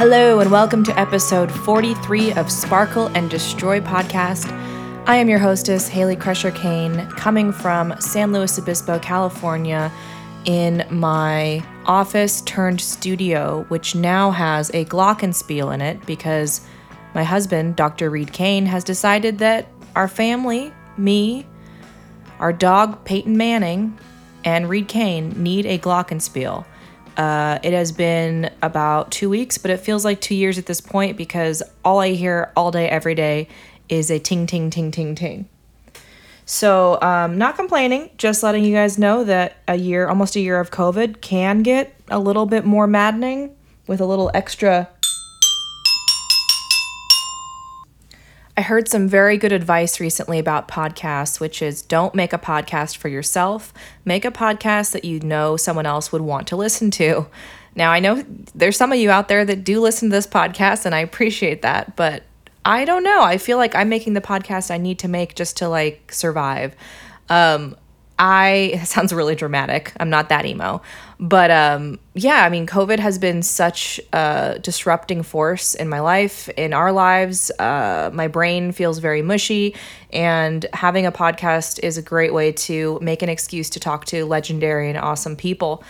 [0.00, 4.50] Hello, and welcome to episode 43 of Sparkle and Destroy podcast.
[5.06, 9.92] I am your hostess, Haley Crusher Kane, coming from San Luis Obispo, California,
[10.46, 16.62] in my office turned studio, which now has a Glockenspiel in it because
[17.14, 18.08] my husband, Dr.
[18.08, 21.46] Reed Kane, has decided that our family, me,
[22.38, 23.98] our dog, Peyton Manning,
[24.44, 26.64] and Reed Kane need a Glockenspiel.
[27.20, 30.80] Uh, it has been about two weeks, but it feels like two years at this
[30.80, 33.46] point because all I hear all day, every day
[33.90, 35.46] is a ting, ting, ting, ting, ting.
[36.46, 40.58] So, um, not complaining, just letting you guys know that a year, almost a year
[40.60, 43.54] of COVID can get a little bit more maddening
[43.86, 44.88] with a little extra
[48.56, 52.96] I heard some very good advice recently about podcasts, which is don't make a podcast
[52.96, 53.72] for yourself.
[54.04, 57.26] Make a podcast that you know someone else would want to listen to.
[57.74, 60.84] Now, I know there's some of you out there that do listen to this podcast,
[60.84, 62.24] and I appreciate that, but
[62.64, 63.22] I don't know.
[63.22, 66.74] I feel like I'm making the podcast I need to make just to like survive.
[67.28, 67.76] Um,
[68.20, 69.92] I it sounds really dramatic.
[69.98, 70.82] I'm not that emo.
[71.18, 76.48] But um yeah, I mean COVID has been such a disrupting force in my life,
[76.50, 77.50] in our lives.
[77.58, 79.74] Uh my brain feels very mushy
[80.12, 84.24] and having a podcast is a great way to make an excuse to talk to
[84.24, 85.82] legendary and awesome people.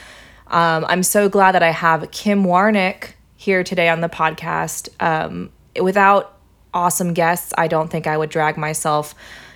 [0.47, 4.89] Um, I'm so glad that I have Kim Warnick here today on the podcast.
[5.01, 6.37] Um, without
[6.75, 9.15] awesome guests, I don't think I would drag myself,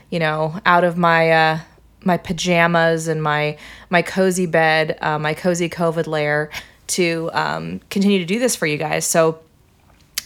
[0.09, 1.59] you know, out of my uh,
[2.05, 3.57] my pajamas and my
[3.91, 6.51] my cozy bed, uh, my cozy COVID lair
[6.87, 9.07] to um, continue to do this for you guys.
[9.07, 9.41] So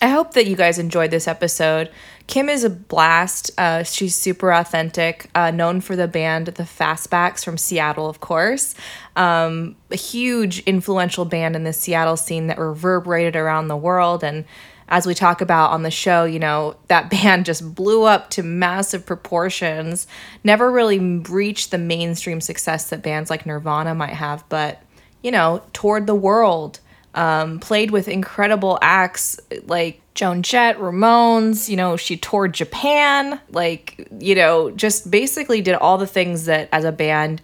[0.01, 1.91] I hope that you guys enjoyed this episode.
[2.29, 3.51] Kim is a blast.
[3.59, 8.75] Uh, she's super authentic, uh, known for the band The Fastbacks from Seattle, of course.
[9.17, 14.45] Um, a huge influential band in the Seattle scene that reverberated around the world and
[14.89, 18.43] as we talk about on the show, you know, that band just blew up to
[18.43, 20.07] massive proportions,
[20.45, 24.83] never really reached the mainstream success that bands like Nirvana might have, but,
[25.23, 26.81] you know, toured the world,
[27.15, 34.09] um, played with incredible acts like Joan Jett, Ramones, you know, she toured Japan, like,
[34.19, 37.41] you know, just basically did all the things that as a band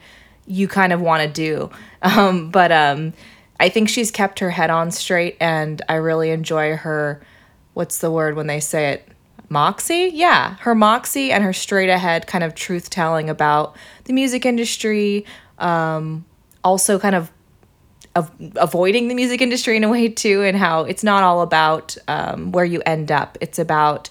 [0.46, 1.70] you kind of want to do.
[2.04, 3.14] Um, but um,
[3.58, 7.22] I think she's kept her head on straight, and I really enjoy her
[7.74, 9.08] what's the word when they say it?
[9.50, 10.10] Moxie?
[10.14, 15.26] Yeah, her moxie and her straight ahead kind of truth telling about the music industry,
[15.58, 16.24] um,
[16.62, 17.30] also kind of
[18.16, 21.96] of avoiding the music industry in a way too, and how it's not all about
[22.08, 23.36] um, where you end up.
[23.40, 24.08] It's about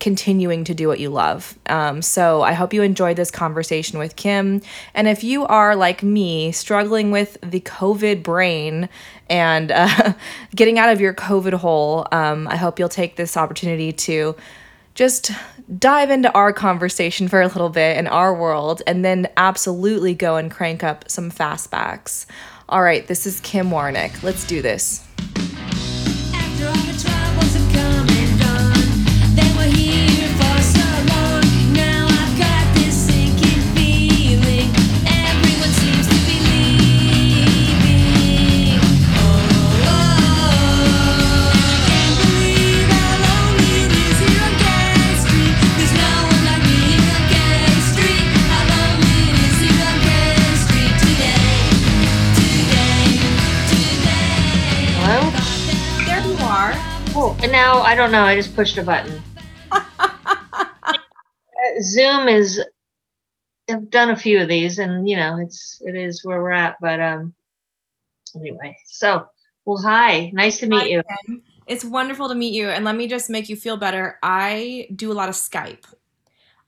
[0.00, 1.58] continuing to do what you love.
[1.66, 4.62] Um, so I hope you enjoyed this conversation with Kim.
[4.94, 8.88] And if you are like me, struggling with the COVID brain
[9.28, 10.14] and uh,
[10.54, 14.36] getting out of your COVID hole, um, I hope you'll take this opportunity to
[14.94, 15.30] just
[15.78, 20.36] dive into our conversation for a little bit in our world and then absolutely go
[20.36, 22.26] and crank up some fastbacks.
[22.68, 24.22] All right, this is Kim Warnick.
[24.22, 25.07] Let's do this.
[57.98, 58.22] Don't know.
[58.22, 59.20] I just pushed a button.
[61.82, 62.62] Zoom is.
[63.68, 66.76] I've done a few of these, and you know, it's it is where we're at.
[66.80, 67.34] But um,
[68.36, 69.26] anyway, so
[69.64, 71.02] well, hi, nice to meet hi, you.
[71.26, 71.42] Ken.
[71.66, 74.18] It's wonderful to meet you, and let me just make you feel better.
[74.22, 75.84] I do a lot of Skype.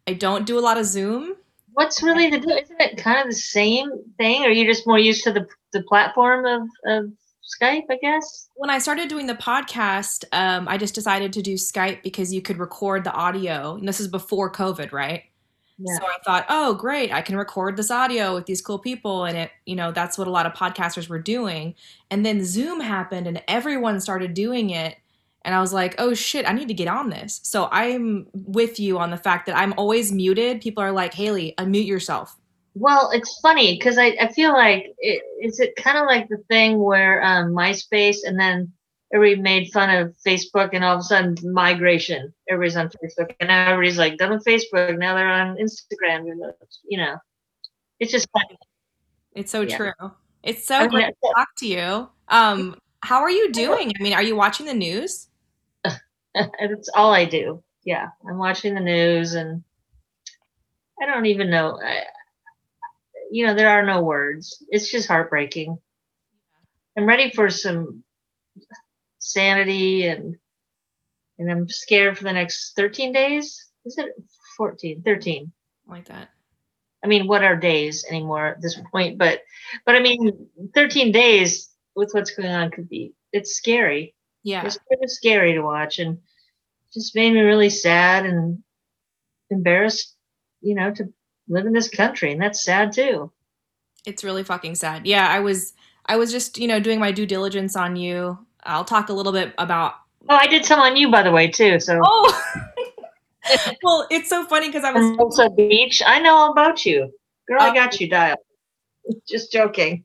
[0.08, 1.36] I don't do a lot of Zoom.
[1.74, 3.88] What's really the Isn't it kind of the same
[4.19, 4.43] thing?
[4.43, 7.12] Or are you just more used to the the platform of of
[7.58, 8.49] Skype, I guess.
[8.55, 12.43] When I started doing the podcast, um, I just decided to do Skype because you
[12.43, 13.75] could record the audio.
[13.75, 15.25] And this is before COVID, right?
[15.79, 15.97] Yeah.
[15.97, 19.25] So I thought, oh, great, I can record this audio with these cool people.
[19.25, 21.75] And it, you know, that's what a lot of podcasters were doing.
[22.11, 24.96] And then Zoom happened and everyone started doing it.
[25.43, 27.41] And I was like, oh shit, I need to get on this.
[27.44, 30.61] So I'm with you on the fact that I'm always muted.
[30.61, 32.37] People are like, Haley, unmute yourself.
[32.75, 36.38] Well, it's funny because I, I feel like it, is it kind of like the
[36.49, 38.72] thing where um, MySpace and then
[39.12, 42.32] everybody made fun of Facebook and all of a sudden migration.
[42.49, 44.96] Everybody's on Facebook and now everybody's like done with Facebook.
[44.99, 46.26] Now they're on Instagram.
[46.88, 47.17] You know,
[47.99, 48.58] it's just funny.
[49.34, 49.76] It's so yeah.
[49.76, 50.12] true.
[50.43, 52.08] It's so I mean, great to talk to you.
[52.28, 53.93] Um, How are you doing?
[53.99, 55.28] I mean, are you watching the news?
[56.34, 57.62] That's all I do.
[57.84, 59.62] Yeah, I'm watching the news, and
[61.00, 61.78] I don't even know.
[61.82, 62.05] I,
[63.31, 64.65] you know, there are no words.
[64.69, 65.79] It's just heartbreaking.
[66.97, 68.03] I'm ready for some
[69.19, 70.37] sanity and
[71.38, 73.71] and I'm scared for the next 13 days.
[73.87, 74.11] Is it
[74.59, 75.03] 14?
[75.03, 75.53] 13.
[75.87, 76.29] Like that.
[77.03, 79.17] I mean, what are days anymore at this point?
[79.17, 79.41] But
[79.87, 84.15] but I mean, 13 days with what's going on could be it's scary.
[84.43, 84.65] Yeah.
[84.65, 86.19] It's kind of scary to watch and
[86.93, 88.62] just made me really sad and
[89.50, 90.17] embarrassed,
[90.61, 91.12] you know, to
[91.50, 92.32] live in this country.
[92.32, 93.31] And that's sad too.
[94.06, 95.06] It's really fucking sad.
[95.06, 95.75] Yeah, I was
[96.06, 98.38] I was just, you know, doing my due diligence on you.
[98.64, 99.94] I'll talk a little bit about
[100.29, 101.81] Oh, I did some on you by the way too.
[101.81, 102.43] So Oh
[103.82, 106.02] well, it's so funny because I was Tulsa Beach.
[106.06, 107.12] I know all about you.
[107.49, 107.75] Girl, I Oh.
[107.75, 108.38] got you dialed.
[109.29, 110.05] Just joking.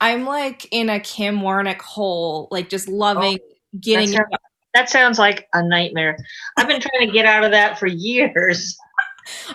[0.00, 4.42] I'm like in a Kim Warnick hole, like just loving oh, getting That sounds,
[4.74, 6.16] that sounds like a nightmare.
[6.56, 8.76] I've been trying to get out of that for years.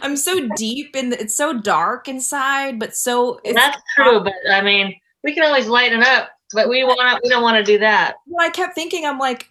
[0.01, 4.61] I'm so deep and it's so dark inside, but so it's That's true, but I
[4.61, 8.15] mean, we can always lighten up, but we want we don't want to do that.
[8.27, 9.49] well, I kept thinking, I'm like,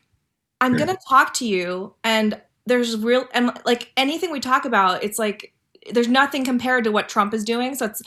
[0.60, 0.78] I'm hmm.
[0.78, 5.52] gonna talk to you, and there's real and like anything we talk about, it's like
[5.92, 7.74] there's nothing compared to what Trump is doing.
[7.74, 8.02] So it's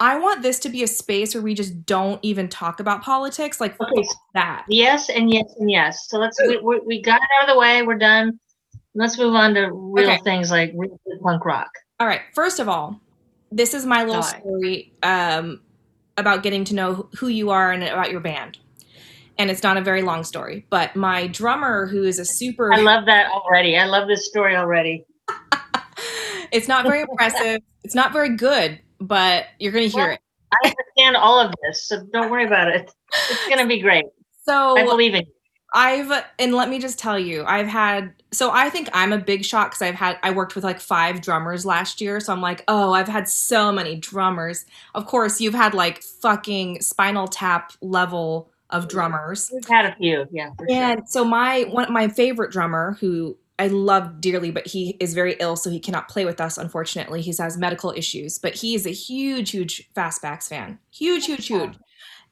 [0.00, 3.60] I want this to be a space where we just don't even talk about politics,
[3.60, 4.64] like Okay, that.
[4.68, 6.08] yes and yes and yes.
[6.08, 7.82] So let's we, we, we got it out of the way.
[7.82, 8.40] We're done.
[8.94, 10.20] Let's move on to real Okay.
[10.24, 11.70] things like real punk rock.
[11.98, 12.22] All right.
[12.34, 13.00] First of all,
[13.52, 14.40] this is my little Why?
[14.40, 15.60] story um,
[16.16, 18.58] about getting to know who you are and about your band.
[19.38, 22.80] And it's not a very long story, but my drummer, who is a super, I
[22.80, 23.76] love that already.
[23.78, 25.04] I love this story already.
[26.52, 27.60] it's not very impressive.
[27.82, 30.20] It's not very good, but you're going to hear Well, it.
[30.52, 32.92] I understand all of this, so don't worry about it.
[33.30, 34.04] It's gonna be great.
[34.44, 35.32] So I believe in you.
[35.72, 39.44] I've and let me just tell you, I've had so I think I'm a big
[39.44, 42.64] shot because I've had I worked with like five drummers last year, so I'm like,
[42.68, 44.64] oh, I've had so many drummers.
[44.94, 50.26] Of course, you've had like fucking Spinal Tap level of drummers, We've had a few,
[50.30, 50.50] yeah.
[50.56, 50.76] For sure.
[50.76, 55.36] and so my one my favorite drummer who I love dearly, but he is very
[55.38, 56.56] ill, so he cannot play with us.
[56.56, 61.46] Unfortunately, he has medical issues, but he is a huge, huge Fastbacks fan, huge, huge,
[61.46, 61.74] huge.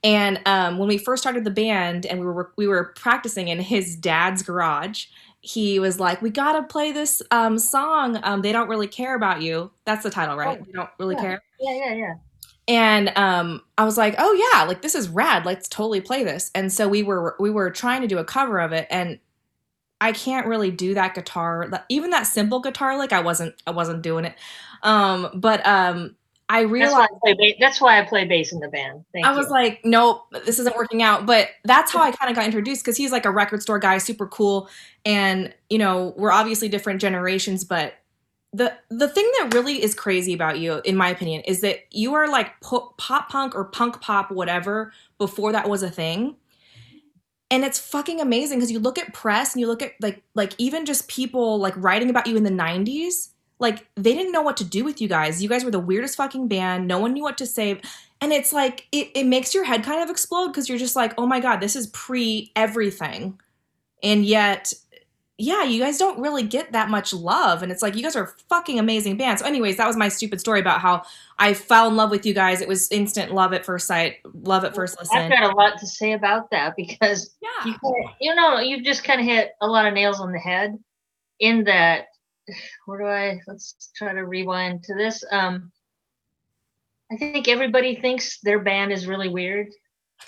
[0.04, 3.58] And um, when we first started the band and we were we were practicing in
[3.58, 5.06] his dad's garage,
[5.40, 8.20] he was like, "We gotta play this um, song.
[8.22, 9.70] Um, they don't really care about you.
[9.84, 10.58] That's the title, right?
[10.60, 11.20] Oh, they don't really yeah.
[11.20, 12.14] care." Yeah, yeah, yeah.
[12.68, 15.44] And um, I was like, "Oh yeah, like this is rad.
[15.44, 18.60] Let's totally play this." And so we were we were trying to do a cover
[18.60, 19.18] of it, and
[20.00, 23.12] I can't really do that guitar, even that simple guitar lick.
[23.12, 24.36] I wasn't I wasn't doing it.
[24.82, 26.14] Um, but um,
[26.50, 27.56] I That's realized why I play.
[27.60, 29.04] That's why I play bass in the band.
[29.12, 29.36] Thank I you.
[29.36, 31.26] was like, nope, this isn't working out.
[31.26, 33.98] But that's how I kind of got introduced because he's like a record store guy,
[33.98, 34.68] super cool,
[35.04, 37.64] and you know we're obviously different generations.
[37.64, 37.94] But
[38.54, 42.14] the the thing that really is crazy about you, in my opinion, is that you
[42.14, 46.36] are like po- pop punk or punk pop, whatever, before that was a thing.
[47.50, 50.54] And it's fucking amazing because you look at press and you look at like like
[50.56, 54.56] even just people like writing about you in the 90s like they didn't know what
[54.58, 55.42] to do with you guys.
[55.42, 56.86] You guys were the weirdest fucking band.
[56.86, 57.80] No one knew what to say.
[58.20, 61.14] And it's like it, it makes your head kind of explode because you're just like,
[61.18, 63.38] oh my god, this is pre everything.
[64.02, 64.72] And yet,
[65.40, 67.62] yeah, you guys don't really get that much love.
[67.62, 69.38] And it's like you guys are fucking amazing band.
[69.38, 71.02] So, anyways, that was my stupid story about how
[71.38, 72.60] I fell in love with you guys.
[72.60, 75.16] It was instant love at first sight, love at first listen.
[75.16, 77.72] I've got a lot to say about that because Yeah.
[77.82, 80.76] you, you know you just kind of hit a lot of nails on the head.
[81.40, 82.06] In that,
[82.86, 83.40] where do I?
[83.46, 85.24] Let's try to rewind to this.
[85.30, 85.72] Um,
[87.10, 89.68] I think everybody thinks their band is really weird.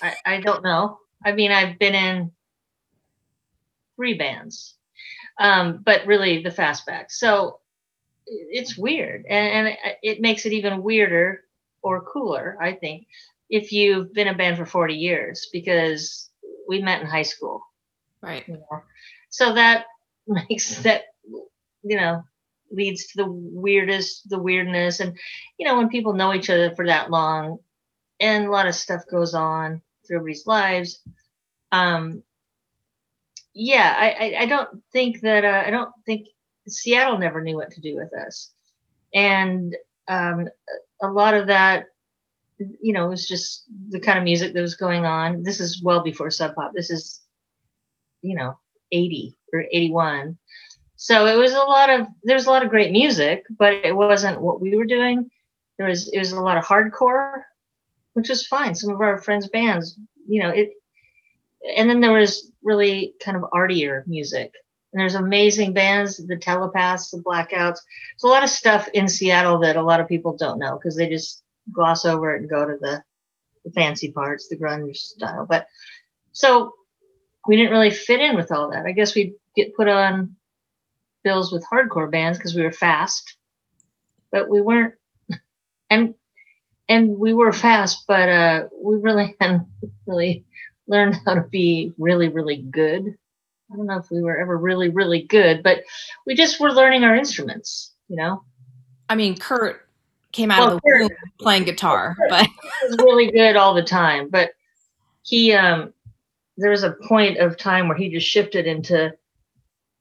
[0.01, 0.97] I, I don't know.
[1.23, 2.31] I mean, I've been in
[3.95, 4.75] three bands,
[5.39, 7.05] um, but really the fastback.
[7.11, 7.59] So
[8.25, 11.41] it's weird, and, and it- makes it even weirder
[11.83, 13.07] or cooler, I think,
[13.49, 16.29] if you've been a band for 40 years because
[16.67, 17.61] we met in high school
[18.21, 18.47] Right.
[18.47, 18.83] you know
[19.29, 19.85] so that
[20.27, 21.05] makes that
[21.83, 22.23] you know
[22.71, 24.99] leads to the weirdest the weirdness.
[24.99, 25.17] And
[25.57, 27.59] you know when people know each other for that long
[28.19, 30.99] and a lot of stuff goes on through everybody's lives
[31.71, 32.21] um
[33.53, 36.27] yeah i i, I don't think that uh, i don't think
[36.67, 38.51] seattle never knew what to do with us.
[39.13, 39.75] And
[40.07, 40.47] um
[41.01, 41.87] a lot of that
[42.59, 45.43] you know was just the kind of music that was going on.
[45.43, 46.71] This is well before sub pop.
[46.73, 47.21] This is
[48.21, 48.57] you know
[48.91, 50.37] 80 or 81
[51.03, 53.95] so it was a lot of there was a lot of great music but it
[53.95, 55.29] wasn't what we were doing
[55.77, 57.41] there was it was a lot of hardcore
[58.13, 60.71] which was fine some of our friends bands you know it
[61.77, 64.53] and then there was really kind of artier music.
[64.93, 67.79] And there's amazing bands, the Telepaths, the Blackouts.
[67.79, 70.97] There's a lot of stuff in Seattle that a lot of people don't know because
[70.97, 73.01] they just gloss over it and go to the,
[73.63, 75.45] the fancy parts, the grunge style.
[75.47, 75.67] But
[76.33, 76.73] so
[77.47, 78.85] we didn't really fit in with all that.
[78.85, 80.35] I guess we'd get put on
[81.23, 83.37] bills with hardcore bands because we were fast,
[84.31, 84.93] but we weren't.
[85.89, 86.15] And
[86.87, 89.67] and we were fast, but uh, we really hadn't
[90.05, 90.45] really
[90.87, 93.15] learned how to be really, really good.
[93.71, 95.83] I don't know if we were ever really, really good, but
[96.25, 98.43] we just were learning our instruments, you know.
[99.07, 99.87] I mean, Kurt
[100.33, 101.09] came out well, of the Kurt, womb
[101.39, 102.49] playing guitar, Kurt but
[102.83, 104.29] was really good all the time.
[104.29, 104.51] But
[105.23, 105.93] he, um,
[106.57, 109.13] there was a point of time where he just shifted into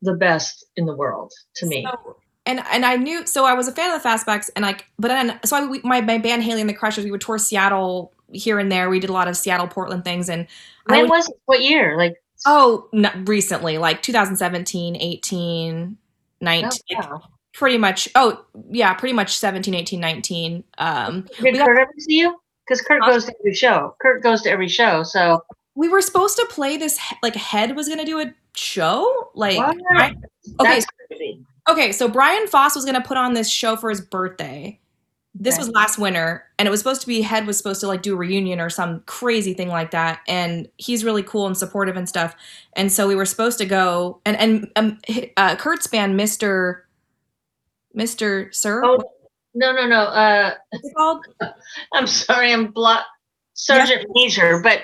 [0.02, 1.86] the best in the world to me.
[1.90, 2.16] So,
[2.46, 5.08] and and I knew so I was a fan of the Fastbacks and like but
[5.08, 8.12] then so I, we, my my band Haley and the Crushers we would tour Seattle
[8.32, 10.46] here and there we did a lot of Seattle Portland things and
[10.86, 11.36] when would, was it?
[11.46, 12.16] what year like
[12.46, 15.96] oh not recently like 2017 18
[16.40, 16.70] 19
[17.02, 17.20] oh,
[17.52, 22.40] pretty much oh yeah pretty much 17 18 19 um did Kurt ever see you
[22.66, 25.42] because Kurt goes to every show Kurt goes to every show so
[25.74, 30.14] we were supposed to play this like head was gonna do a show like I,
[30.60, 30.80] okay
[31.68, 34.80] Okay, so Brian Foss was gonna put on this show for his birthday.
[35.34, 35.66] This okay.
[35.66, 38.14] was last winter, and it was supposed to be Head was supposed to like do
[38.14, 40.20] a reunion or some crazy thing like that.
[40.26, 42.34] And he's really cool and supportive and stuff.
[42.72, 44.98] And so we were supposed to go, and and um,
[45.36, 46.88] uh, Kurt's band, Mister
[47.94, 48.82] Mister Sir.
[48.84, 48.98] Oh
[49.54, 50.00] no no no!
[50.00, 51.24] Uh, What's called?
[51.92, 53.06] I'm sorry, I'm block
[53.54, 54.80] Sergeant Major, but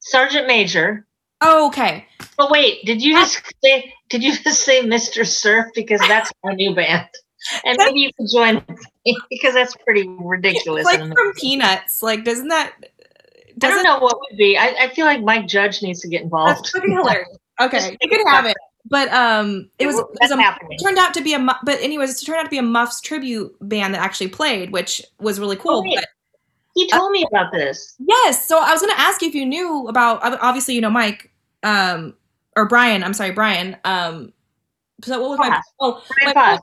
[0.00, 1.06] Sergeant Major
[1.42, 2.06] Oh, okay.
[2.36, 5.26] But wait, did you just say did you just say Mr.
[5.26, 7.08] Surf because that's my new band?
[7.64, 8.64] And maybe you can join
[9.28, 10.86] because that's pretty ridiculous.
[10.88, 12.02] It's like from Peanuts.
[12.02, 12.74] Like, doesn't that?
[13.58, 14.56] Doesn't, I don't know what would be.
[14.56, 16.58] I, I feel like Mike Judge needs to get involved.
[16.58, 17.28] That's pretty hilarious.
[17.60, 18.56] Okay, you can have it.
[18.88, 20.38] But um, it was, it was a,
[20.70, 23.00] it turned out to be a but anyways, it turned out to be a Muffs
[23.00, 25.84] tribute band that actually played, which was really cool.
[25.86, 26.06] Oh, but
[26.74, 27.94] he told uh, me about this.
[27.98, 30.20] Yes, so I was going to ask you if you knew about.
[30.22, 31.31] Obviously, you know Mike
[31.62, 32.14] um,
[32.56, 33.02] or Brian.
[33.02, 33.76] I'm sorry, Brian.
[33.84, 34.32] Um,
[35.04, 36.60] so what was my oh my point,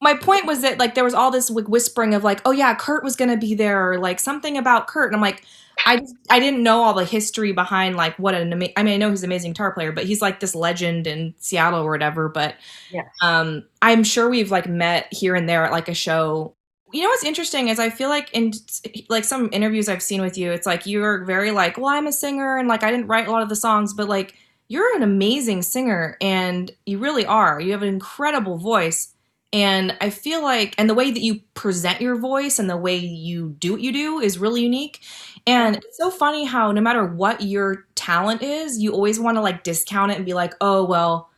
[0.00, 2.74] my point was that like there was all this like whispering of like oh yeah
[2.74, 5.44] Kurt was gonna be there or like something about Kurt and I'm like
[5.86, 8.94] I just, I didn't know all the history behind like what an ama- I mean
[8.94, 11.90] I know he's an amazing guitar player but he's like this legend in Seattle or
[11.90, 12.56] whatever but
[12.90, 16.54] yeah um I'm sure we've like met here and there at like a show
[16.92, 18.52] you know what's interesting is I feel like in
[19.08, 22.12] like some interviews I've seen with you, it's like you're very like, well, I'm a
[22.12, 24.34] singer and like I didn't write a lot of the songs, but like
[24.68, 27.60] you're an amazing singer and you really are.
[27.60, 29.14] You have an incredible voice.
[29.54, 32.96] And I feel like, and the way that you present your voice and the way
[32.96, 35.02] you do what you do is really unique.
[35.46, 39.42] And it's so funny how no matter what your talent is, you always want to
[39.42, 41.28] like discount it and be like, oh, well,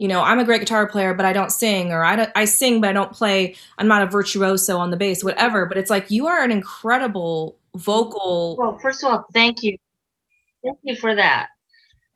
[0.00, 2.80] you know, I'm a great guitar player, but I don't sing, or I, I sing,
[2.80, 5.66] but I don't play, I'm not a virtuoso on the bass, whatever.
[5.66, 8.56] But it's like you are an incredible vocal.
[8.58, 9.76] Well, first of all, thank you.
[10.64, 11.48] Thank you for that.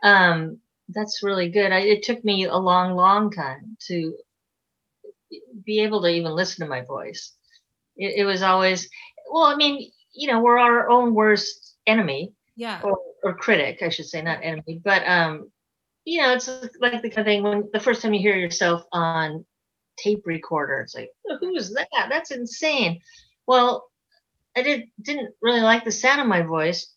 [0.02, 1.72] Um, that's really good.
[1.72, 4.16] I, it took me a long, long time to
[5.66, 7.32] be able to even listen to my voice.
[7.98, 8.88] It, it was always,
[9.30, 12.32] well, I mean, you know, we're our own worst enemy.
[12.56, 12.80] Yeah.
[12.82, 14.80] Or, or critic, I should say, not enemy.
[14.82, 15.50] But, um,
[16.04, 16.48] you know, it's
[16.80, 19.44] like the kind of thing when the first time you hear yourself on
[19.96, 21.88] tape recorder, it's like, who's that?
[22.10, 23.00] That's insane.
[23.46, 23.88] Well,
[24.56, 26.94] I did, didn't really like the sound of my voice.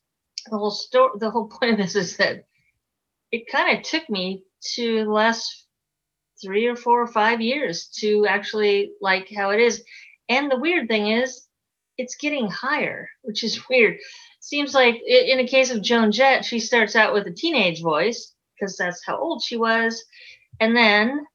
[0.50, 2.46] The whole story, the whole point of this is that
[3.32, 4.44] it kind of took me
[4.76, 5.66] to the last
[6.42, 9.84] three or four or five years to actually like how it is.
[10.30, 11.48] And the weird thing is,
[11.98, 13.98] it's getting higher, which is weird.
[14.42, 18.34] Seems like in a case of Joan Jett, she starts out with a teenage voice
[18.58, 20.04] because that's how old she was.
[20.60, 21.26] And then,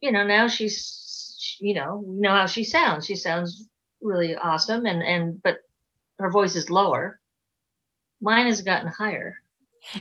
[0.00, 3.06] you know, now she's, you know, you know how she sounds.
[3.06, 3.68] She sounds
[4.00, 4.86] really awesome.
[4.86, 5.58] And, and, but
[6.18, 7.20] her voice is lower.
[8.20, 9.36] Mine has gotten higher.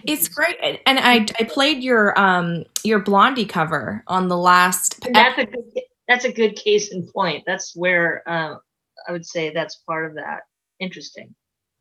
[0.04, 5.00] It's great, and I I played your um your Blondie cover on the last.
[5.14, 7.44] That's a good, that's a good case in point.
[7.46, 8.60] That's where um,
[9.08, 10.42] I would say that's part of that.
[10.80, 11.36] Interesting.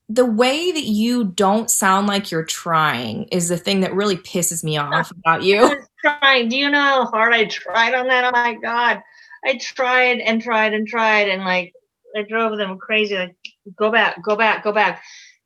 [0.09, 4.63] The way that you don't sound like you're trying is the thing that really pisses
[4.63, 5.81] me off about you.
[6.05, 6.49] trying.
[6.49, 8.25] Do you know how hard I tried on that?
[8.25, 9.03] Oh my god,
[9.45, 11.73] I tried and tried and tried and like
[12.17, 13.17] I drove them crazy.
[13.17, 13.37] Like
[13.77, 15.03] go back, go back, go back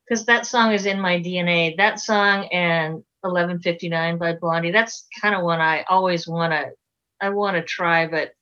[0.09, 1.77] because that song is in my DNA.
[1.77, 4.71] That song and 1159 by Blondie.
[4.71, 6.71] That's kind of one I always want to
[7.21, 8.33] I want to try, but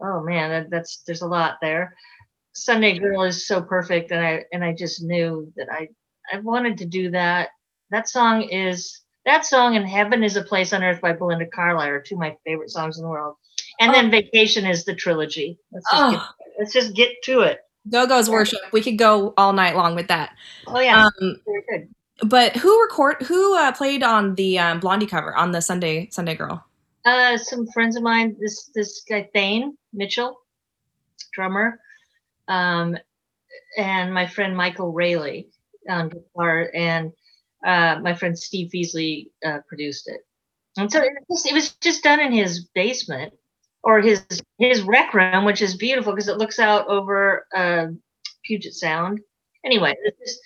[0.00, 1.94] oh man, that, that's there's a lot there.
[2.54, 5.88] Sunday Girl is so perfect, and I and I just knew that I
[6.32, 7.50] I wanted to do that.
[7.90, 11.88] That song is that song and Heaven is a Place on Earth by Belinda Carlisle
[11.88, 13.36] are two of my favorite songs in the world.
[13.80, 15.58] And then Vacation is the trilogy.
[15.72, 16.28] Let's just, get, Oh,
[16.58, 17.60] let's just get to it.
[17.90, 18.60] Go Go's worship.
[18.72, 20.34] We could go all night long with that.
[20.66, 22.28] Oh yeah, Um, very good.
[22.28, 26.34] but who record who uh, played on the um, Blondie cover on the Sunday Sunday
[26.34, 26.64] Girl?
[27.04, 30.36] Uh, some friends of mine, this this guy Thane Mitchell,
[31.32, 31.80] drummer,
[32.52, 32.96] um,
[33.78, 35.44] and my friend Michael Rayleigh
[35.88, 37.12] on guitar, and
[37.66, 40.20] uh, my friend Steve Feasley uh, produced it.
[40.76, 43.32] And so it was, it was just done in his basement
[43.82, 44.24] or his
[44.58, 47.86] his rec room, which is beautiful because it looks out over uh,
[48.44, 49.20] Puget Sound.
[49.64, 50.40] Anyway, it's just,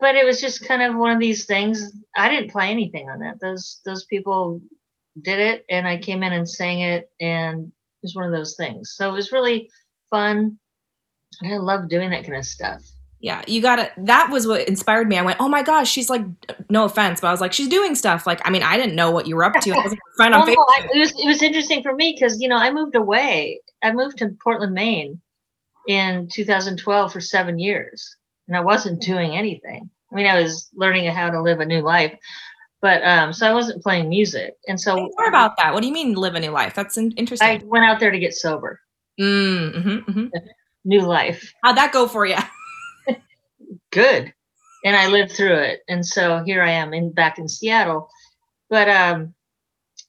[0.00, 1.92] but it was just kind of one of these things.
[2.16, 3.40] I didn't play anything on that.
[3.40, 4.60] Those those people
[5.22, 8.56] did it, and I came in and sang it, and it was one of those
[8.56, 8.94] things.
[8.96, 9.70] So it was really
[10.10, 10.58] fun.
[11.40, 12.82] And I love doing that kind of stuff.
[13.20, 15.16] Yeah, you got to That was what inspired me.
[15.16, 16.22] I went, oh my gosh, she's like,
[16.68, 18.26] no offense, but I was like, she's doing stuff.
[18.26, 19.70] Like, I mean, I didn't know what you were up to.
[19.72, 22.40] I was friend on Well, no, I, it was it was interesting for me because
[22.40, 23.60] you know I moved away.
[23.82, 25.20] I moved to Portland, Maine,
[25.88, 28.16] in 2012 for seven years,
[28.48, 29.88] and I wasn't doing anything.
[30.12, 32.16] I mean, I was learning how to live a new life,
[32.80, 35.72] but um, so I wasn't playing music, and so Say more about that.
[35.72, 36.74] What do you mean live a new life?
[36.74, 37.48] That's interesting.
[37.48, 38.80] I went out there to get sober,
[39.18, 40.30] Mm, mhm, mhm.
[40.86, 42.36] New life, How'd that go for you?
[43.92, 44.32] good,
[44.84, 48.08] and I lived through it, and so here I am in back in Seattle.
[48.70, 49.34] But um,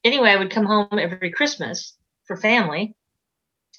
[0.04, 2.96] anyway, I would come home every Christmas for family.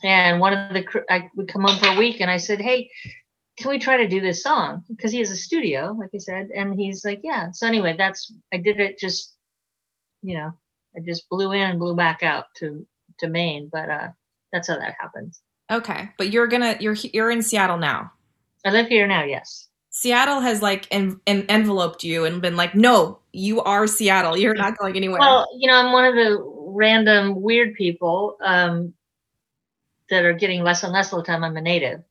[0.03, 2.91] And one of the, I would come home for a week and I said, Hey,
[3.57, 4.85] can we try to do this song?
[4.89, 6.49] Because he has a studio, like I said.
[6.55, 7.51] And he's like, Yeah.
[7.53, 9.35] So anyway, that's, I did it just,
[10.23, 10.53] you know,
[10.97, 12.87] I just blew in and blew back out to,
[13.19, 13.69] to Maine.
[13.73, 14.09] But uh,
[14.53, 15.41] that's how that happens.
[15.71, 18.13] Okay, but you're gonna you're you're in Seattle now.
[18.65, 19.25] I live here now.
[19.25, 19.69] Yes.
[19.91, 24.37] Seattle has like en- en- enveloped you and been like, no, you are Seattle.
[24.37, 25.19] You're not going anywhere.
[25.19, 28.95] Well, you know, I'm one of the random weird people um,
[30.11, 31.43] that are getting less and less all the time.
[31.45, 32.03] I'm a native.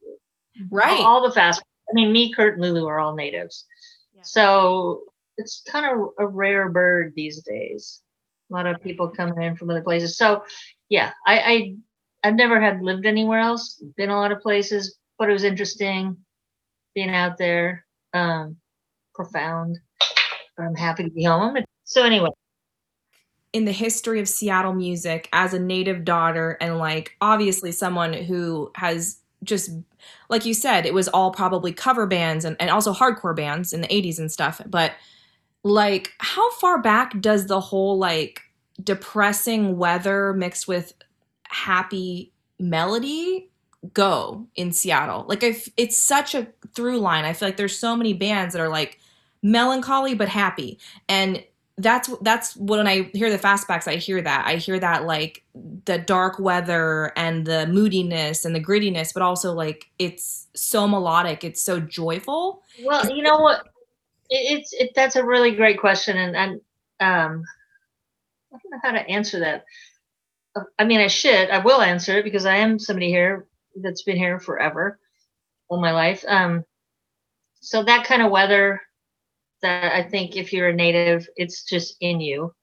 [0.71, 0.99] right.
[1.01, 3.65] all the fast i mean me kurt and lulu are all natives
[4.15, 4.21] Yeah.
[4.23, 5.03] so
[5.37, 8.01] it's kind of a rare bird these days
[8.49, 10.43] a lot of people coming in from other places so
[10.89, 11.75] yeah i i
[12.27, 16.17] i've never had lived anywhere else been a lot of places but it was interesting
[16.93, 18.57] being out there um
[19.17, 19.79] profound.
[20.57, 21.57] I'm happy to be home.
[21.83, 22.29] So anyway.
[23.51, 28.71] In the history of Seattle music as a native daughter and like obviously someone who
[28.75, 29.71] has just
[30.29, 33.81] like you said it was all probably cover bands and, and also hardcore bands in
[33.81, 34.93] the 80s and stuff but
[35.63, 38.41] like how far back does the whole like
[38.83, 40.93] depressing weather mixed with
[41.49, 43.49] happy melody
[43.93, 47.95] go in Seattle like if it's such a through line I feel like there's so
[47.95, 48.99] many bands that are like
[49.41, 51.43] melancholy but happy and
[51.77, 53.87] that's that's when I hear the fastbacks.
[53.87, 54.47] I hear that.
[54.47, 55.43] I hear that like
[55.85, 61.43] the dark weather and the moodiness and the grittiness, but also like it's so melodic.
[61.43, 62.63] It's so joyful.
[62.83, 63.67] Well, you know what?
[64.29, 66.51] It's it, that's a really great question, and and
[66.99, 67.43] um,
[68.51, 69.65] I don't know how to answer that.
[70.79, 71.49] I mean, I should.
[71.49, 74.99] I will answer it because I am somebody here that's been here forever,
[75.69, 76.23] all my life.
[76.27, 76.63] Um,
[77.59, 78.81] so that kind of weather,
[79.61, 82.53] that I think if you're a native, it's just in you.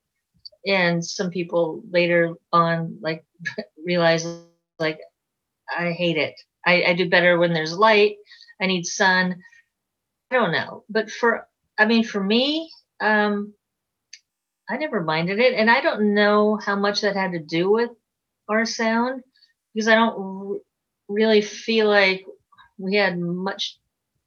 [0.66, 3.24] And some people later on, like,
[3.84, 4.26] realize
[4.78, 4.98] like,
[5.76, 6.34] I hate it.
[6.66, 8.16] I, I do better when there's light.
[8.60, 9.36] I need sun.
[10.30, 10.84] I don't know.
[10.88, 11.46] But for,
[11.78, 13.52] I mean, for me, um,
[14.68, 15.54] I never minded it.
[15.54, 17.90] And I don't know how much that had to do with
[18.48, 19.22] our sound
[19.74, 20.58] because I don't r-
[21.08, 22.24] really feel like
[22.78, 23.78] we had much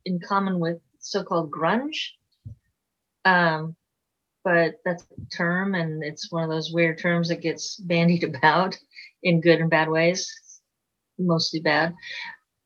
[0.05, 2.11] in common with so called grunge.
[3.25, 3.75] Um,
[4.43, 8.77] but that's a term, and it's one of those weird terms that gets bandied about
[9.23, 10.31] in good and bad ways,
[11.19, 11.95] mostly bad.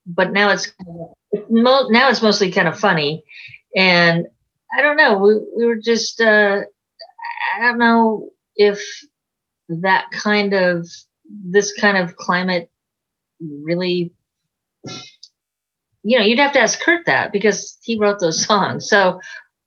[0.05, 0.71] But now it's
[1.49, 3.23] now it's mostly kind of funny,
[3.75, 4.27] and
[4.77, 5.17] I don't know.
[5.19, 6.61] We we were just uh,
[7.55, 8.81] I don't know if
[9.69, 10.87] that kind of
[11.25, 12.69] this kind of climate
[13.39, 14.11] really
[16.03, 18.89] you know you'd have to ask kurt that because he wrote those songs.
[18.89, 19.19] So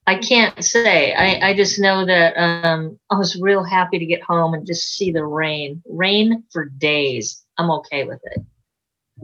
[0.07, 1.15] i can't say.
[1.15, 4.97] I, I just know that um, i was real happy to get home and just
[4.97, 5.83] see the rain.
[5.89, 7.45] Rain for days.
[7.57, 8.43] I'm okay with it.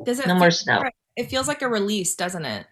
[0.04, 0.82] Does it no more snow.
[1.16, 2.66] It feels like a release, doesn't it?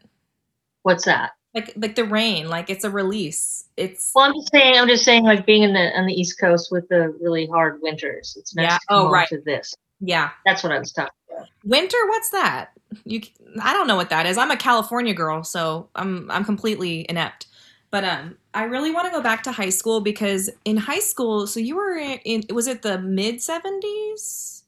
[0.88, 3.64] what's that Like like the rain, like it's a release.
[3.76, 6.38] It's well i'm just saying i'm just saying like being in the on the east
[6.40, 8.78] coast with the really hard winters it's nice Yeah.
[8.90, 9.28] Oh, right.
[9.28, 10.30] to this yeah.
[10.44, 11.48] that's what i was talking about.
[11.64, 12.70] Winter, what's that?
[13.04, 13.20] You
[13.62, 14.36] I don't know what that is.
[14.38, 17.46] I'm a California girl, so I'm I'm completely inept.
[17.90, 21.46] But um I really want to go back to high school because in high school,
[21.46, 24.64] so you were in, in was it the mid seventies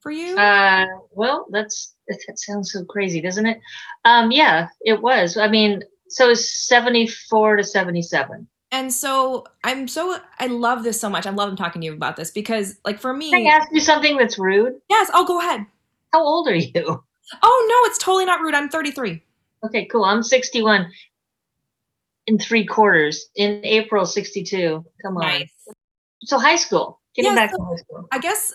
[0.00, 0.36] for you?
[0.36, 3.58] Uh, well, that's that sounds so crazy, doesn't it?
[4.04, 5.36] Um, yeah, it was.
[5.36, 8.46] I mean, so it's seventy four to seventy seven.
[8.70, 11.26] and so I'm so I love this so much.
[11.26, 13.80] I love talking to you about this because, like, for me, Can I ask you
[13.80, 14.74] something that's rude?
[14.88, 15.10] yes.
[15.14, 15.64] Oh, go ahead.
[16.12, 17.02] How old are you?
[17.42, 18.54] Oh no, it's totally not rude.
[18.54, 19.22] I'm 33.
[19.64, 20.04] Okay, cool.
[20.04, 20.90] I'm 61
[22.26, 24.84] in three quarters in April 62.
[25.02, 25.42] Come on.
[26.24, 27.00] So high school.
[27.14, 28.08] Getting Yeah, back so- to high school.
[28.12, 28.54] I guess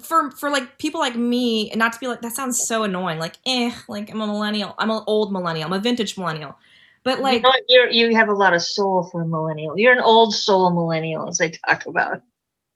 [0.00, 3.18] for for like people like me, and not to be like that sounds so annoying.
[3.18, 4.74] Like, eh, like I'm a millennial.
[4.78, 5.66] I'm an old millennial.
[5.66, 6.56] I'm a vintage millennial.
[7.04, 7.52] But you like, know?
[7.68, 9.78] You're, you have a lot of soul for a millennial.
[9.78, 12.20] You're an old soul millennial, as they talk about.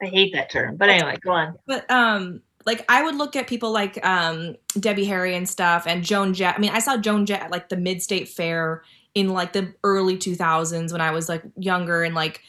[0.03, 1.57] I hate that term, but anyway, go on.
[1.67, 6.05] but um, like I would look at people like um Debbie Harry and stuff, and
[6.05, 6.57] Joan Jett.
[6.57, 8.83] I mean, I saw Joan Jett at like the Mid State Fair
[9.15, 12.41] in like the early 2000s when I was like younger, and like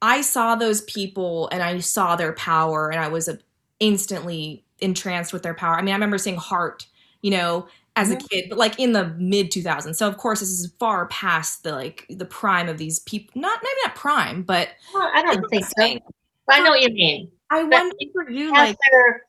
[0.00, 3.36] I saw those people and I saw their power, and I was uh,
[3.80, 5.74] instantly entranced with their power.
[5.74, 6.86] I mean, I remember seeing Heart,
[7.22, 9.96] you know, as a kid, but like in the mid 2000s.
[9.96, 13.40] So of course, this is far past the like the prime of these people.
[13.40, 15.98] Not maybe not prime, but Well, I don't think so.
[16.46, 17.30] But I know what you mean.
[17.50, 18.76] I But wonder for you, like.
[18.90, 19.22] their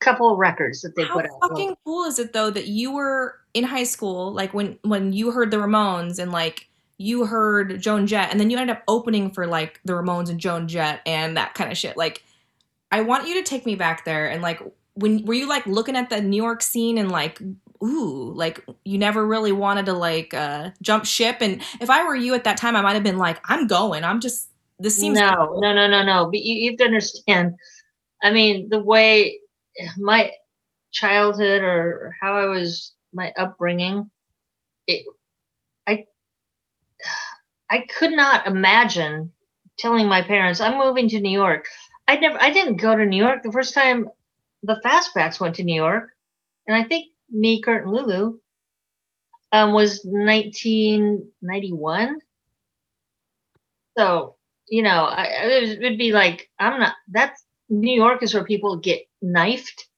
[0.00, 1.30] couple of records that they How put out.
[1.40, 5.12] How fucking cool is it though that you were in high school, like when when
[5.12, 8.82] you heard the Ramones and like you heard Joan Jett, and then you ended up
[8.86, 11.96] opening for like the Ramones and Joan Jett and that kind of shit.
[11.96, 12.22] Like,
[12.94, 14.60] I want you to take me back there and like
[14.94, 17.40] when were you like looking at the New York scene and like
[17.82, 22.14] ooh like you never really wanted to like uh jump ship and if I were
[22.14, 25.18] you at that time I might have been like I'm going I'm just this seems
[25.18, 26.26] no, no, no, no, no.
[26.26, 27.54] But you, you have to understand.
[28.22, 29.40] I mean, the way
[29.96, 30.32] my
[30.92, 34.10] childhood or how I was, my upbringing,
[34.86, 35.06] it,
[35.86, 36.04] I,
[37.70, 39.32] I could not imagine
[39.78, 41.66] telling my parents I'm moving to New York.
[42.08, 44.08] I never, I didn't go to New York the first time
[44.62, 46.10] the Fastbacks went to New York,
[46.66, 48.38] and I think me, Kurt, and Lulu
[49.52, 52.18] um, was 1991.
[53.96, 54.36] So
[54.68, 58.76] you know, I, it would- be like, I'm not, that's New York is where people
[58.76, 59.88] get knifed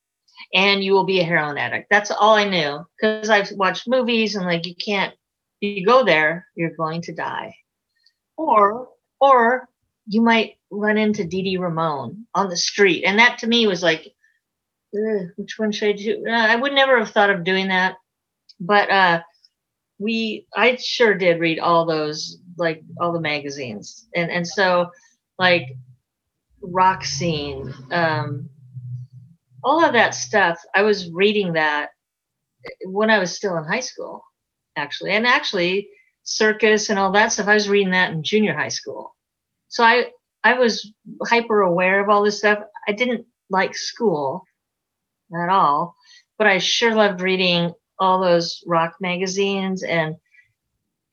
[0.54, 1.88] and you will be a heroin addict.
[1.90, 5.14] That's all I knew because I've watched movies and like, you can't,
[5.60, 7.54] you go there, you're going to die.
[8.36, 8.88] Or,
[9.20, 9.68] or
[10.06, 13.04] you might run into Dee Dee Ramone on the street.
[13.04, 14.12] And that to me was like,
[14.92, 16.24] which one should I do?
[16.26, 17.96] Uh, I would never have thought of doing that.
[18.58, 19.22] But, uh,
[19.98, 24.90] we I sure did read all those like all the magazines and and so
[25.38, 25.68] like
[26.62, 28.48] rock scene um
[29.64, 31.90] all of that stuff I was reading that
[32.84, 34.22] when I was still in high school
[34.76, 35.88] actually and actually
[36.24, 39.14] circus and all that stuff I was reading that in junior high school
[39.68, 40.10] so I
[40.46, 40.92] I was
[41.24, 44.44] hyper aware of all this stuff I didn't like school
[45.42, 45.96] at all
[46.38, 50.16] but I sure loved reading all those rock magazines and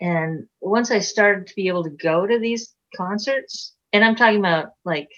[0.04, 4.40] and once I started to be able to go to these concerts, and I'm talking
[4.40, 5.10] about like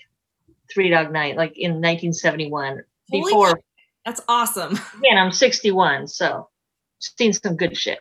[0.71, 3.59] Three Dog Night, like in 1971, Holy before
[4.05, 4.73] that's awesome.
[4.99, 6.49] again, I'm 61, so
[6.99, 7.99] seen some good shit.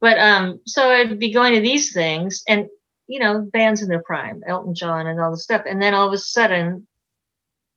[0.00, 2.68] But um, so I'd be going to these things, and
[3.10, 6.06] you know, bands in their prime, Elton John and all the stuff, and then all
[6.06, 6.86] of a sudden,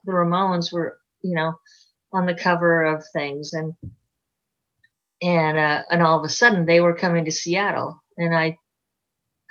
[0.03, 1.55] the Ramones were, you know,
[2.11, 3.73] on the cover of things, and
[5.23, 8.59] and uh, and all of a sudden they were coming to Seattle, and I,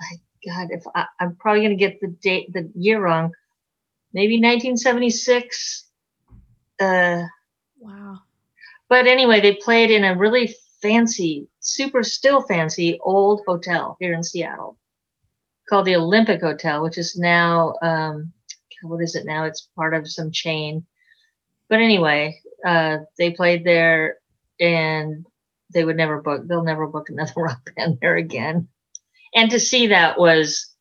[0.01, 0.14] I
[0.47, 3.33] God, if I, I'm probably gonna get the date, the year wrong,
[4.12, 5.88] maybe 1976.
[6.81, 7.23] Uh,
[7.81, 8.21] Wow.
[8.88, 14.23] but anyway, they played in a really fancy, super still fancy old hotel here in
[14.23, 14.79] Seattle
[15.68, 18.33] called the Olympic Hotel, which is now, um,
[18.83, 19.44] what is it now?
[19.44, 20.85] It's part of some chain.
[21.68, 24.18] But anyway, uh, they played there
[24.61, 25.27] and
[25.72, 28.68] they would never book, they'll never book another rock band there again.
[29.35, 30.75] And to see that was,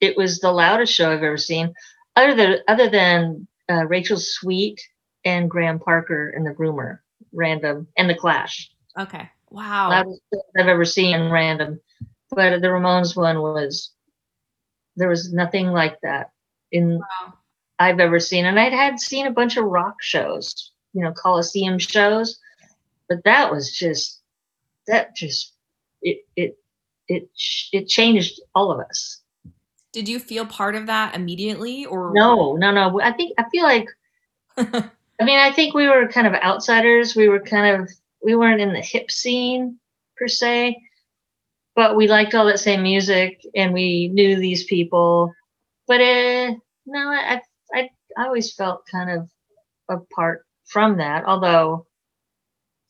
[0.00, 1.72] it was the loudest show I've ever seen,
[2.14, 4.80] other than, other than uh, Rachel Sweet
[5.24, 8.70] and Graham Parker and the Rumour, random, and the Clash.
[8.98, 9.28] Okay.
[9.50, 9.90] Wow.
[9.90, 10.20] Loudest
[10.58, 11.80] I've ever seen random.
[12.30, 13.92] But the Ramones one was
[14.96, 16.30] there was nothing like that
[16.72, 17.34] in Wow.
[17.78, 18.46] I've ever seen.
[18.46, 22.38] And I'd had seen a bunch of rock shows, you know, Coliseum shows,
[23.08, 24.20] but that was just
[24.86, 25.52] that just
[26.02, 26.58] it it
[27.08, 27.28] it
[27.72, 29.22] it changed all of us.
[29.92, 33.00] Did you feel part of that immediately or No, no, no.
[33.00, 33.88] I think I feel like
[34.56, 37.16] I mean, I think we were kind of outsiders.
[37.16, 37.90] We were kind of
[38.22, 39.78] we weren't in the hip scene
[40.16, 40.76] per se,
[41.76, 45.32] but we liked all that same music and we knew these people.
[45.86, 46.52] But uh,
[46.86, 49.28] no, I, I, I always felt kind of
[49.88, 51.26] apart from that.
[51.26, 51.86] Although,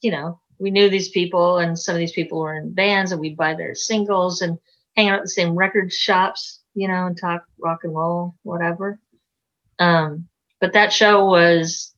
[0.00, 3.20] you know, we knew these people and some of these people were in bands and
[3.20, 4.56] we'd buy their singles and
[4.96, 9.00] hang out at the same record shops, you know, and talk rock and roll, whatever.
[9.80, 10.28] Um,
[10.60, 11.92] but that show was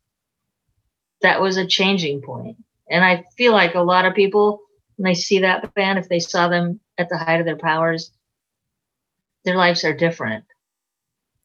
[1.20, 2.56] that was a changing point.
[2.90, 4.62] And I feel like a lot of people
[4.98, 8.10] when they see that band, if they saw them at the height of their powers,
[9.44, 10.44] their lives are different.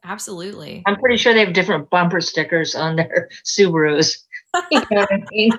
[0.03, 0.83] Absolutely.
[0.85, 4.17] I'm pretty sure they have different bumper stickers on their Subarus.
[4.71, 5.51] you know what I mean?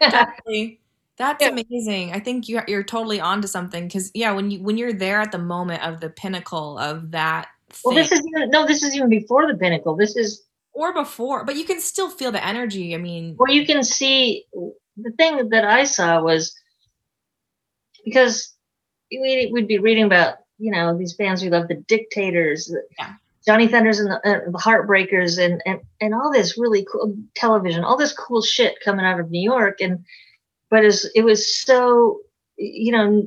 [1.16, 1.48] That's yeah.
[1.48, 2.12] amazing.
[2.12, 5.32] I think you're you're totally onto something because yeah, when you when you're there at
[5.32, 7.48] the moment of the pinnacle of that.
[7.70, 9.96] Thing, well, this is even, no, this is even before the pinnacle.
[9.96, 12.94] This is or before, but you can still feel the energy.
[12.94, 16.54] I mean, well, you can see the thing that I saw was
[18.08, 18.54] because
[19.10, 23.14] we, would be reading about you know these bands we love, the Dictators, yeah.
[23.46, 27.84] Johnny Thunders and the, uh, the Heartbreakers, and and and all this really cool television,
[27.84, 30.04] all this cool shit coming out of New York, and
[30.70, 32.20] but as it was so
[32.56, 33.26] you know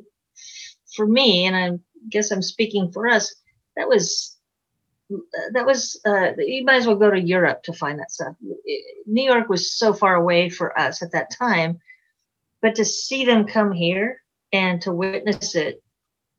[0.95, 1.71] for me and i
[2.09, 3.33] guess i'm speaking for us
[3.75, 4.37] that was
[5.53, 8.35] that was uh, you might as well go to europe to find that stuff
[9.05, 11.79] new york was so far away for us at that time
[12.61, 14.21] but to see them come here
[14.53, 15.81] and to witness it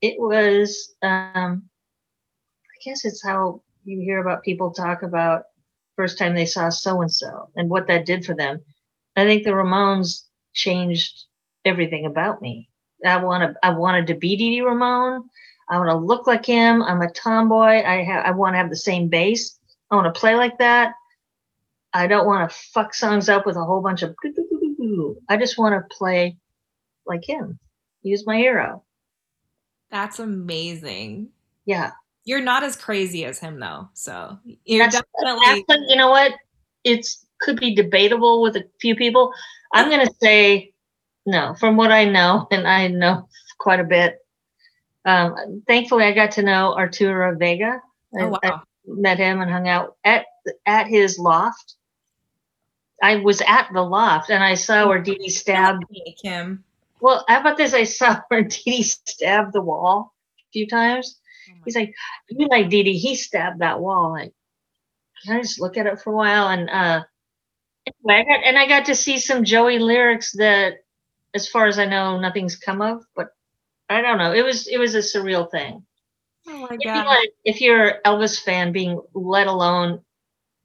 [0.01, 1.63] it was um
[2.65, 5.45] i guess it's how you hear about people talk about
[5.97, 8.61] first time they saw so and so and what that did for them
[9.17, 11.25] i think the ramones changed
[11.65, 12.69] everything about me.
[13.05, 13.67] I want to.
[13.67, 15.29] I wanted to be Dee Dee Ramone.
[15.69, 16.83] I want to look like him.
[16.83, 17.83] I'm a tomboy.
[17.85, 18.25] I have.
[18.25, 19.59] I want to have the same bass.
[19.91, 20.95] I want to play like that.
[21.93, 24.15] I don't want to fuck songs up with a whole bunch of.
[25.29, 26.37] I just want to play
[27.07, 27.59] like him.
[28.03, 28.83] Use my hero.
[29.91, 31.29] That's amazing.
[31.65, 31.93] Yeah.
[32.25, 35.65] You're not as crazy as him though, so you're that's, definitely.
[35.67, 36.35] That's, you know what?
[36.85, 39.33] It's could be debatable with a few people.
[39.73, 40.73] I'm going to say
[41.27, 44.19] no, from what I know, and I know quite a bit.
[45.05, 47.81] Um, thankfully, I got to know Arturo Vega.
[48.19, 48.39] Oh, wow.
[48.43, 50.27] I, I met him and hung out at
[50.67, 51.75] at his loft.
[53.03, 55.85] I was at the loft and I saw where Dee Dee stabbed
[56.23, 56.63] Kim.
[57.03, 57.75] Well, how about this?
[57.75, 61.19] I saw where Dee stabbed the wall a few times.
[61.51, 61.93] Oh He's like,
[62.31, 62.97] "You like Dee?
[62.97, 64.33] He stabbed that wall." Like,
[65.25, 66.49] can I just look at it for a while?
[66.49, 67.03] And uh,
[67.87, 70.85] Anyway, I got, and I got to see some Joey lyrics that,
[71.35, 73.05] as far as I know, nothing's come of.
[73.17, 73.29] But
[73.89, 74.33] I don't know.
[74.33, 75.85] It was it was a surreal thing.
[76.47, 77.07] Oh my god!
[77.07, 80.01] Like, if you're Elvis fan, being let alone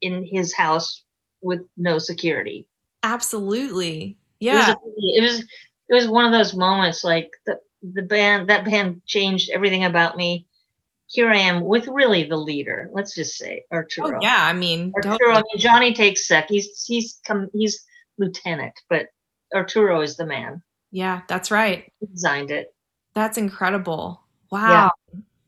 [0.01, 1.03] in his house
[1.41, 2.67] with no security.
[3.01, 4.17] Absolutely.
[4.39, 4.53] Yeah.
[4.53, 5.45] It was, a, it was
[5.89, 7.59] it was one of those moments like the
[7.93, 10.47] the band that band changed everything about me
[11.07, 12.89] here I am with really the leader.
[12.91, 14.17] Let's just say Arturo.
[14.17, 15.35] Oh, yeah, I mean Arturo.
[15.35, 16.49] I mean Johnny takes sec.
[16.49, 17.49] He's he's come.
[17.53, 17.85] He's
[18.17, 19.07] lieutenant, but
[19.55, 20.61] Arturo is the man.
[20.91, 21.89] Yeah, that's right.
[21.99, 22.75] He designed it.
[23.13, 24.21] That's incredible.
[24.51, 24.69] Wow.
[24.69, 24.89] Yeah.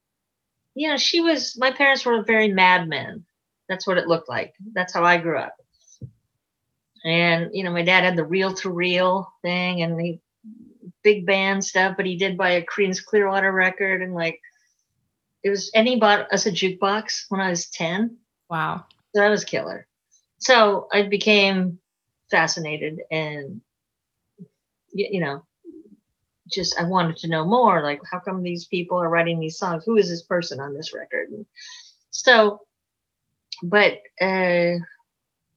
[0.73, 3.25] you know, she was my parents were very madmen.
[3.69, 4.53] That's what it looked like.
[4.73, 5.55] That's how I grew up
[7.03, 10.19] and you know my dad had the reel to reel thing and the
[11.03, 14.39] big band stuff, but he did buy a Creedence Clearwater record and like
[15.43, 18.17] it was and he bought us a jukebox when I was 10.
[18.49, 18.85] Wow.
[19.15, 19.87] So that was killer.
[20.39, 21.79] So I became
[22.29, 23.61] fascinated and
[24.93, 25.43] you know
[26.51, 29.83] just I wanted to know more like how come these people are writing these songs
[29.85, 31.45] who is this person on this record and
[32.09, 32.61] so
[33.63, 34.73] but uh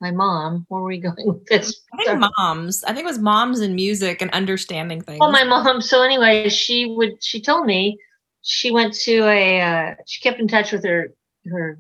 [0.01, 2.85] my mom where were we going with this I think moms.
[2.85, 5.21] I think it was moms and music and understanding things.
[5.21, 7.99] well my mom so anyway she would she told me
[8.43, 11.13] she went to a uh, she kept in touch with her
[11.47, 11.79] her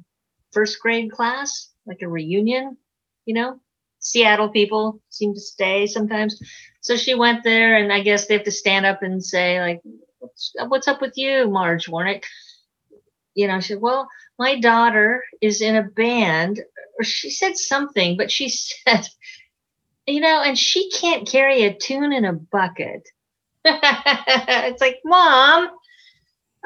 [0.52, 2.76] first grade class like a reunion
[3.26, 3.60] you know
[4.04, 6.38] seattle people seem to stay sometimes.
[6.82, 9.80] So she went there and i guess they have to stand up and say like
[10.18, 12.24] what's, what's up with you marge warnick?
[13.34, 14.06] You know she said well
[14.38, 16.60] my daughter is in a band
[16.98, 19.08] or she said something but she said
[20.06, 23.08] you know and she can't carry a tune in a bucket.
[23.64, 25.70] It's like mom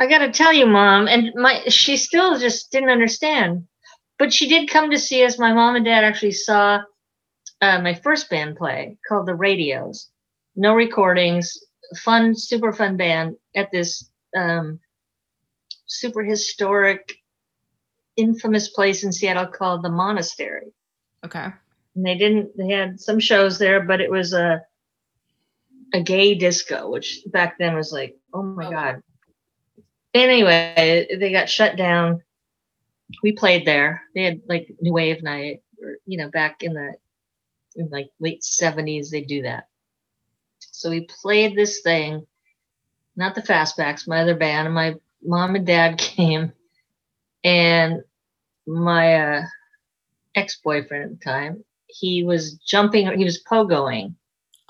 [0.01, 3.69] i gotta tell you mom and my she still just didn't understand.
[4.19, 5.39] But she did come to see us.
[5.39, 6.81] My mom and dad actually saw
[7.61, 10.09] uh, my first band play called the radios.
[10.57, 11.59] No recordings
[12.05, 14.79] fun super fun band at this um,
[15.87, 17.15] super historic
[18.17, 20.73] infamous place in seattle called the monastery.
[21.25, 21.47] Okay.
[21.97, 24.61] and they didn't they had some shows there but it was a
[25.95, 28.71] a gay disco which back then was like oh my Oh.
[28.71, 29.03] god.
[30.15, 32.23] Anyway they got shut down.
[33.23, 34.03] We played there.
[34.15, 36.95] They had like new wave night or you know back in the
[37.79, 39.69] in like late 70s they do that.
[40.61, 42.27] So we played this thing
[43.19, 46.53] not the fastbacks my other band and my mom and dad came
[47.45, 48.03] and
[48.67, 49.43] my uh
[50.35, 54.15] ex-boyfriend at the time he was jumping he was pogoing.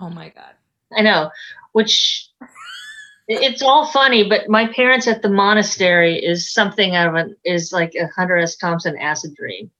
[0.00, 0.54] Oh my god.
[0.96, 1.30] i know
[1.72, 2.28] which
[3.28, 7.72] it's all funny but my parents at the monastery is something out of a is
[7.72, 8.56] like a hunter s.
[8.56, 9.70] Thompson acid dream.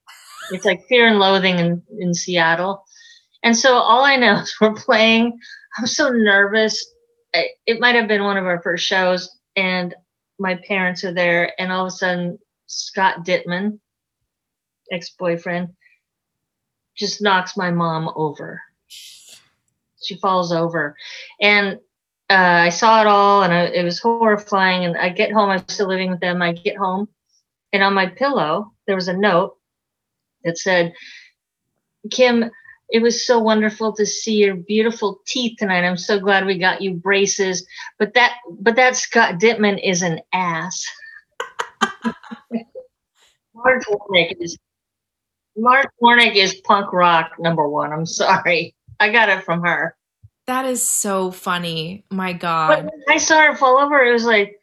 [0.51, 2.85] It's like fear and loathing in, in seattle
[3.43, 5.39] and so all i know is we're playing.
[5.77, 6.85] I'm so nervous.
[7.67, 9.95] It might have been one of our first shows and
[10.39, 13.79] my parents are there and all of a sudden scott dittman
[14.91, 15.69] ex-boyfriend
[16.97, 18.61] just knocks my mom over.
[20.03, 20.97] She falls over.
[21.41, 21.79] And
[22.31, 25.67] uh, i saw it all and I, it was horrifying and i get home i'm
[25.69, 27.09] still living with them i get home
[27.73, 29.57] and on my pillow there was a note
[30.45, 30.93] that said
[32.11, 32.51] kim
[32.91, 35.85] it was so wonderful to see your beautiful teeth tonight.
[35.85, 37.67] I'm so glad we got you braces.
[37.99, 40.87] But that but that scott dittman is an ass.
[43.55, 44.57] Marge warnick is
[45.57, 47.93] marge warnick is punk rock number one.
[47.93, 48.75] I'm sorry.
[49.01, 49.97] I got it from her.
[50.47, 52.05] That is so funny.
[52.11, 52.85] My but god.
[52.85, 54.58] when I saw her fall over, it was like,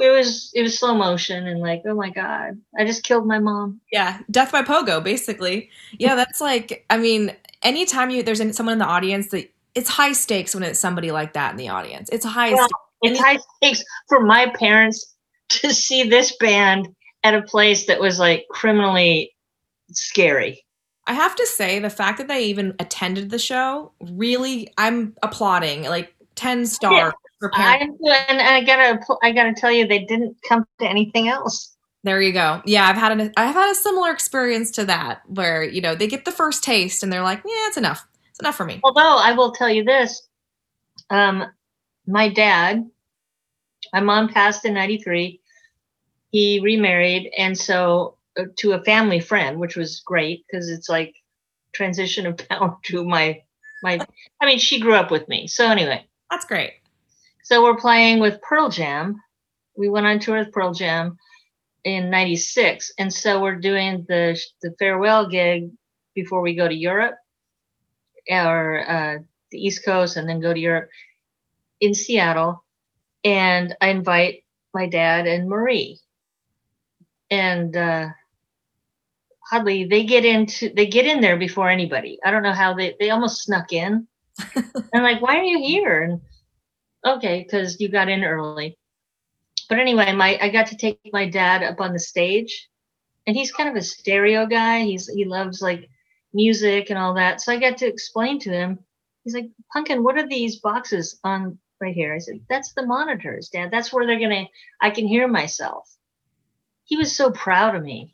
[0.00, 3.38] it was it was slow motion and like, oh my god, I just killed my
[3.38, 3.80] mom.
[3.92, 5.70] Yeah, death by pogo, basically.
[5.98, 6.84] Yeah, that's like.
[6.90, 10.78] I mean, anytime you there's someone in the audience that it's high stakes when it's
[10.78, 12.08] somebody like that in the audience.
[12.10, 12.56] It's high.
[13.02, 15.14] It's high stakes for my parents
[15.48, 16.88] to see this band
[17.24, 19.34] at a place that was like criminally
[19.90, 20.64] scary.
[21.08, 25.84] I have to say, the fact that they even attended the show, really, I'm applauding.
[25.84, 30.64] Like ten stars for I and I gotta I gotta tell you, they didn't come
[30.80, 31.76] to anything else.
[32.02, 32.62] There you go.
[32.64, 36.06] Yeah, I've had an I've had a similar experience to that, where you know they
[36.06, 38.06] get the first taste and they're like, yeah, it's enough.
[38.30, 38.80] It's enough for me.
[38.84, 40.28] Although I will tell you this,
[41.10, 41.44] um,
[42.06, 42.88] my dad,
[43.92, 45.40] my mom passed in '93.
[46.30, 51.14] He remarried, and so uh, to a family friend, which was great because it's like
[51.72, 53.42] transition of power to my
[53.82, 53.98] my.
[54.40, 56.06] I mean, she grew up with me, so anyway.
[56.30, 56.74] That's great.
[57.48, 59.22] So we're playing with Pearl Jam.
[59.76, 61.16] We went on tour with Pearl Jam
[61.84, 65.70] in '96, and so we're doing the the farewell gig
[66.16, 67.14] before we go to Europe
[68.28, 69.18] or uh,
[69.52, 70.88] the East Coast, and then go to Europe
[71.78, 72.64] in Seattle.
[73.22, 74.42] And I invite
[74.74, 76.00] my dad and Marie,
[77.30, 78.08] and uh,
[79.52, 82.18] oddly, they get into they get in there before anybody.
[82.24, 84.08] I don't know how they they almost snuck in.
[84.56, 86.02] and like, why are you here?
[86.02, 86.20] And
[87.06, 88.78] okay, because you got in early.
[89.68, 92.68] But anyway, my I got to take my dad up on the stage,
[93.26, 94.82] and he's kind of a stereo guy.
[94.82, 95.88] He's he loves like
[96.32, 97.40] music and all that.
[97.40, 98.78] So I got to explain to him.
[99.24, 102.14] He's like, "Punkin, what are these boxes on right here?
[102.14, 103.70] I said, That's the monitors, Dad.
[103.70, 104.46] That's where they're gonna
[104.80, 105.88] I can hear myself.
[106.84, 108.12] He was so proud of me.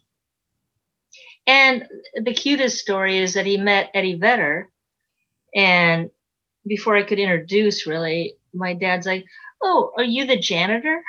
[1.47, 4.71] And the cutest story is that he met Eddie Vedder
[5.55, 6.11] and
[6.67, 9.25] before I could introduce, really, my dad's like,
[9.63, 11.03] "Oh, are you the janitor?"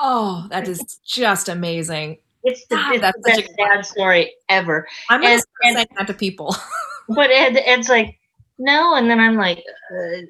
[0.00, 2.18] Oh, that is just amazing.
[2.42, 4.86] It's the, God, it's that's the a best dad story ever.
[5.10, 6.54] I'm And- and- saying that to people.
[7.06, 8.18] But Ed, Ed's like,
[8.58, 10.22] "No," and then I'm like, uh,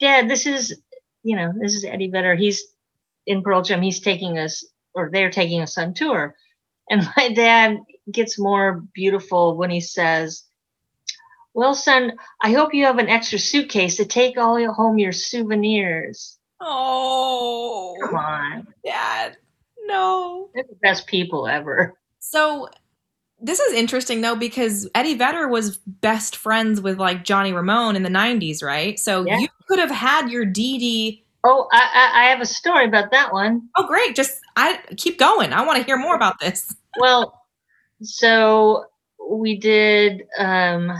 [0.00, 0.76] "Dad, this is,
[1.22, 2.34] you know, this is Eddie Vedder.
[2.34, 2.64] He's
[3.28, 3.80] in Pearl Jam.
[3.80, 6.34] He's taking us, or they're taking us on tour."
[6.90, 7.78] And my dad
[8.10, 10.42] gets more beautiful when he says,
[11.60, 15.12] "Well, son, I hope you have an extra suitcase to take all your home your
[15.12, 19.36] souvenirs." oh, Come on, Dad,
[19.84, 20.48] no.
[20.54, 21.94] they're the best people ever.
[22.18, 22.68] So
[23.42, 28.04] this is interesting though because Eddie Vedder was best friends with like Johnny Ramone in
[28.04, 28.98] the '90s, right?
[28.98, 29.38] So Yeah.
[29.38, 31.24] you could have had your Dee Dee.
[31.44, 33.68] Oh, I, I, I have a story about that one.
[33.76, 34.14] Oh, great!
[34.16, 35.52] Just I keep going.
[35.52, 36.74] I want to hear more about this.
[36.98, 37.38] Well,
[38.02, 38.84] so
[39.30, 40.22] we did.
[40.38, 40.92] um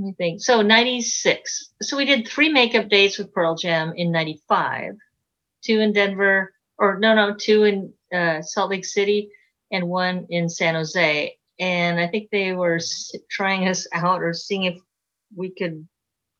[0.00, 0.40] Let me think.
[0.40, 1.74] So '96.
[1.82, 4.94] So we did three makeup dates with Pearl Jam in '95.
[5.62, 9.30] Two in Denver, or no, no, two in uh, Salt Lake City,
[9.70, 11.36] and one in San Jose.
[11.58, 12.78] And I think they were
[13.30, 14.78] trying us out or seeing if
[15.36, 15.86] we could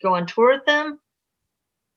[0.02, 0.98] go on tour with them.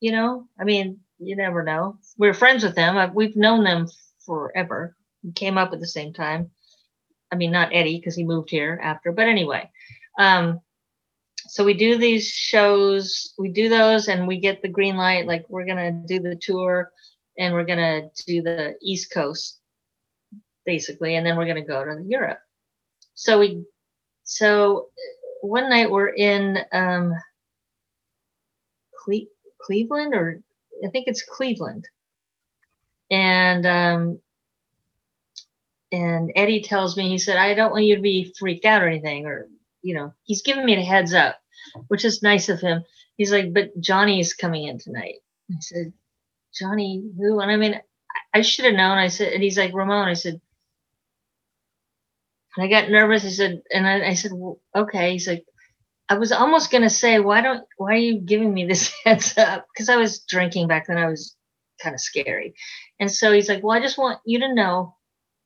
[0.02, 1.98] You know, I mean, you never know.
[2.18, 2.98] We're friends with them.
[2.98, 3.88] I've, we've known them
[4.26, 4.98] forever.
[5.24, 6.52] We came up at the same time.
[7.32, 9.72] I mean, not Eddie because he moved here after, but anyway.
[10.20, 10.60] Um,
[11.48, 15.28] so we do these shows, we do those, and we get the green light.
[15.28, 16.92] Like we're gonna do the tour,
[17.38, 19.60] and we're gonna do the East Coast,
[20.66, 22.40] basically, and then we're gonna go to Europe.
[23.16, 23.64] So we,
[24.24, 24.88] so
[25.42, 27.14] one night we're in um,
[29.04, 29.28] Cle-
[29.62, 30.42] Cleveland, or
[30.84, 31.88] I think it's Cleveland,
[33.12, 34.20] and um,
[35.92, 38.88] and Eddie tells me, he said, I don't want you to be freaked out or
[38.88, 39.48] anything, or,
[39.84, 41.36] you know, he's giving me a heads up,
[41.90, 42.84] which is nice of him.
[43.18, 45.16] He's like, but Johnny's coming in tonight.
[45.52, 45.94] I said,
[46.58, 47.40] Johnny, who?
[47.40, 48.98] And I mean, I, I should have known.
[48.98, 50.08] I said, and he's like, Ramone.
[50.08, 50.42] I said,
[52.56, 53.26] and I got nervous.
[53.26, 55.12] I said, and I, I said, well, okay.
[55.12, 55.46] He's like,
[56.10, 59.66] I was almost to say, why don't, why are you giving me this heads up?
[59.74, 60.98] Because I was drinking back then.
[60.98, 61.36] I was
[61.82, 62.56] kind of scary.
[63.00, 64.96] And so he's like, well, I just want you to know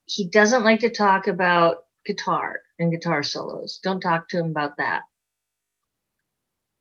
[0.06, 3.80] he doesn't like to talk about guitar and guitar solos.
[3.84, 5.04] Don't talk to him about that.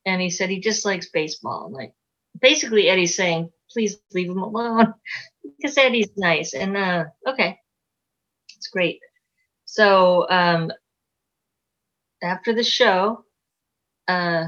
[0.05, 1.67] And he said he just likes baseball.
[1.67, 1.93] And like
[2.41, 4.95] basically Eddie's saying, please leave him alone.
[5.59, 6.55] because Eddie's nice.
[6.55, 7.59] And uh okay.
[8.57, 9.01] It's great.
[9.65, 10.73] So um
[12.23, 13.25] after the show,
[14.09, 14.47] uh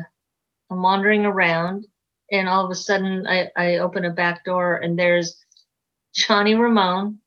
[0.71, 1.87] I'm wandering around
[2.31, 5.45] and all of a sudden I, I open a back door and there's
[6.15, 7.21] Johnny Ramone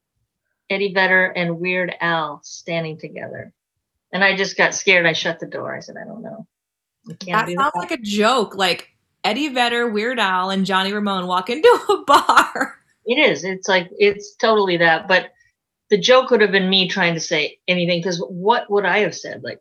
[0.71, 3.53] Eddie Vedder and Weird Al standing together.
[4.13, 5.05] And I just got scared.
[5.05, 5.75] I shut the door.
[5.75, 6.45] I said, I don't know.
[7.05, 7.71] That do sounds that.
[7.75, 8.55] like a joke.
[8.55, 8.89] Like
[9.23, 12.75] Eddie Vedder, Weird Al, and Johnny Ramone walk into a bar.
[13.05, 13.43] It is.
[13.43, 15.07] It's like, it's totally that.
[15.07, 15.31] But
[15.89, 19.15] the joke would have been me trying to say anything because what would I have
[19.15, 19.43] said?
[19.43, 19.59] Like,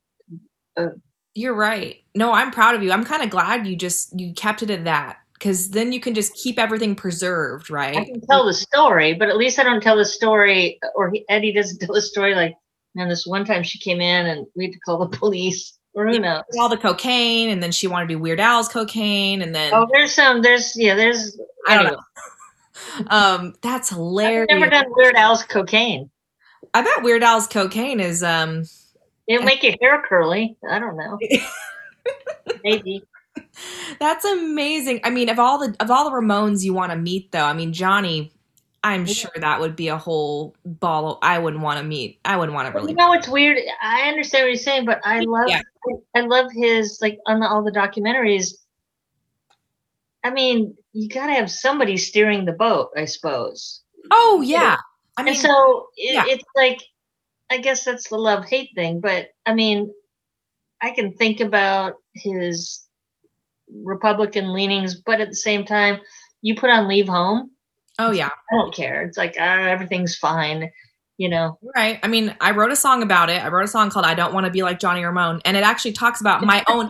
[0.77, 0.91] uh,
[1.35, 1.97] You're right.
[2.15, 2.93] No, I'm proud of you.
[2.93, 6.15] I'm kind of glad you just you kept it at that because then you can
[6.15, 7.97] just keep everything preserved, right?
[7.97, 11.25] I can tell the story, but at least I don't tell the story, or he,
[11.29, 12.55] Eddie doesn't tell the story like,
[12.95, 16.07] man, this one time she came in and we had to call the police, or
[16.07, 16.43] who knows.
[16.59, 19.87] All the cocaine, and then she wanted to do Weird Al's cocaine, and then Oh,
[19.93, 21.39] there's some, there's, yeah, there's,
[21.69, 23.07] I don't know.
[23.09, 24.47] um, that's I've hilarious.
[24.51, 26.11] never done Weird Al's cocaine.
[26.75, 28.65] I bet Weird Al's cocaine is um
[29.27, 30.57] It'll make your hair curly.
[30.69, 31.19] I don't know.
[32.65, 33.05] Maybe.
[34.01, 35.01] That's amazing.
[35.05, 37.53] I mean, of all the of all the Ramones you want to meet, though, I
[37.53, 38.33] mean Johnny,
[38.83, 39.13] I'm Yeah.
[39.13, 41.19] sure that would be a whole ball.
[41.23, 42.19] I wouldn't want to meet.
[42.25, 42.93] I wouldn't want to really.
[42.93, 43.59] You know what's weird?
[43.83, 45.63] I understand what you're saying, but I love Yeah.
[46.15, 48.55] I love his like on the, all the documentaries.
[50.25, 53.83] I mean, you gotta have somebody steering the boat, I suppose.
[54.11, 54.77] Oh yeah.
[55.17, 56.25] I mean, and so it, yeah.
[56.27, 56.81] it's like,
[57.51, 59.01] I guess that's the love hate thing.
[59.01, 59.93] But I mean,
[60.81, 62.87] I can think about his
[63.83, 66.01] Republican leanings, but at the same time,
[66.43, 67.51] you put on Leave Home.
[68.01, 68.31] Oh yeah.
[68.51, 69.03] I don't care.
[69.03, 70.71] It's like ah, everything's fine,
[71.19, 71.59] you know.
[71.77, 71.99] Right.
[72.03, 73.43] I mean, I wrote a song about it.
[73.45, 75.63] I wrote a song called "I Don't Want to Be Like Johnny Ramone," and it
[75.63, 76.89] actually talks about my own.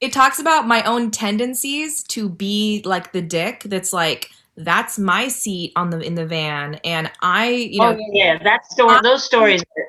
[0.00, 3.62] It talks about my own tendencies to be like the dick.
[3.64, 8.10] That's like that's my seat on the in the van, and I, you know, oh
[8.12, 9.84] yeah, that story, those stories are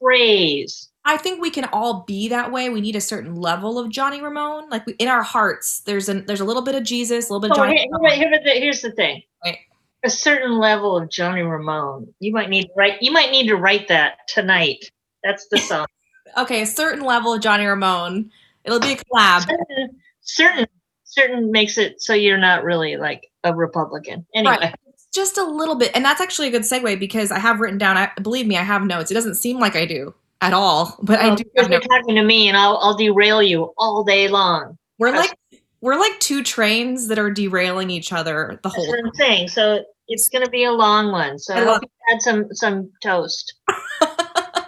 [0.00, 0.88] craze.
[1.04, 2.68] I think we can all be that way.
[2.68, 4.68] We need a certain level of Johnny Ramone.
[4.70, 7.40] Like we, in our hearts, there's a there's a little bit of Jesus, a little
[7.40, 7.78] bit of So Johnny.
[7.78, 8.12] here, Ramone.
[8.12, 9.22] here, here, here's the thing.
[9.44, 9.58] Right.
[10.04, 12.12] A certain level of Johnny Ramone.
[12.18, 13.00] You might need to write.
[13.00, 14.90] You might need to write that tonight.
[15.22, 15.86] That's the song.
[16.38, 18.30] Okay, a certain level of Johnny Ramone.
[18.64, 19.40] It'll be a collab.
[19.42, 20.66] certain, certain
[21.12, 24.26] certain makes it so you're not really like a Republican.
[24.34, 24.56] Anyway.
[24.60, 24.74] Right.
[25.14, 25.90] Just a little bit.
[25.94, 28.62] And that's actually a good segue because I have written down, I, believe me, I
[28.62, 29.10] have notes.
[29.10, 32.48] It doesn't seem like I do at all, but I do you're talking to me
[32.48, 34.78] and I'll I'll derail you all day long.
[34.98, 35.36] We're like
[35.82, 39.48] we're like two trains that are derailing each other the That's whole what I'm saying.
[39.48, 41.38] So it's gonna be a long one.
[41.38, 43.54] So I I love- hope you had some some toast.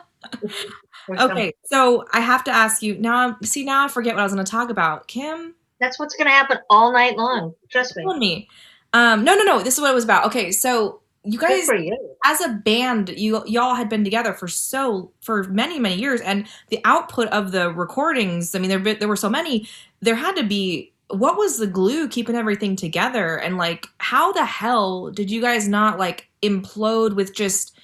[1.18, 3.36] Okay, so I have to ask you now.
[3.42, 5.06] See, now I forget what I was going to talk about.
[5.06, 7.54] Kim, That's what's gonna happen all night long.
[7.70, 8.06] Trust me.
[8.18, 8.48] me.
[8.94, 9.62] Um, no, no, no.
[9.62, 10.24] This is what it was about.
[10.26, 12.16] Okay, so you guys, you.
[12.24, 16.46] as a band, you y'all had been together for so for many many years, and
[16.70, 18.54] the output of the recordings.
[18.54, 19.68] I mean, there there were so many.
[20.00, 20.92] There had to be.
[21.08, 23.36] What was the glue keeping everything together?
[23.36, 27.78] And like, how the hell did you guys not like implode with just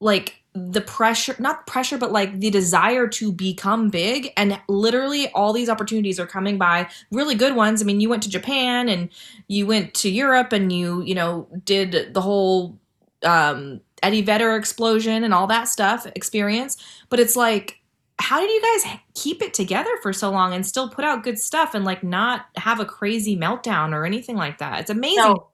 [0.00, 4.32] like the pressure not pressure but like the desire to become big?
[4.36, 7.82] And literally all these opportunities are coming by really good ones.
[7.82, 9.10] I mean you went to japan and
[9.48, 12.78] you went to europe and you you know did the whole
[13.22, 16.76] um eddie vedder explosion and all that stuff experience.
[17.08, 17.80] But it's like
[18.18, 21.38] how did you guys keep it together for so long and still put out good
[21.38, 25.48] stuff and like not have a crazy meltdown or anything like that it's amazing So,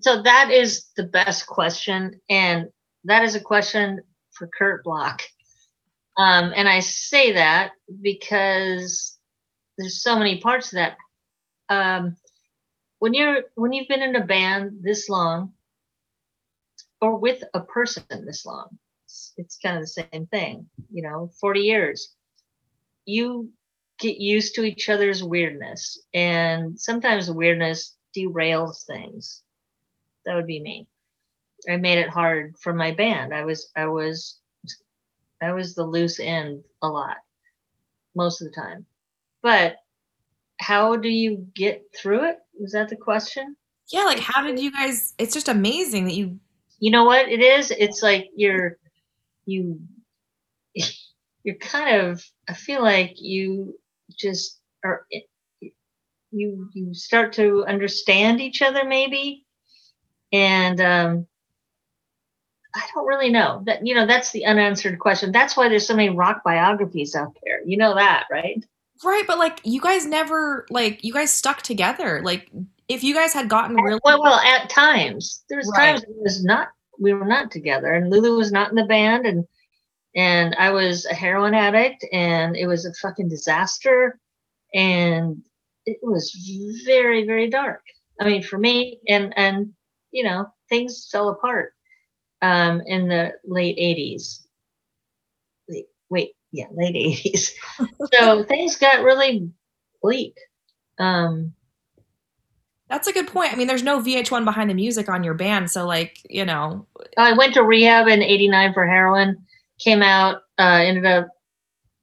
[0.00, 2.68] so that is the best question, and
[3.04, 5.22] that is a question for Kurt Bloch.
[6.16, 9.18] Um, and I say that because
[9.76, 10.96] there's so many parts to that.
[11.68, 12.16] Um,
[13.00, 15.52] when you're when you've been in a band this long,
[17.00, 18.78] or with a person this long,
[19.12, 20.66] it's, it's kind of the same thing.
[20.90, 22.14] You know, 40 years.
[23.04, 23.50] You
[23.98, 29.42] get used to each other's weirdness, and sometimes the weirdness derails things
[30.24, 30.86] that would be me.
[31.68, 33.34] I made it hard for my band.
[33.34, 34.38] I was I was
[35.42, 37.16] I was the loose end a lot
[38.16, 38.86] most of the time.
[39.42, 39.76] But
[40.58, 42.38] how do you get through it?
[42.58, 43.56] Was that the question?
[43.90, 46.38] yeah like how did you guys it's just amazing that you
[46.78, 47.70] You know what it is?
[47.70, 48.78] It's like you're
[49.46, 49.80] you
[51.44, 53.78] you're kind of I feel like you
[54.18, 55.06] just are
[56.30, 59.44] you you start to understand each other maybe
[60.32, 61.26] and um
[62.74, 65.30] I don't really know that you know that's the unanswered question.
[65.30, 67.60] That's why there's so many rock biographies out there.
[67.66, 68.64] You know that, right?
[69.04, 72.22] Right, but like you guys never like you guys stuck together.
[72.24, 72.50] Like
[72.88, 75.92] if you guys had gotten really Well, well, at times there's Right.
[75.92, 76.68] times it was not
[76.98, 79.46] we were not together, and Lulu was not in the band, and
[80.14, 84.18] and I was a heroin addict, and it was a fucking disaster,
[84.74, 85.42] and
[85.86, 86.32] it was
[86.84, 87.82] very very dark.
[88.20, 89.72] I mean, for me, and and
[90.10, 91.72] you know things fell apart
[92.40, 94.40] um, in the late '80s.
[95.68, 97.52] Wait, wait, yeah, late '80s.
[98.12, 99.50] so things got really
[100.02, 100.36] bleak.
[100.98, 101.54] Um,
[102.92, 103.54] That's a good point.
[103.54, 106.86] I mean, there's no VH1 behind the music on your band, so like, you know,
[107.16, 109.46] I went to rehab in '89 for heroin.
[109.78, 111.28] Came out, uh, ended up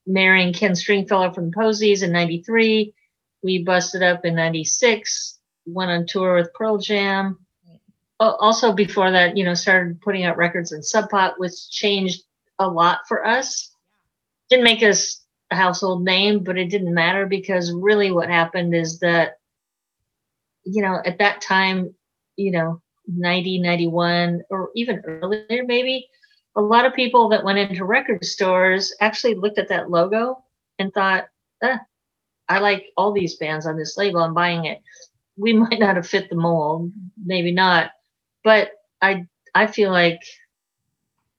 [0.08, 2.92] marrying Ken Stringfellow from Posies in '93.
[3.44, 5.38] We busted up in '96.
[5.68, 7.38] Went on tour with Pearl Jam.
[8.20, 12.24] Also, before that, you know, started putting out records in Sub Pop, which changed
[12.58, 13.72] a lot for us.
[14.50, 19.00] Didn't make us a household name, but it didn't matter because really what happened is
[19.02, 19.39] that,
[20.72, 21.94] you know, at that time,
[22.36, 26.08] you know, 90, 91, or even earlier, maybe,
[26.56, 30.44] a lot of people that went into record stores actually looked at that logo
[30.78, 31.26] and thought,
[31.64, 31.80] ah,
[32.48, 34.22] I like all these bands on this label.
[34.22, 34.82] I'm buying it.
[35.38, 36.92] We might not have fit the mold,
[37.24, 37.92] maybe not,
[38.44, 40.20] but I I feel like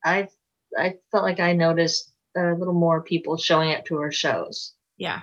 [0.04, 0.28] I
[0.76, 4.74] I felt like I noticed a little more people showing up to our shows.
[4.96, 5.22] yeah.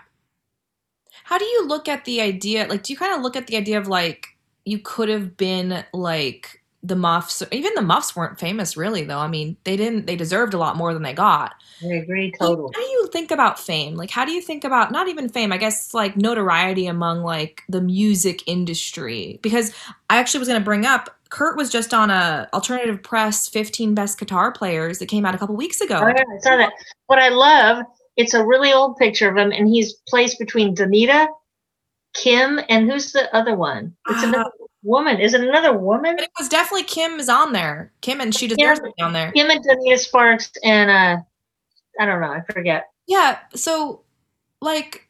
[1.24, 2.68] How do you look at the idea?
[2.68, 5.84] Like, do you kind of look at the idea of like you could have been
[5.93, 7.43] like the Muffs?
[7.51, 9.20] Even the Muffs weren't famous, really, though.
[9.20, 10.07] I mean, they didn't.
[10.07, 11.55] They deserved a lot more than they got.
[11.84, 12.72] I agree totally.
[12.74, 13.95] How do you think about fame?
[13.95, 15.51] Like, how do you think about not even fame?
[15.51, 19.39] I guess like notoriety among like the music industry.
[19.41, 19.74] Because
[20.09, 23.93] I actually was going to bring up Kurt was just on a alternative press 15
[23.93, 25.99] best guitar players that came out a couple weeks ago.
[26.01, 26.72] Oh, yeah, I saw that.
[27.07, 27.86] What I love,
[28.18, 31.28] it's a really old picture of him, and he's placed between Donita,
[32.13, 33.95] Kim, and who's the other one?
[34.09, 34.28] It's Ah.
[34.30, 34.51] another
[34.84, 35.20] woman.
[35.20, 36.15] Is it another woman?
[36.15, 37.93] But it was definitely Kim is on there.
[38.01, 39.32] Kim and she deserves to be on there.
[39.32, 41.18] Kim and Donita Sparks, and uh,
[41.99, 42.89] I don't know, I forget.
[43.05, 43.38] Yeah.
[43.55, 44.01] So,
[44.61, 45.07] like,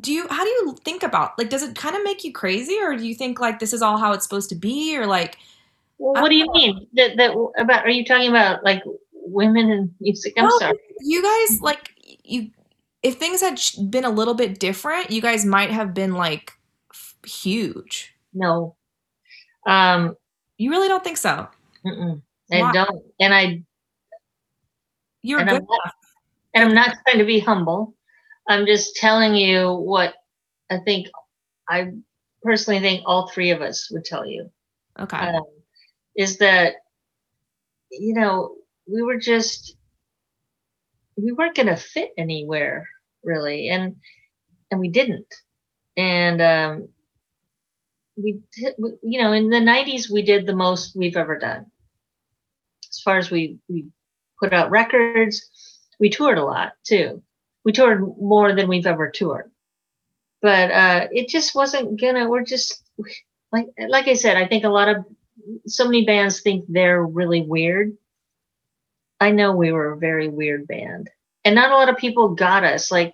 [0.00, 0.26] do you?
[0.28, 1.38] How do you think about?
[1.38, 3.82] Like, does it kind of make you crazy, or do you think like this is
[3.82, 5.36] all how it's supposed to be, or like?
[5.98, 6.86] Well, what do you mean?
[6.94, 7.84] That that about?
[7.84, 8.82] Are you talking about like
[9.24, 10.34] women in music?
[10.36, 10.78] I'm Well, sorry.
[11.00, 11.90] You guys like
[12.24, 12.50] you.
[13.02, 13.60] if things had
[13.90, 16.52] been a little bit different, you guys might have been like
[16.92, 18.14] f- huge.
[18.32, 18.76] No.
[19.66, 20.16] Um,
[20.58, 21.48] You really don't think so?
[21.84, 22.22] mm-mm.
[22.52, 22.72] I Why?
[22.72, 23.62] don't, and I
[25.22, 25.56] You're And good.
[25.62, 25.94] I'm not-
[26.54, 27.94] and I'm not trying to be humble.
[28.48, 30.14] I'm just telling you what
[30.70, 31.08] I think.
[31.68, 31.92] I
[32.42, 34.50] personally think all three of us would tell you
[35.00, 35.16] Okay.
[35.16, 35.42] um,
[36.14, 36.74] is that
[37.90, 38.54] you know
[38.86, 39.76] we were just
[41.16, 42.88] we weren't going to fit anywhere
[43.22, 43.96] really, and
[44.70, 45.32] and we didn't,
[45.96, 46.88] and um,
[48.16, 51.66] we did, you know in the 90s we did the most we've ever done.
[52.90, 53.86] As far as we we
[54.38, 55.50] put out records
[56.00, 57.22] we toured a lot too.
[57.64, 59.50] We toured more than we've ever toured.
[60.42, 62.82] But uh it just wasn't gonna we're just
[63.52, 65.04] like like i said i think a lot of
[65.66, 67.96] so many bands think they're really weird
[69.20, 71.10] i know we were a very weird band.
[71.44, 72.90] And not a lot of people got us.
[72.90, 73.12] Like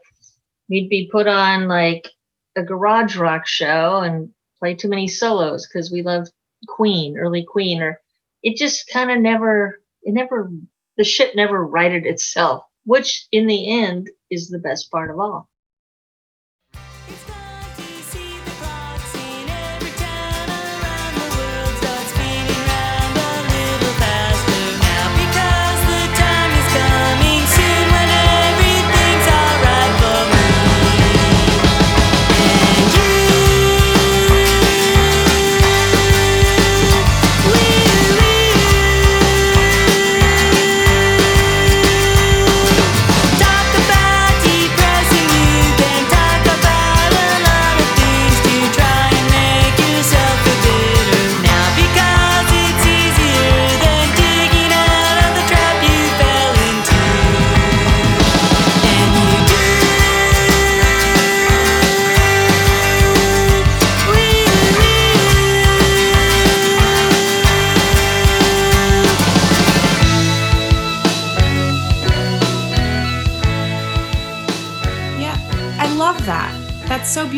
[0.68, 2.08] we'd be put on like
[2.56, 6.30] a garage rock show and play too many solos because we loved
[6.68, 8.00] queen early queen or
[8.42, 10.50] it just kind of never it never
[10.96, 15.48] the ship never righted itself which in the end is the best part of all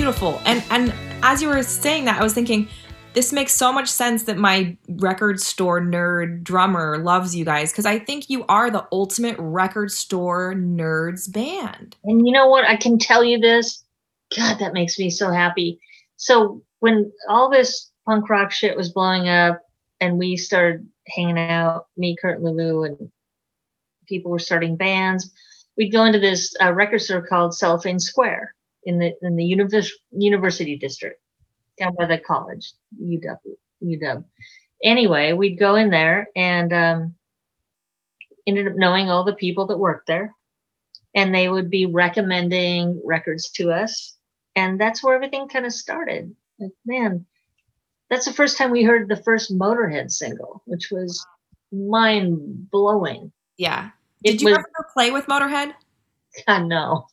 [0.03, 0.43] beautiful.
[0.47, 0.93] And and
[1.23, 2.69] as you were saying that, I was thinking
[3.13, 7.87] this makes so much sense that my record store nerd drummer loves you guys because
[7.87, 11.95] I think you are the ultimate record store nerds band.
[12.03, 12.65] And you know what?
[12.65, 13.85] I can tell you this.
[14.37, 15.79] God, that makes me so happy.
[16.17, 19.61] So when all this punk rock shit was blowing up
[20.01, 23.09] and we started hanging out, me, Kurt Lulu, and
[24.09, 25.31] people were starting bands,
[25.77, 28.53] we'd go into this uh, record store called Cellophane Square
[28.85, 31.21] in the in the univers- university district
[31.79, 33.37] down by the college, UW.
[33.83, 34.25] UW.
[34.85, 37.15] Anyway, we'd go in there and um,
[38.47, 40.35] ended up knowing all the people that worked there
[41.15, 44.17] and they would be recommending records to us
[44.57, 47.25] and that's where everything kind of started like man
[48.11, 51.25] that's the first time we heard the first motorhead single which was
[51.71, 53.91] mind blowing Yeah.
[54.25, 55.75] It Did you was- ever play with Motorhead?
[56.47, 57.07] God, no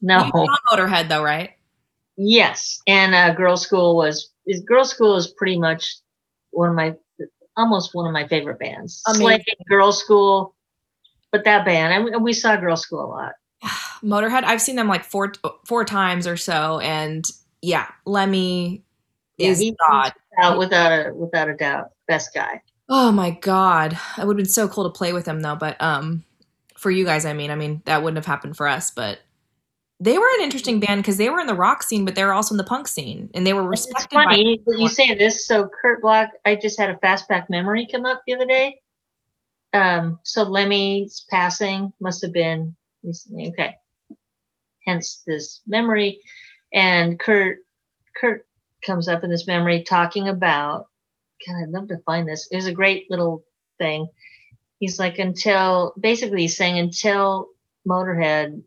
[0.00, 1.50] You no saw Motorhead though, right?
[2.16, 5.96] yes and uh Girlschool was is Girlschool is pretty much
[6.50, 6.94] one of my
[7.56, 9.22] almost one of my favorite bands Amazing.
[9.24, 10.52] Slade, Girlschool
[11.32, 13.32] but that band and we, we saw Girlschool a lot
[14.02, 14.44] Motorhead.
[14.44, 15.32] I've seen them like four
[15.66, 17.24] four times or so, and
[17.62, 18.82] yeah, Lemmy
[19.38, 20.12] Yeah, is God.
[20.42, 24.52] out without a without a doubt best guy Oh my god, it would have been
[24.52, 25.54] so cool to play with him though.
[25.56, 26.24] But um,
[26.76, 28.90] for you guys, I mean, I mean that wouldn't have happened for us.
[28.90, 29.20] But
[30.00, 32.32] they were an interesting band because they were in the rock scene, but they were
[32.32, 34.14] also in the punk scene, and they were It's respected.
[34.14, 35.46] by funny that you say this.
[35.46, 38.80] So Kurt Bloch, I just had a fastback memory come up the other day.
[39.72, 42.74] Um, so Lemmy's passing must have been
[43.04, 43.48] recently.
[43.48, 43.76] Okay.
[44.86, 46.20] Hence this memory.
[46.72, 47.58] And Kurt
[48.18, 48.46] Kurt
[48.84, 50.86] comes up in this memory talking about
[51.46, 52.48] God, I'd love to find this.
[52.50, 53.44] It was a great little
[53.78, 54.08] thing.
[54.78, 57.48] He's like, until basically he's saying until
[57.88, 58.62] Motorhead,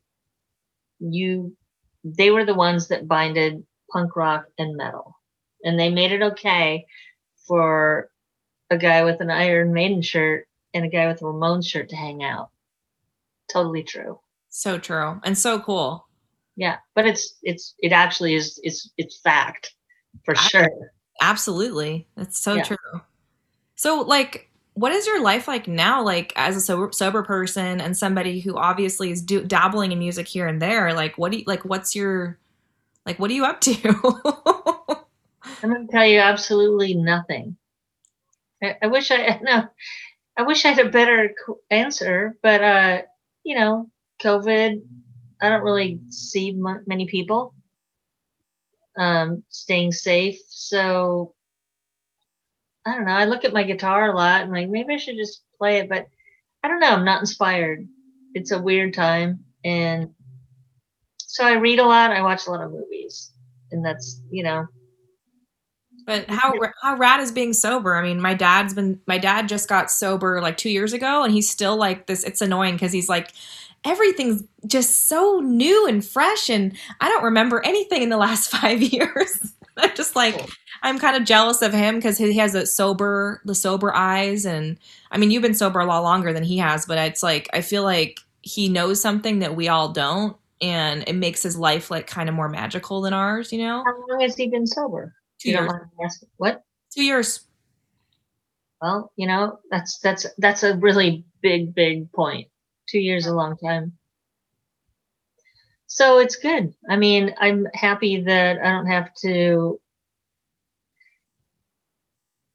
[1.03, 1.55] you
[2.03, 5.15] they were the ones that binded punk rock and metal.
[5.63, 6.85] And they made it okay
[7.47, 8.09] for
[8.69, 11.95] a guy with an Iron Maiden shirt and a guy with a Ramones shirt to
[11.95, 12.49] hang out.
[13.51, 14.19] Totally true.
[14.49, 16.07] so true and so cool.
[16.55, 16.77] Yeah.
[16.95, 19.73] But it's it's it actually is it's it's fact
[20.25, 20.69] for I- sure.
[21.21, 22.63] Absolutely, that's so Yeah.
[22.63, 23.01] true.
[23.75, 26.03] So, like, what is your life like now?
[26.03, 30.27] Like, as a sober, sober person and somebody who obviously is do, dabbling in music
[30.27, 30.93] here and there.
[30.93, 31.63] Like, what do you like?
[31.63, 32.39] What's your
[33.05, 33.19] like?
[33.19, 35.03] What are you up to?
[35.63, 37.55] I'm gonna tell you absolutely nothing.
[38.63, 39.67] I, I wish I no,
[40.37, 41.33] I wish I had a better
[41.69, 43.01] answer, but uh,
[43.43, 43.89] you know,
[44.21, 44.81] COVID.
[45.41, 47.53] I don't really see m- many people.
[48.95, 50.39] Um, staying safe.
[50.47, 51.33] So
[52.85, 53.13] I don't know.
[53.13, 55.89] I look at my guitar a lot and like maybe I should just play it,
[55.89, 56.07] but
[56.63, 56.89] I don't know.
[56.91, 57.87] I'm not inspired.
[58.33, 60.09] It's a weird time, and
[61.17, 62.11] so I read a lot.
[62.11, 63.31] I watch a lot of movies,
[63.71, 64.67] and that's you know
[66.05, 67.95] But how how rad is being sober?
[67.95, 71.33] I mean, my dad's been my dad just got sober like two years ago, and
[71.33, 72.23] he's still like this.
[72.23, 73.31] It's annoying because he's like
[73.85, 78.81] everything's just so new and fresh, and I don't remember anything in the last five
[78.81, 79.53] years.
[79.77, 80.35] I'm just like
[80.83, 84.77] I'm kind of jealous of him because he has a sober the sober eyes, and
[85.11, 87.61] I mean, you've been sober a lot longer than he has, but it's like I
[87.61, 92.05] feel like he knows something that we all don't, and it makes his life like
[92.05, 93.51] kind of more magical than ours.
[93.51, 95.13] You know, how long has he been sober?
[95.43, 95.69] two You
[95.99, 96.23] years.
[96.37, 96.63] What?
[96.93, 97.41] Two years.
[98.81, 102.47] Well, you know, that's that's that's a really big, big point.
[102.89, 103.93] Two years is a long time.
[105.87, 106.73] So it's good.
[106.89, 109.79] I mean, I'm happy that I don't have to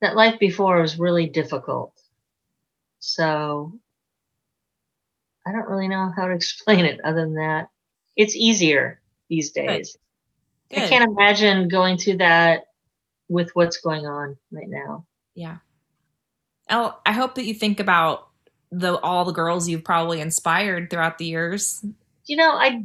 [0.01, 1.92] that life before was really difficult.
[3.01, 3.72] So
[5.46, 7.68] I don't really know how to explain it other than that.
[8.16, 9.96] It's easier these days.
[10.72, 10.88] I Good.
[10.88, 12.64] can't imagine going through that
[13.28, 15.07] with what's going on right now.
[15.34, 15.59] Yeah.
[16.70, 18.28] Oh, I hope that you think about
[18.70, 21.84] the all the girls you've probably inspired throughout the years.
[22.26, 22.84] You know, I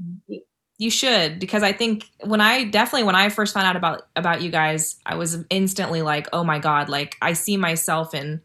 [0.84, 4.42] You should because I think when I definitely when I first found out about about
[4.42, 8.42] you guys, I was instantly like, "Oh my god, like I see myself in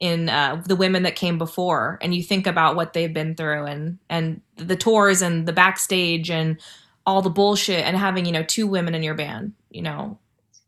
[0.00, 3.66] in uh, the women that came before." And you think about what they've been through
[3.66, 6.60] and and the tours and the backstage and
[7.06, 10.18] all the bullshit and having, you know, two women in your band, you know.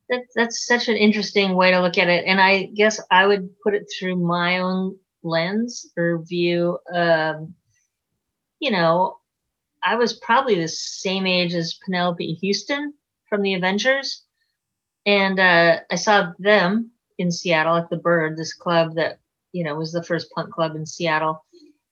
[0.08, 2.24] that, that's such an interesting way to look at it.
[2.26, 6.78] And I guess I would put it through my own lens or view.
[6.94, 7.54] Um,
[8.60, 9.16] you know,
[9.84, 12.94] I was probably the same age as Penelope Houston
[13.28, 14.22] from the Avengers.
[15.06, 19.18] And uh, I saw them in Seattle at the Bird, this club that,
[19.52, 21.44] you know, was the first punk club in Seattle.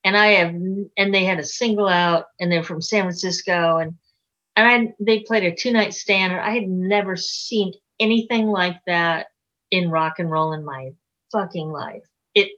[0.05, 0.55] And I have,
[0.97, 3.78] and they had a single out and they're from San Francisco.
[3.78, 3.95] And
[4.57, 8.76] and I, they played a two night stand and i had never seen anything like
[8.86, 9.28] that
[9.70, 10.91] in rock and roll in my
[11.32, 12.03] fucking life
[12.34, 12.51] it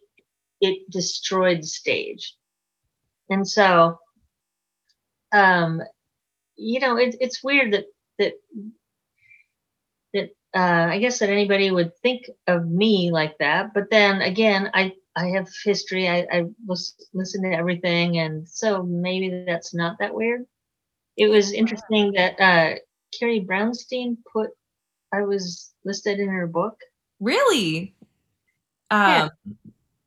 [0.60, 2.34] it destroyed the stage
[3.30, 3.98] and so
[5.32, 5.80] um
[6.56, 7.84] you know it, it's weird that
[8.18, 8.32] that
[10.14, 14.70] that uh i guess that anybody would think of me like that but then again
[14.74, 19.96] i i have history i i was listen to everything and so maybe that's not
[19.98, 20.44] that weird
[21.16, 22.74] it was interesting that uh
[23.18, 24.50] carrie brownstein put
[25.12, 26.78] i was listed in her book
[27.22, 27.94] Really?
[28.90, 29.28] Yeah.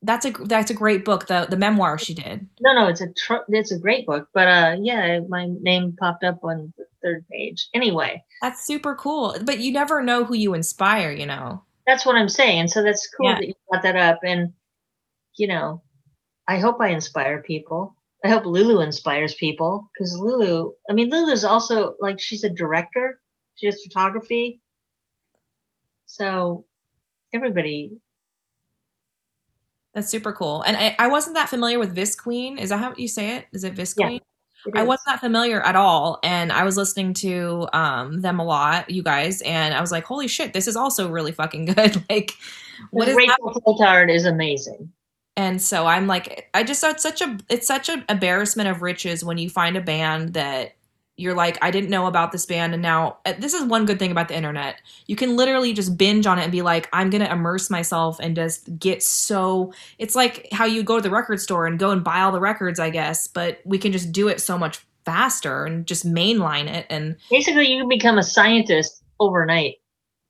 [0.02, 2.46] That's a that's a great book, the the memoir she did.
[2.60, 6.22] no no it's a tr- it's a great book but uh yeah my name popped
[6.22, 9.36] up on the third page anyway That's super cool.
[9.44, 11.62] But you never know who you inspire, you know.
[11.86, 13.36] that's what i'm saying so that's cool Yeah.
[13.38, 14.52] that you brought that up and
[15.36, 15.82] you know
[16.46, 21.44] i hope i inspire people i hope lulu inspires people because lulu i mean lulu's
[21.44, 23.20] also like she's a director
[23.56, 24.60] she does photography
[26.06, 26.64] so
[27.32, 27.92] everybody
[29.96, 30.60] That's super cool.
[30.60, 32.60] And I, I wasn't that familiar with Visqueen.
[32.60, 33.46] Is that how you say it?
[33.52, 34.20] Is it Visqueen?
[34.66, 34.80] Yeah?
[34.82, 36.18] I wasn't that familiar at all.
[36.22, 40.04] And I was listening to um them a lot, you guys, and I was like,
[40.04, 42.04] holy shit, this is also really fucking good.
[42.10, 42.32] like
[42.90, 43.38] what is that?
[43.42, 44.92] Rachel Flotard is amazing.
[45.34, 49.24] And so I'm like, I just it's such a it's such an embarrassment of riches
[49.24, 50.74] when you find a band that
[51.16, 53.98] you're like, I didn't know about this band, and now uh, this is one good
[53.98, 54.80] thing about the internet.
[55.06, 58.36] You can literally just binge on it and be like, I'm gonna immerse myself and
[58.36, 59.72] just get so.
[59.98, 62.40] It's like how you go to the record store and go and buy all the
[62.40, 66.66] records, I guess, but we can just do it so much faster and just mainline
[66.66, 69.76] it and Basically, you can become a scientist overnight.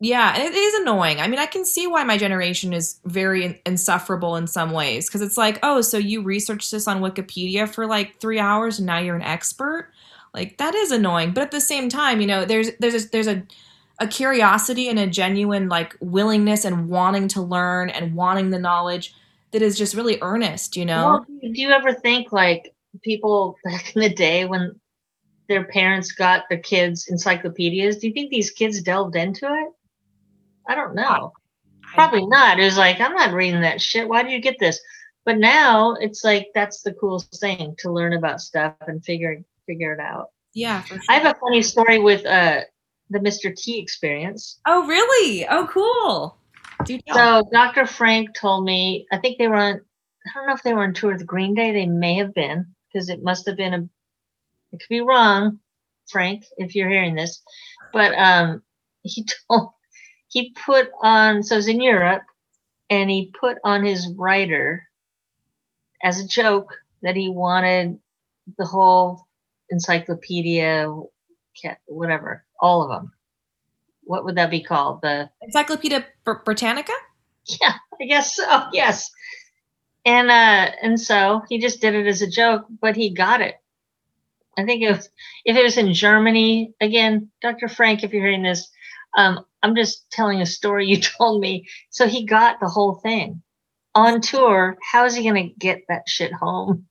[0.01, 1.19] yeah, and it is annoying.
[1.21, 5.23] I mean, I can see why my generation is very insufferable in some ways because
[5.23, 8.99] it's like, oh, so you researched this on Wikipedia for like three hours and now
[8.99, 9.91] you're an expert.
[10.37, 13.27] Like that is annoying, but at the same time, you know, there's there's a, there's
[13.27, 13.43] a
[13.99, 19.15] a curiosity and a genuine like willingness and wanting to learn and wanting the knowledge
[19.53, 20.77] that is just really earnest.
[20.77, 24.79] You know, Well, do you ever think like people back in the day when
[25.49, 27.97] their parents got their kids encyclopedias?
[27.97, 29.73] Do you think these kids delved into it?
[30.69, 31.33] I don't know.
[31.95, 32.59] Probably not.
[32.59, 34.07] It was like, I'm not reading that shit.
[34.07, 34.79] Why do you get this?
[35.25, 39.93] But now it's like that's the coolest thing to learn about stuff and figure figure
[39.93, 40.29] it out.
[40.55, 40.83] yeah.
[40.85, 40.99] Sure.
[41.09, 42.61] I have a funny story with uh
[43.11, 43.55] the Mr.
[43.55, 44.61] T experience.
[44.67, 45.47] oh, really?
[45.49, 46.39] Oh, cool.
[46.85, 46.99] Do.
[47.13, 47.87] So Dr.
[47.87, 50.93] Frank told me, I think they were on, I don't know if they were on
[50.93, 51.73] tour with Green Day.
[51.73, 53.89] They may have been because it must have been a,
[54.73, 55.61] it could be wrong,
[56.09, 57.43] Frank, if you're hearing this,
[57.93, 58.63] but um,
[59.03, 59.71] he told
[60.29, 62.25] he put on so it was in Europe,
[62.91, 64.83] and he put on his writer
[66.03, 67.99] as a joke that he wanted
[68.59, 69.26] the whole
[69.71, 70.91] encyclopedia,
[71.87, 73.13] whatever, all of them.
[74.03, 75.01] What would that be called?
[75.03, 76.93] The Encyclopedia Br- Britannica?
[77.61, 78.63] yeah, I guess so.
[78.73, 79.11] Yes.
[80.05, 83.57] And uh and so he just did it as a joke, but he got it.
[84.57, 85.09] I think it was
[85.45, 87.69] if it was in Germany, again, Dr.
[87.69, 88.71] Frank, if you're hearing this,
[89.19, 91.67] um, I'm just telling a story you told me.
[91.91, 93.43] So he got the whole thing
[93.97, 94.77] on tour.
[94.93, 96.87] How is he gonna get that shit home?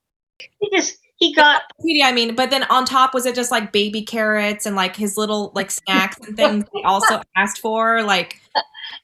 [0.59, 1.63] He just he got
[2.03, 5.17] I mean, but then on top was it just like baby carrots and like his
[5.17, 8.03] little like snacks and things he also asked for?
[8.03, 8.41] Like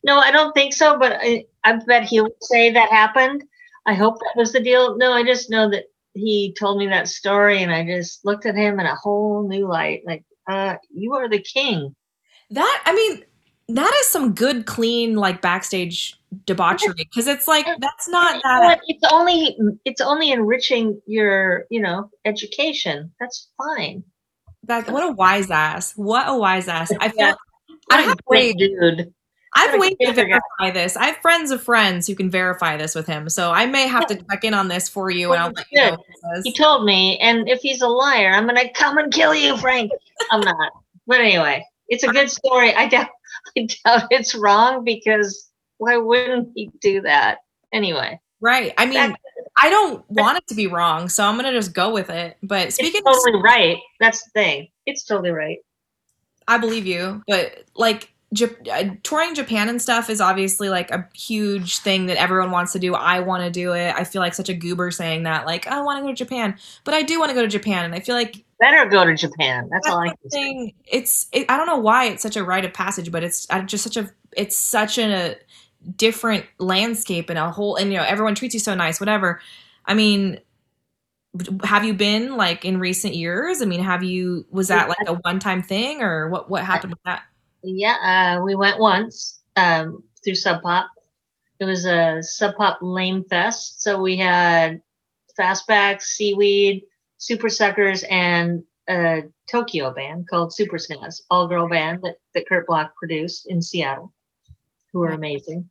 [0.04, 3.44] no, I don't think so, but I, I bet he'll say that happened.
[3.86, 4.98] I hope that was the deal.
[4.98, 8.56] No, I just know that he told me that story and I just looked at
[8.56, 10.02] him in a whole new light.
[10.06, 11.96] Like, uh, you are the king.
[12.52, 13.24] that I mean,
[13.76, 18.80] that is some good clean like backstage debauchery because it's like that's not that?
[18.88, 23.12] It's only it's only enriching your, you know, education.
[23.20, 24.04] That's fine.
[24.64, 25.94] that what a wise ass.
[25.96, 26.92] What a wise ass.
[27.00, 27.34] I feel Yeah.
[27.92, 29.14] i've great dude.
[29.54, 30.96] I have what a ways to verify this.
[30.96, 33.28] I have friends of friends who can verify this with him.
[33.28, 35.82] So I may have to check in on this for you and I'll let you
[35.82, 36.42] know what.
[36.44, 39.92] He told me, and if he's a liar, I'm gonna come and kill you, Frank.
[40.32, 40.72] I'm not.
[41.06, 42.74] But anyway, it's a good story.
[42.74, 43.10] I doubt
[43.58, 47.40] I doubt it's wrong because why wouldn't he do that?
[47.74, 48.20] Anyway.
[48.40, 48.74] Right.
[48.78, 49.20] I mean, That-
[49.58, 52.38] I don't want it to be wrong, so I'm gonna just go with it.
[52.44, 53.78] But It's speaking of totally right.
[54.00, 54.68] That's the thing.
[54.86, 55.60] It's totally right.
[56.48, 58.12] I believe you, but like
[58.72, 62.80] uh, touring Japan and stuff is obviously like a huge thing that everyone wants to
[62.80, 62.96] do.
[62.96, 63.94] I want to do it.
[63.96, 66.58] I feel like such a goober saying that, like I want to go to Japan,
[66.84, 69.14] but I do want to go to Japan, and I feel like Better go to
[69.16, 69.68] Japan.
[69.70, 70.44] That's all I that's can the say.
[70.44, 70.74] thing.
[70.86, 73.84] It's it, I don't know why it's such a rite of passage, but it's just
[73.84, 75.36] such a it's such a
[75.98, 79.42] different landscape and a whole and you know everyone treats you so nice, whatever.
[79.86, 80.40] I mean.
[81.64, 83.62] Have you been like in recent years?
[83.62, 86.92] I mean, have you was that like a one time thing or what what happened
[86.92, 87.24] with that?
[87.64, 90.90] Yeah, uh, we went once um, through Sub Pop.
[91.62, 93.82] It was a Sub Pop Lame Fest.
[93.82, 94.82] So we had
[95.40, 96.84] Fastbacks, Seaweed,
[97.22, 103.48] Supersuckers, and a Tokyo band called Supersnazz, all girl band that, that Kurt Bloch produced
[103.48, 104.12] in Seattle,
[104.92, 105.70] who are amazing.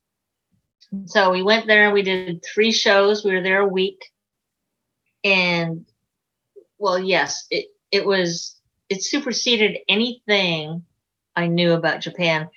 [1.07, 3.24] So we went there and we did three shows.
[3.24, 4.01] We were there a week.
[5.22, 5.84] And
[6.78, 8.57] well, yes, it, it was,
[8.88, 10.84] it superseded anything
[11.36, 12.48] I knew about Japan.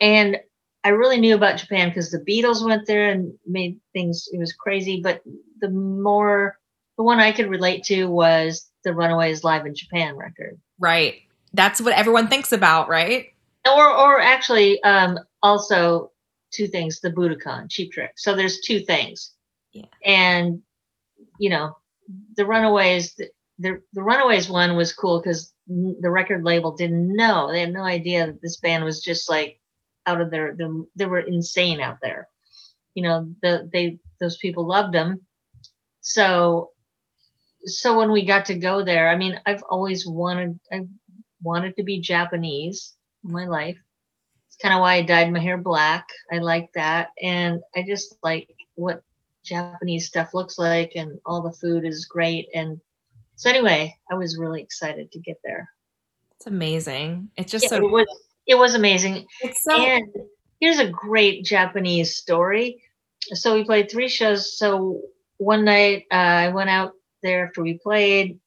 [0.00, 0.38] And
[0.84, 4.52] I really knew about Japan because the Beatles went there and made things, it was
[4.52, 5.00] crazy.
[5.02, 5.22] But
[5.60, 6.57] the more,
[6.98, 10.58] the one I could relate to was the Runaways Live in Japan record.
[10.78, 11.22] Right.
[11.54, 13.28] That's what everyone thinks about, right?
[13.66, 16.10] Or, or actually, um, also
[16.50, 18.12] two things the Budokan, Cheap Trick.
[18.16, 19.32] So there's two things.
[19.72, 19.84] Yeah.
[20.04, 20.60] And,
[21.38, 21.76] you know,
[22.36, 23.28] the Runaways, the,
[23.60, 27.52] the, the Runaways one was cool because the record label didn't know.
[27.52, 29.60] They had no idea that this band was just like
[30.06, 32.28] out of their, the, they were insane out there.
[32.94, 35.20] You know, the, they, those people loved them.
[36.00, 36.70] So,
[37.68, 40.86] so when we got to go there, I mean, I've always wanted, I
[41.42, 42.94] wanted to be Japanese
[43.24, 43.78] in my life.
[44.48, 46.06] It's kind of why I dyed my hair black.
[46.32, 47.08] I like that.
[47.22, 49.02] And I just like what
[49.44, 52.48] Japanese stuff looks like, and all the food is great.
[52.54, 52.80] And
[53.36, 55.68] so, anyway, I was really excited to get there.
[56.36, 57.30] It's amazing.
[57.36, 58.06] It's just Yeah, so it was
[58.46, 59.26] it was amazing.
[59.42, 60.08] it's so And
[60.60, 62.82] here's a great Japanese story.
[63.20, 64.56] So we played three shows.
[64.56, 65.02] So
[65.38, 66.92] one night uh, I went out
[67.22, 68.38] there after we played,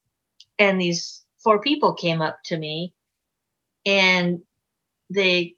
[0.58, 2.94] and these four people came up to me,
[3.84, 4.40] and
[5.10, 5.54] they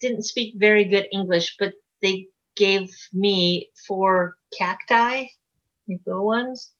[0.00, 5.26] didn't speak very good English, but they gave me four cacti,
[5.88, 6.70] little ones,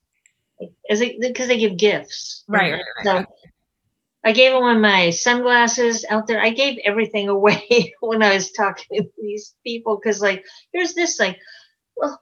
[0.88, 2.44] as because they give gifts.
[2.48, 3.26] Right, right, right, So.
[4.22, 6.42] I gave them my sunglasses out there.
[6.42, 11.18] I gave everything away when I was talking to these people because, like, here's this,
[11.18, 11.38] like,
[11.96, 12.20] well,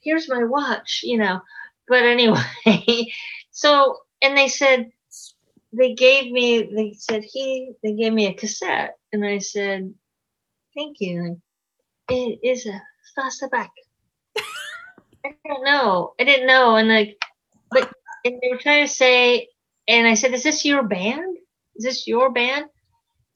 [0.00, 1.40] here's my watch, you know.
[1.88, 2.40] But anyway,
[3.50, 4.90] so and they said
[5.72, 6.62] they gave me.
[6.62, 7.72] They said he.
[7.82, 9.92] They gave me a cassette, and I said,
[10.74, 11.40] "Thank you."
[12.08, 12.80] It is a
[13.18, 13.70] fastback.
[15.24, 16.14] I don't know.
[16.20, 17.16] I didn't know, and like,
[17.70, 17.92] but
[18.24, 19.48] and they were trying to say,
[19.88, 21.36] and I said, "Is this your band?
[21.76, 22.66] Is this your band?"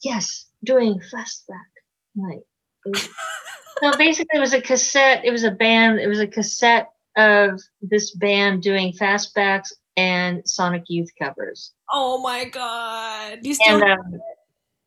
[0.02, 1.68] Yes, doing fastback.
[2.16, 2.42] Right.
[3.80, 5.24] so basically, it was a cassette.
[5.24, 5.98] It was a band.
[5.98, 6.88] It was a cassette
[7.18, 11.72] of this band doing fastbacks, and Sonic Youth covers.
[11.92, 13.40] Oh my god.
[13.42, 14.20] You still And um,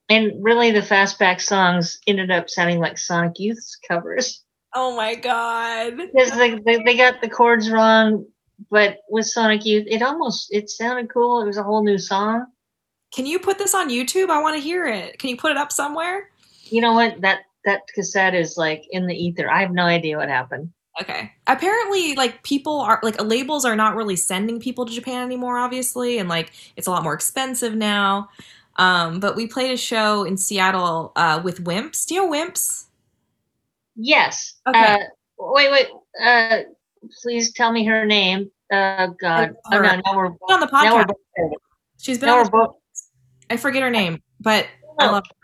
[0.09, 5.97] and really the fastback songs ended up sounding like Sonic Youth's covers Oh my god.
[5.97, 8.25] because they, they they got the chords wrong.
[8.69, 11.41] But with Sonic Youth, it almost it sounded cool.
[11.41, 12.45] It was a whole new song.
[13.13, 14.29] Can you put this on YouTube?
[14.29, 15.19] I want to hear it.
[15.19, 16.29] Can you put it up somewhere?
[16.65, 17.19] You know what?
[17.21, 19.49] That that cassette is like in the ether.
[19.49, 20.71] I have no idea what happened.
[20.99, 21.31] Okay.
[21.47, 26.17] Apparently, like people are like labels are not really sending people to Japan anymore, obviously,
[26.17, 28.29] and like it's a lot more expensive now.
[28.77, 32.05] Um, but we played a show in Seattle uh, with Wimps.
[32.07, 32.85] Do you know Wimps?
[33.95, 34.55] Yes.
[34.67, 34.79] Okay.
[34.95, 34.97] Uh,
[35.37, 35.87] wait, wait.
[36.21, 36.59] Uh,
[37.21, 38.49] please tell me her name.
[38.71, 39.53] Uh, God.
[39.71, 41.07] Oh, no, now we're on the now we're podcast.
[41.37, 41.51] both.
[41.99, 42.75] She's been Now on we're the, both.
[43.49, 44.65] I forget her name, but
[44.99, 45.11] I Oh.
[45.11, 45.40] love her.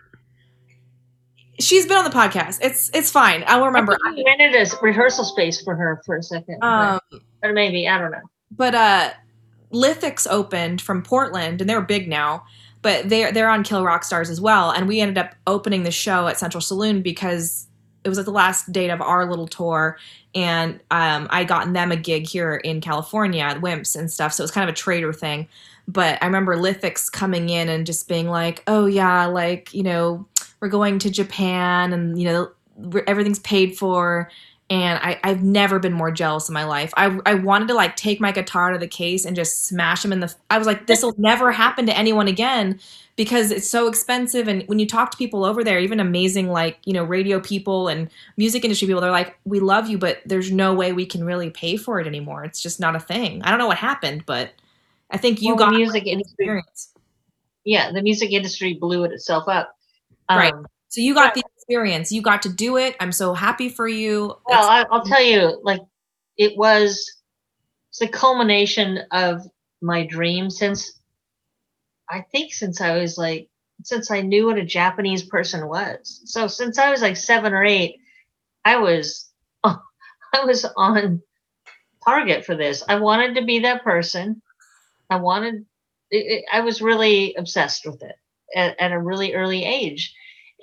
[1.59, 2.59] She's been on the podcast.
[2.61, 3.43] It's it's fine.
[3.47, 3.97] I'll remember.
[4.05, 6.63] I we rented a rehearsal space for her for a second.
[6.63, 6.99] Um,
[7.43, 8.21] or maybe I don't know.
[8.51, 9.11] but uh
[9.73, 12.45] Lithics opened from Portland and they're big now,
[12.81, 14.71] but they're they're on Kill Rock Stars as well.
[14.71, 17.67] And we ended up opening the show at Central Saloon because
[18.03, 19.97] it was like the last date of our little tour
[20.33, 24.31] and um, I gotten them a gig here in California at Wimps and stuff.
[24.33, 25.47] So it was kind of a trader thing.
[25.87, 30.27] But I remember Lithics coming in and just being like, oh yeah, like, you know,
[30.59, 34.29] we're going to Japan and, you know, everything's paid for
[34.69, 36.93] and I, I've never been more jealous in my life.
[36.97, 40.11] I, I wanted to like take my guitar to the case and just smash him
[40.11, 40.33] in the.
[40.49, 42.79] I was like, this will never happen to anyone again
[43.15, 44.47] because it's so expensive.
[44.49, 47.87] And when you talk to people over there, even amazing like you know radio people
[47.87, 51.23] and music industry people, they're like, we love you, but there's no way we can
[51.23, 52.43] really pay for it anymore.
[52.43, 53.41] It's just not a thing.
[53.43, 54.51] I don't know what happened, but
[55.11, 56.45] I think you Well, got the music industry.
[56.45, 56.93] experience.
[57.63, 59.76] Yeah, the music industry blew it itself up.
[60.29, 60.53] Right.
[60.53, 62.11] Um, So you got the experience.
[62.11, 62.95] You got to do it.
[62.99, 64.35] I'm so happy for you.
[64.47, 65.81] Well, I, I'll tell you, like
[66.37, 67.17] it was
[67.89, 69.41] it's the culmination of
[69.81, 70.99] my dream since
[72.09, 73.49] I think since I was like
[73.83, 76.21] since I knew what a Japanese person was.
[76.25, 77.99] So since I was like seven or eight,
[78.65, 79.29] I was
[79.63, 81.21] I was on
[82.05, 82.83] target for this.
[82.87, 84.41] I wanted to be that person.
[85.09, 85.65] I wanted.
[86.09, 88.15] It, it, I was really obsessed with it
[88.55, 90.13] at, at a really early age,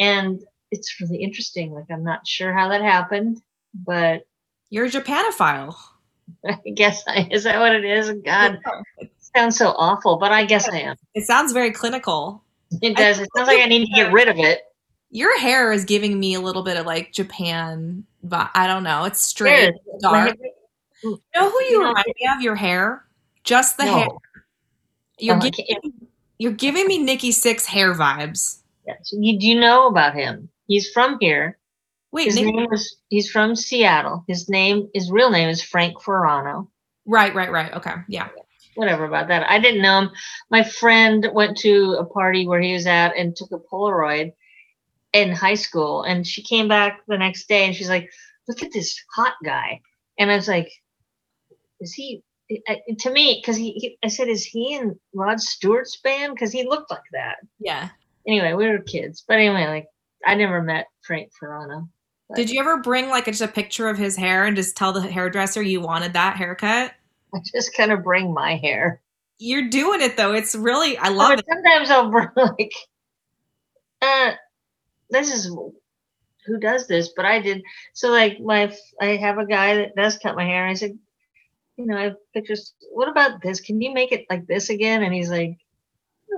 [0.00, 1.72] and it's really interesting.
[1.72, 3.40] Like I'm not sure how that happened,
[3.74, 4.26] but
[4.70, 5.74] you're a Japanophile.
[6.46, 8.12] I guess I, is that what it is?
[8.24, 8.58] God,
[8.98, 10.96] it sounds so awful, but I guess I am.
[11.14, 12.42] It sounds very clinical.
[12.82, 13.20] It does.
[13.20, 14.62] It sounds like I need to get rid of it.
[15.10, 19.04] Your hair is giving me a little bit of like Japan, but I don't know.
[19.04, 20.36] It's straight, Here, dark.
[21.04, 22.40] You know who you remind me of?
[22.40, 23.04] Your hair,
[23.44, 23.92] just the No.
[23.98, 24.08] hair.
[25.18, 25.92] You're Oh, giving,
[26.38, 28.58] you're giving me Nikki Sixx hair vibes.
[28.86, 29.10] Yes.
[29.12, 30.48] You do you know about him?
[30.66, 31.58] He's from here.
[32.12, 32.96] Wait, His name was.
[33.08, 34.24] He's from Seattle.
[34.28, 36.64] His name, his real name is Frank Feranna.
[37.06, 37.72] right, right, right.
[37.72, 38.28] Okay, yeah.
[38.76, 39.48] Whatever about that.
[39.48, 40.10] I didn't know him.
[40.50, 44.32] My friend went to a party where he was at and took a Polaroid
[45.12, 48.10] in high school, and she came back the next day and she's like,
[48.48, 49.80] "Look at this hot guy,"
[50.18, 50.70] and I was like,
[51.80, 52.22] "Is he?"
[52.98, 56.62] To me, because he, he, I said, "Is he in Rod Stewart's band?" Because he
[56.62, 57.38] looked like that.
[57.58, 57.88] Yeah.
[58.26, 59.86] Anyway, we were kids, but anyway, like
[60.24, 61.86] I never met Frank Feranna.
[62.34, 65.02] Did you ever bring like just a picture of his hair and just tell the
[65.02, 66.92] hairdresser you wanted that haircut?
[67.34, 69.02] I just kind of bring my hair.
[69.38, 70.32] You're doing it though.
[70.32, 71.44] It's really I love But it.
[71.52, 72.72] sometimes I'll bring like,
[74.00, 74.32] uh,
[75.10, 75.54] this is
[76.46, 77.62] who does this, but I did.
[77.92, 80.64] So like my, I have a guy that does cut my hair.
[80.64, 80.98] And I said,
[81.76, 82.74] you know, I have pictures.
[82.92, 83.60] What about this?
[83.60, 85.02] Can you make it like this again?
[85.02, 85.56] And he's like,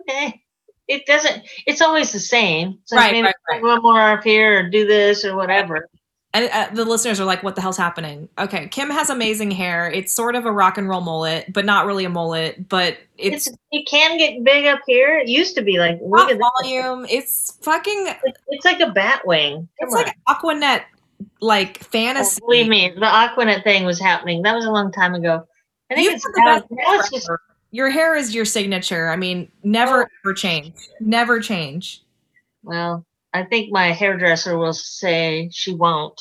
[0.01, 0.43] okay.
[0.89, 1.43] It doesn't.
[1.67, 2.79] It's always the same.
[2.85, 3.63] So Right, maybe right, right.
[3.63, 5.89] One more up here, or do this, or whatever.
[6.35, 9.91] And uh, the listeners are like, "What the hell's happening?" Okay, Kim has amazing hair.
[9.91, 12.69] It's sort of a rock and roll mullet, but not really a mullet.
[12.69, 15.17] But it's It's, it can get big up here.
[15.19, 17.07] It used to be like look at volume.
[17.09, 18.09] It's fucking.
[18.25, 19.69] It's, it's like a bat wing.
[19.81, 20.03] Come It's on.
[20.05, 20.85] like Aqua Net,
[21.41, 22.41] like Oh, fantasy.
[22.41, 24.43] believe me, the Aqua Net thing was happening.
[24.43, 25.43] That was a long time ago.
[25.91, 27.31] I think You've it's now, now it's just.
[27.71, 29.09] Your hair is your signature.
[29.09, 30.07] I mean, never Oh.
[30.25, 30.75] ever change.
[31.01, 32.03] Never change.
[32.63, 33.05] well.
[33.35, 36.19] I think my hairdresser will say she won't.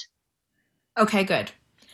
[0.97, 1.49] Okay, good.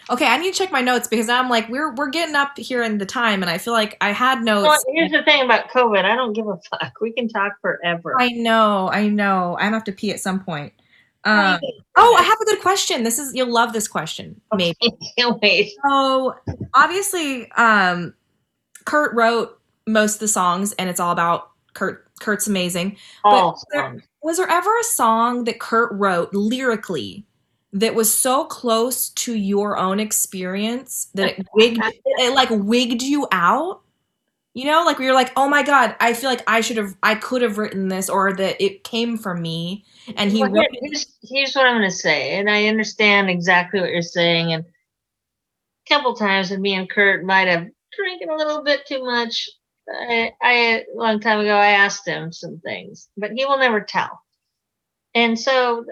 [0.10, 2.82] Okay, I need to check my notes because I'm like, we're we're getting up here
[2.82, 4.84] in the time, and I feel like I had Well, notes.
[4.90, 6.04] here's the thing about COVID.
[6.06, 6.94] I don't give a fuck.
[7.02, 8.20] We can talk forever.
[8.20, 9.58] I know, I know.
[9.60, 10.74] I'm have to pee at some point.
[11.24, 11.60] Um,
[11.98, 13.04] oh, I have a good question.
[13.04, 14.42] This is you'll love this question.
[14.56, 14.76] Maybe.
[15.18, 15.72] Can't wait.
[15.88, 16.36] So
[16.74, 18.16] obviously, um,
[18.86, 22.08] Kurt wrote most of the songs, and it's all about Kurt.
[22.20, 22.98] Kurt's amazing.
[23.24, 27.26] All there- Was there ever a song that Kurt wrote lyrically
[27.74, 33.28] that was so close to your own experience that it wigged, it like wigged you
[33.32, 33.82] out?
[34.54, 36.96] You know, like we were like, oh my god, I feel like I should have,
[37.02, 39.86] I could have written this, or that it came from me,
[40.18, 40.52] and he Well,
[40.82, 44.52] here's, here's what I'm going to say, and I understand exactly what you're saying.
[44.52, 49.04] And a couple times, and me and Kurt might have drinking a little bit too
[49.04, 49.50] much.
[49.90, 53.82] I, I a long time ago, I asked him some things, but he will never
[53.82, 54.22] tell.
[55.14, 55.86] And so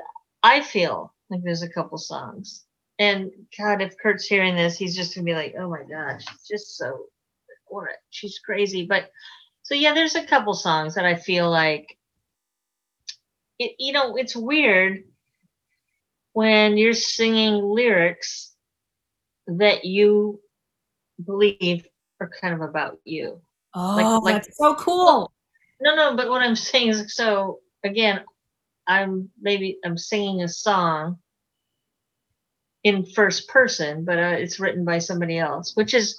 [0.43, 2.65] I feel like there's a couple songs.
[2.99, 6.47] And God, if Kurt's hearing this, he's just gonna be like, "Oh my gosh, she's
[6.47, 7.05] just so
[7.67, 7.97] what?
[8.09, 9.11] She's crazy." But
[9.63, 11.97] so yeah, there's a couple songs that I feel like
[13.59, 15.03] it, you know, it's weird
[16.33, 18.53] when you're singing lyrics
[19.47, 20.39] that you
[21.23, 21.85] believe
[22.19, 23.41] are kind of about you.
[23.75, 25.31] oh, like- that's so cool.
[25.81, 28.21] No, no, but what I'm saying is so again,
[28.87, 31.19] I'm maybe I'm singing a song
[32.83, 36.17] in first person, but uh, it's written by somebody else, which is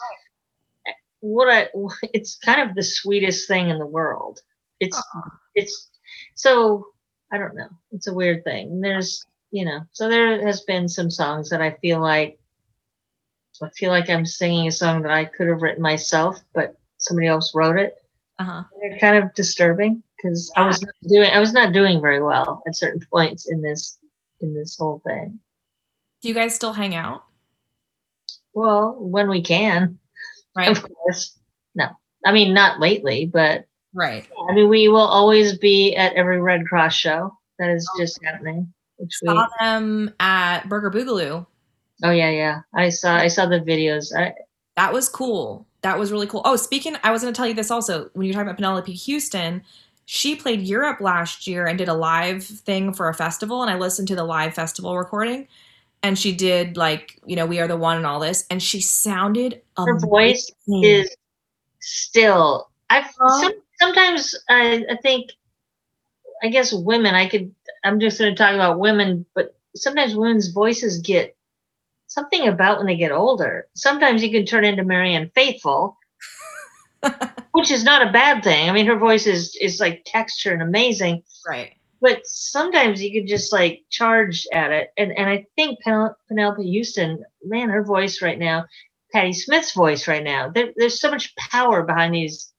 [1.21, 1.69] what I
[2.15, 4.41] it's kind of the sweetest thing in the world.
[4.79, 5.01] It's
[5.55, 5.91] it's
[6.35, 6.87] so
[7.33, 7.69] I don't know.
[7.93, 8.81] It's a weird thing.
[8.81, 12.39] There's you know, so there has been some songs that I feel like
[13.63, 17.27] I feel like I'm singing a song that I could have written myself, but somebody
[17.29, 17.95] else wrote it
[18.39, 18.63] Uh-huh.
[18.81, 22.63] they're kind of disturbing because I was not doing I was not doing very well
[22.67, 23.99] at certain points in this
[24.41, 25.39] in this whole thing.
[26.23, 27.25] Do you guys still hang out?
[28.53, 29.99] Well, when we can,
[30.57, 30.69] Right.
[30.69, 31.39] of course.
[31.75, 31.87] No,
[32.25, 34.27] I mean not lately, but Right.
[34.49, 38.73] I mean we will always be at every Redd Kross show that is just happening.
[38.97, 41.47] Which we Saw them at Burger Boogaloo.
[42.03, 44.15] Oh yeah yeah I saw I saw the videos.
[44.17, 44.35] I
[44.77, 45.67] That was cool.
[45.83, 46.43] That was really cool.
[46.45, 48.11] Oh, speaking, I was going to tell you this also.
[48.13, 49.63] When you're talking about Penelope Houston,
[50.05, 53.77] she played Europe last year and did a live thing for a festival, and I
[53.77, 55.49] listened to the live festival recording.
[56.03, 58.81] And she did like, you know, we are the one and all this, and she
[58.81, 61.15] sounded her voice is
[61.81, 63.41] still Huh?
[63.41, 65.31] some, sometimes I, I think
[66.43, 70.49] I guess women I could I'm just going to talk about women but sometimes women's
[70.49, 71.37] voices get
[72.11, 73.67] something about when they get older.
[73.75, 75.97] Sometimes you can turn into Marianne Faithfull
[77.53, 78.69] which is not a bad thing.
[78.69, 81.23] I mean her voice is is like texture and amazing.
[81.49, 81.73] Right.
[82.03, 84.91] but sometimes you could just like charge at it.
[84.99, 88.67] And and I think Penel- Penelope Houston man her voice right now
[89.13, 92.53] Patti Smith's voice right now there, there's so much power behind these.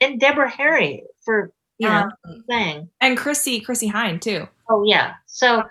[0.00, 4.46] And Deborah Harry for you know Um, thing and Chrissy, Chrissie Hynde too.
[4.70, 5.14] oh yeah.
[5.26, 5.64] So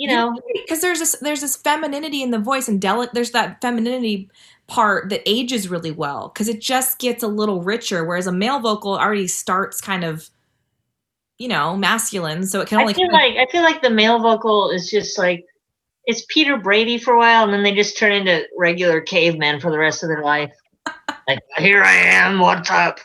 [0.00, 0.34] you know?
[0.54, 4.30] because there's this there's this femininity in the voice and deli- there's that femininity
[4.66, 8.60] part that ages really well because it just gets a little richer whereas a male
[8.60, 10.28] vocal already starts kind of
[11.38, 13.90] you know masculine so it can I feel kind of- like I feel like the
[13.90, 15.44] male vocal is just like
[16.04, 19.70] it's Peter Brady for a while and then they just turn into regular cavemen for
[19.70, 20.52] the rest of their life.
[21.28, 22.98] Like here I am what's up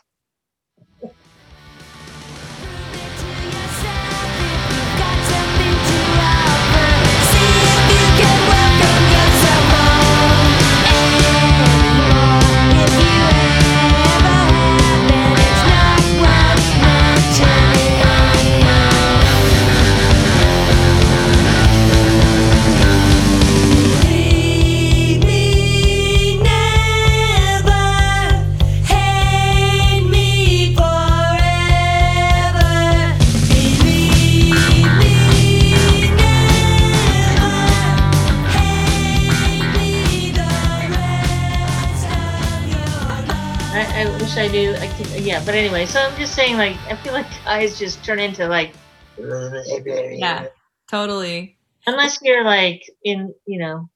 [44.35, 44.75] wish I knew.
[44.75, 48.03] I could, yeah, but anyway, so I'm just saying, like, I feel like guys just
[48.03, 48.73] turn into like,
[49.17, 50.47] yeah
[50.89, 51.57] totally.
[51.85, 53.89] Unless you're like in, you know,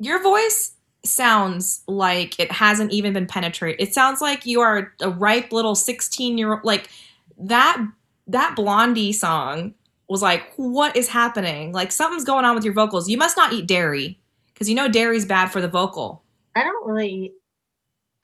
[0.00, 0.72] your voice
[1.04, 3.80] sounds like it hasn't even been penetrated.
[3.80, 6.90] It sounds like you are a ripe little 16 year old like
[7.38, 7.78] that
[8.26, 9.74] that blondie song
[10.08, 11.72] was like what is happening?
[11.72, 13.08] Like something's going on with your vocals.
[13.08, 14.18] You must not eat dairy
[14.52, 16.24] because you know dairy's bad for the vocal.
[16.56, 17.10] I don't really.
[17.10, 17.32] Eat,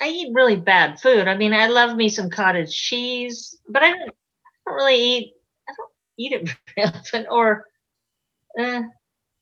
[0.01, 1.29] I eat really bad food.
[1.29, 4.11] I mean, I love me some cottage cheese, but I don't, I
[4.66, 5.35] don't really eat.
[5.69, 7.27] I don't eat it very often.
[7.31, 7.66] Or,
[8.59, 8.83] uh,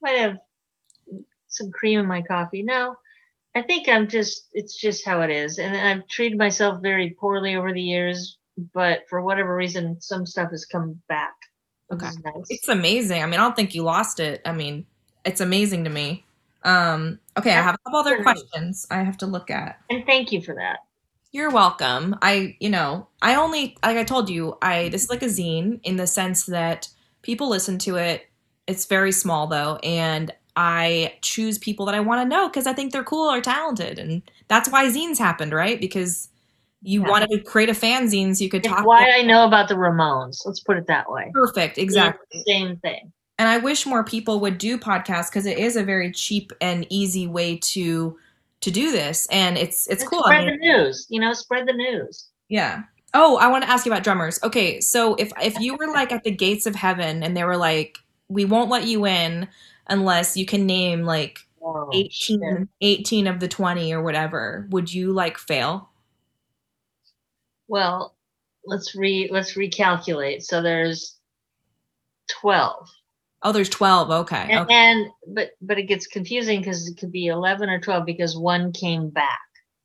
[0.00, 0.38] might have
[1.48, 2.62] some cream in my coffee.
[2.62, 2.96] No,
[3.54, 4.48] I think I'm just.
[4.52, 8.38] It's just how it is, and I've treated myself very poorly over the years.
[8.74, 11.34] But for whatever reason, some stuff has come back.
[11.92, 12.06] Okay.
[12.24, 12.46] nice.
[12.48, 14.86] it's amazing i mean i don't think you lost it i mean
[15.26, 16.24] it's amazing to me
[16.64, 20.32] um okay i have a couple other questions i have to look at And thank
[20.32, 20.78] you for that.
[21.34, 22.14] You're welcome.
[22.20, 25.80] I, you know, I only, like I told you, I, this is like a zine
[25.82, 26.88] in the sense that
[27.22, 28.26] people listen to it.
[28.66, 29.76] It's very small though.
[29.82, 33.40] And I choose people that I want to know because I think they're cool or
[33.40, 33.98] talented.
[33.98, 35.80] And that's why zines happened, right?
[35.80, 36.28] Because
[36.82, 37.08] You Yeah.
[37.08, 38.84] wanted to create a fanzine so you could It's talk.
[38.84, 40.44] why I know about the Ramones.
[40.44, 41.30] Let's put it that way.
[41.32, 42.42] Perfect, exactly.
[42.46, 43.10] Same thing.
[43.38, 46.86] And I wish more people would do podcasts because it is a very cheap and
[46.90, 48.18] easy way to
[48.60, 50.22] to do this, and it's it's Just cool.
[50.24, 51.06] I Spread mean, the news.
[51.10, 52.28] You know, spread the news.
[52.48, 52.82] Yeah.
[53.14, 54.38] Oh, I want to ask you about drummers.
[54.42, 57.56] Okay, so if if you were like at the gates of heaven and they were
[57.56, 57.98] like,
[58.28, 59.48] we won't let you in
[59.88, 62.68] unless you can name like Oh, 18, shit.
[62.80, 65.90] 18 of the 20 or whatever, would you like fail?
[67.68, 68.16] Well,
[68.64, 70.42] let's re let's recalculate.
[70.42, 71.16] So there's
[72.28, 72.88] twelve.
[73.42, 74.10] Oh, there's 12.
[74.10, 74.46] Okay.
[74.50, 74.74] And, okay.
[74.74, 78.72] and but but it gets confusing because it could be eleven or twelve because one
[78.72, 79.40] came back.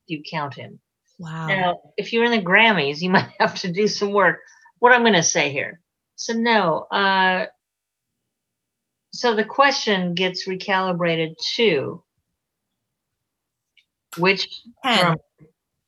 [0.05, 0.79] You count him.
[1.19, 1.47] Wow.
[1.47, 4.39] Now, if you're in the Grammys, you might have to do some work.
[4.79, 5.81] What I'm going to say here.
[6.15, 6.87] So no.
[6.91, 7.47] Uh,
[9.11, 12.03] so the question gets recalibrated to
[14.17, 14.47] which
[14.83, 14.99] 10.
[14.99, 15.17] drum-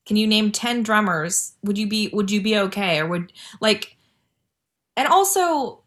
[0.05, 1.53] Can you name 10 drummers?
[1.63, 3.95] Would you be would you be okay or would like
[4.97, 5.78] and also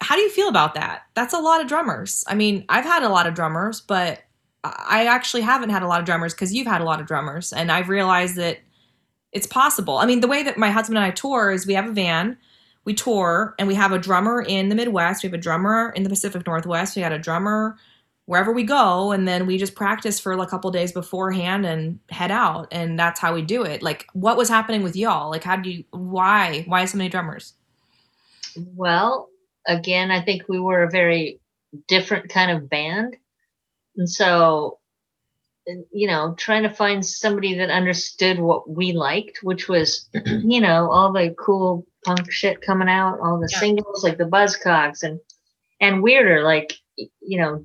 [0.00, 1.02] how do you feel about that?
[1.14, 2.24] That's a lot of drummers.
[2.28, 4.22] I mean, I've had a lot of drummers, but
[4.62, 7.52] I actually haven't had a lot of drummers because you've had a lot of drummers
[7.52, 8.58] and I've realized that
[9.32, 9.98] it's possible.
[9.98, 12.38] I mean, the way that my husband and I tour is we have a van,
[12.84, 16.02] we tour, and we have a drummer in the Midwest, we have a drummer in
[16.02, 17.76] the Pacific Northwest, we got a drummer
[18.26, 22.30] wherever we go, and then we just practice for a couple days beforehand and head
[22.30, 23.82] out, and that's how we do it.
[23.82, 25.30] Like, what was happening with y'all?
[25.30, 25.84] Like, how do you?
[25.90, 26.64] Why?
[26.66, 27.54] Why so many drummers?
[28.56, 29.28] Well,
[29.66, 31.40] again, I think we were a very
[31.88, 33.16] different kind of band.
[33.96, 34.78] And so,
[35.92, 40.90] you know, trying to find somebody that understood what we liked, which was, you know,
[40.90, 43.58] all the cool punk shit coming out, all the Yeah.
[43.60, 45.20] singles like the Buzzcocks and
[45.80, 47.64] and weirder like you know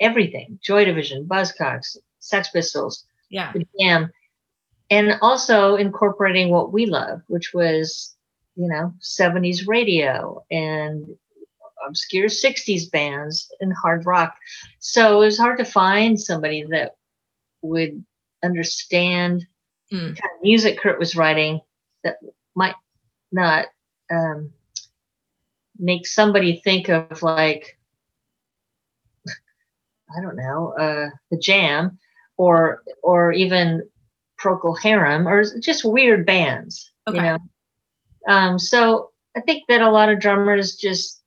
[0.00, 4.10] everything, Joy Division, Buzzcocks, Sex Pistols, Yeah, the Jam,
[4.90, 8.14] and also incorporating what we love, which was
[8.60, 11.06] you know 70s radio and
[11.86, 14.36] obscure 60s bands and hard rock.
[14.80, 16.96] So it was hard to find somebody that
[17.62, 18.04] would
[18.44, 19.46] understand
[19.90, 21.60] the kind of music Kurt was writing
[22.04, 22.16] that
[22.54, 22.74] might
[23.32, 23.66] not
[24.10, 24.52] um,
[25.78, 27.78] make somebody think of like
[29.26, 31.98] I don't know uh, the Jam
[32.36, 33.88] or or even
[34.40, 37.16] Procol Harum or just weird bands, Okay.
[37.16, 37.38] you know.
[38.28, 41.20] Um, so I think that a lot of drummers just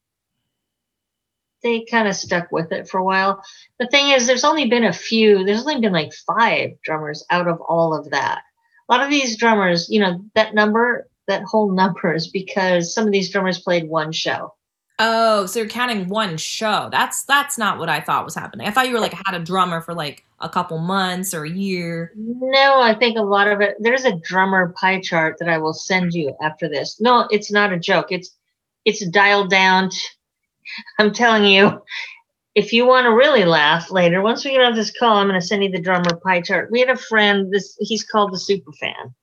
[1.63, 3.41] they kind of stuck with it for a while.
[3.79, 5.43] The thing is, there's only been a few.
[5.43, 8.41] There's only been like five drummers out of all of that.
[8.89, 13.05] A lot of these drummers, you know, that number, that whole number is because some
[13.05, 14.53] of these drummers played one show.
[14.99, 16.87] Oh, so you're counting one show.
[16.91, 18.67] That's that's not what I thought was happening.
[18.67, 21.49] I thought you were like had a drummer for like a couple months or a
[21.49, 22.11] year.
[22.15, 23.75] No, I think a lot of it.
[23.79, 27.01] There's a drummer pie chart that I will send you after this.
[27.01, 28.11] No, it's not a joke.
[28.11, 28.35] It's
[28.85, 29.89] it's dialed down.
[30.99, 31.81] I'm telling you,
[32.53, 35.39] if you want to really laugh later, once we get off this call, I'm going
[35.39, 36.69] to send you the drummer pie chart.
[36.71, 37.51] We had a friend.
[37.51, 39.15] This he's called the super fan.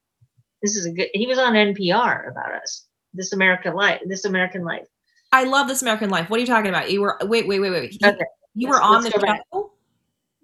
[0.63, 1.09] This is a good.
[1.15, 2.87] He was on NPR about us.
[3.15, 4.01] This American life.
[4.05, 4.87] This American life.
[5.33, 6.29] I love this American Life.
[6.29, 6.91] What are you talking about?
[6.91, 7.93] You were wait, wait, wait, wait.
[8.01, 8.25] You, Okay.
[8.55, 9.73] you were on let's the show?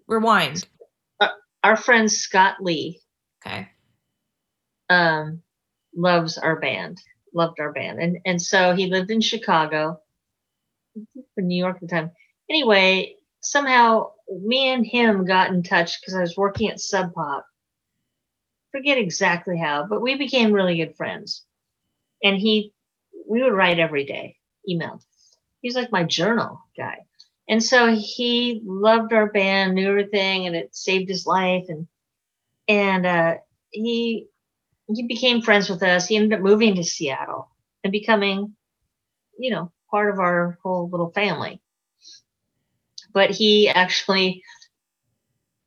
[0.07, 0.67] Rewind.
[1.65, 3.01] Our friend Scott Lee
[3.45, 3.69] Okay.
[4.89, 5.43] um,
[5.97, 7.01] loves our band,
[7.35, 10.01] loved our band, and and so he lived in Chicago,
[10.95, 12.13] in New York at the time.
[12.49, 17.45] Anyway, somehow me and him got in touch because I was working at Sub Pop.
[18.71, 21.45] Forget exactly how, but we became really good friends,
[22.23, 22.73] and he,
[23.29, 24.36] we would write every day,
[24.69, 25.03] emailed.
[25.63, 26.99] He's like my journal guy.
[27.49, 31.65] And so he loved our band, knew everything, and it saved his life.
[31.69, 31.87] And
[32.69, 33.35] and uh,
[33.71, 34.27] he
[34.95, 36.07] he became friends with us.
[36.07, 37.51] He ended up moving to Seattle
[37.85, 38.55] and becoming,
[39.39, 41.61] you know, part of our whole little family.
[43.13, 44.43] But he actually,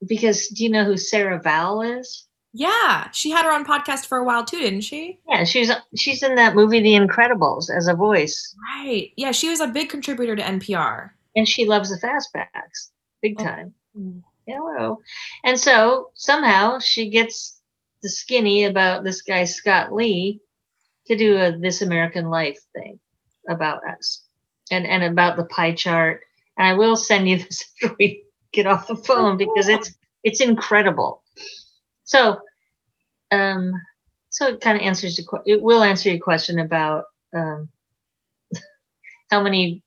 [0.05, 2.28] because do you know who Sarah Vowell is?
[2.53, 5.19] Yeah, she had her own podcast for a while too, didn't she?
[5.27, 9.11] Yeah, she's she's in that movie The Incredibles as a voice, Right.
[9.17, 11.11] Yeah, she was a big contributor to NPR.
[11.35, 12.89] and she loves the fastbacks
[13.21, 13.43] big Oh.
[13.43, 13.73] time.
[14.47, 14.99] Hello,
[15.43, 17.61] and so somehow she gets
[18.01, 20.39] the skinny about this guy Scott Lee
[21.05, 22.99] to do a This American Life thing
[23.47, 24.23] about us,
[24.71, 26.21] and and about the pie chart.
[26.57, 29.93] And I will send you this after we get off the phone because it's
[30.23, 31.21] it's incredible.
[32.10, 32.40] So,
[33.30, 33.72] um,
[34.31, 37.03] so it kind of answers the que- it will answer your question about
[37.36, 37.69] um,
[39.30, 39.84] how many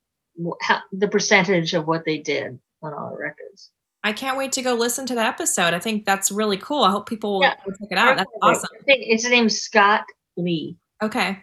[0.61, 3.71] how, the percentage of what they did on all the records.
[4.05, 5.73] I can't wait to go listen to that episode.
[5.73, 6.83] I think that's really cool.
[6.83, 7.55] I hope people will Yeah.
[7.55, 8.15] check it out.
[8.15, 8.69] That's awesome.
[8.79, 10.05] I think His name's Scott
[10.37, 10.77] Lee.
[11.01, 11.39] Okay.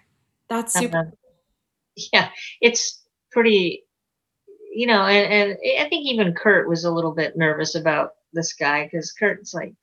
[0.49, 0.99] That's super.
[0.99, 2.31] Uh, yeah,
[2.63, 3.03] it's
[3.33, 3.85] pretty,
[4.75, 8.55] you know, and, and I think even Kurt was a little bit nervous about this
[8.55, 9.75] guy because Kurt's like,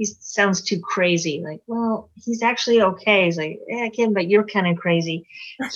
[0.00, 1.42] he sounds too crazy.
[1.44, 3.26] Like, well, he's actually okay.
[3.26, 5.26] He's like, yeah, Kim, but you're kind of crazy.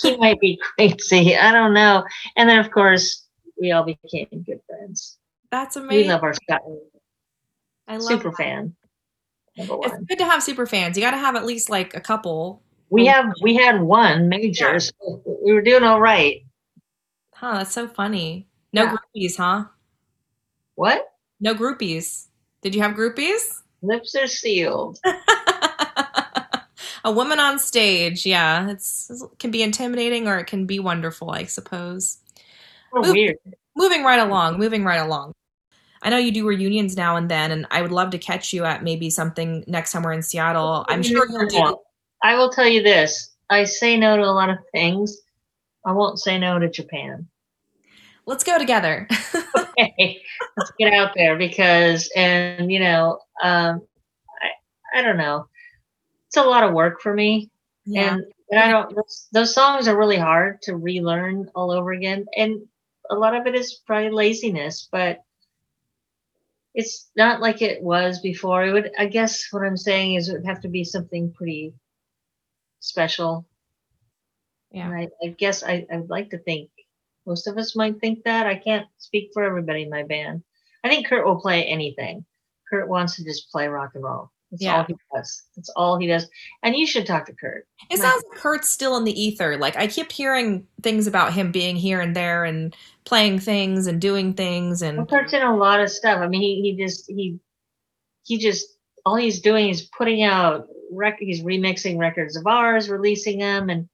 [0.01, 1.37] He might be crazy.
[1.37, 2.03] I don't know.
[2.35, 3.27] And then, of course,
[3.61, 5.19] we all became good friends.
[5.51, 6.07] That's amazing.
[6.07, 6.79] We love our Scott Lee.
[7.87, 8.37] I love Super that.
[8.37, 8.75] fan.
[9.57, 10.05] Number It's one.
[10.05, 10.97] good to have super fans.
[10.97, 12.63] You got to have at least like a couple.
[12.89, 14.71] We have we had one major.
[14.73, 14.77] Yeah.
[14.79, 16.43] So we were doing all right.
[17.35, 18.47] Huh, that's so funny.
[18.73, 18.95] No Yeah.
[19.15, 19.65] groupies, huh?
[20.73, 21.11] What?
[21.39, 22.25] No groupies.
[22.63, 23.61] Did you have groupies?
[23.85, 24.99] Lips are sealed.
[27.03, 31.31] a woman on stage, yeah, it's it can be intimidating or it can be wonderful,
[31.31, 32.17] I suppose.
[32.97, 33.13] Oop.
[33.13, 33.37] weird.
[33.75, 35.33] Moving right along, moving right along.
[36.01, 38.63] I know you do reunions now and then, and I would love to catch you
[38.63, 40.85] at maybe something next time we're in Seattle.
[40.87, 41.77] I'm sure you'll do.
[42.23, 43.35] I will tell you this.
[43.49, 45.17] I say no to a lot of things.
[45.85, 47.27] I won't say no to Japan.
[48.25, 49.07] Let's go together.
[49.77, 50.21] Okay,
[50.55, 53.81] let's get out there because, and you know, um,
[54.41, 55.47] I, I don't know.
[56.27, 57.49] It's a lot of work for me,
[57.85, 58.13] yeah.
[58.13, 58.95] and, and I don't.
[58.95, 62.61] Those, those songs are really hard to relearn all over again, and
[63.09, 65.21] a lot of it is probably laziness, but
[66.73, 68.65] it's not like it was before.
[68.65, 71.73] It would, I guess, what I'm saying is, it would have to be something pretty
[72.79, 73.45] special.
[74.71, 74.87] Yeah.
[74.87, 76.69] And I, I guess I, I'd like to think
[77.25, 78.45] most of us might think that.
[78.45, 80.43] I can't speak for everybody in my band.
[80.83, 82.25] I think Kurt will play anything.
[82.69, 84.31] Kurt wants to just play rock and roll.
[84.51, 84.77] That's Yeah.
[84.77, 85.43] all he does.
[85.55, 86.29] That's all he does.
[86.63, 87.67] And you should talk to Kurt.
[87.89, 89.57] It sounds like Kurt's still in the ether.
[89.57, 92.75] Like I kept hearing things about him being here and there and
[93.05, 96.19] playing things and doing things Well, and Kurt's in a lot of stuff.
[96.19, 97.39] I mean, he, he just he
[98.23, 98.67] he just
[99.05, 101.17] all he's doing is putting out rec.
[101.19, 103.89] He's remixing records of ours, releasing them, and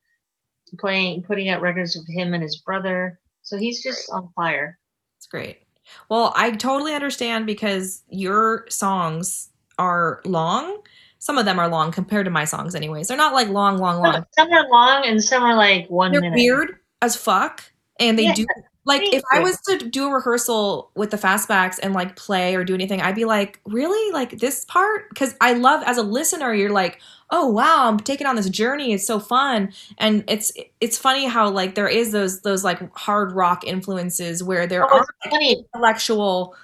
[0.80, 3.20] playing putting out records of him and his brother.
[3.42, 4.78] So he's just on fire.
[5.18, 5.64] it's great.
[6.10, 10.82] Well, I totally understand because your songs are long.
[11.20, 13.08] Some of them are long compared to my songs, anyways.
[13.08, 14.26] They're not like long, long, long.
[14.38, 16.36] Some are long and some are like one They're minute.
[16.36, 17.64] weird as fuck,
[18.00, 18.46] and they Yeah, do
[18.86, 22.56] like thank if I was to do a rehearsal with the fastbacks and like play
[22.56, 25.10] or do anything, I'd be like, really, like this part?
[25.10, 27.00] Because I love as a listener, you're like,
[27.32, 28.94] oh wow, I'm taking on this journey.
[28.94, 33.32] It's so fun, and it's it's funny how like there is those those like hard
[33.32, 35.66] rock influences where there Oh, are funny.
[35.74, 36.56] intellectual.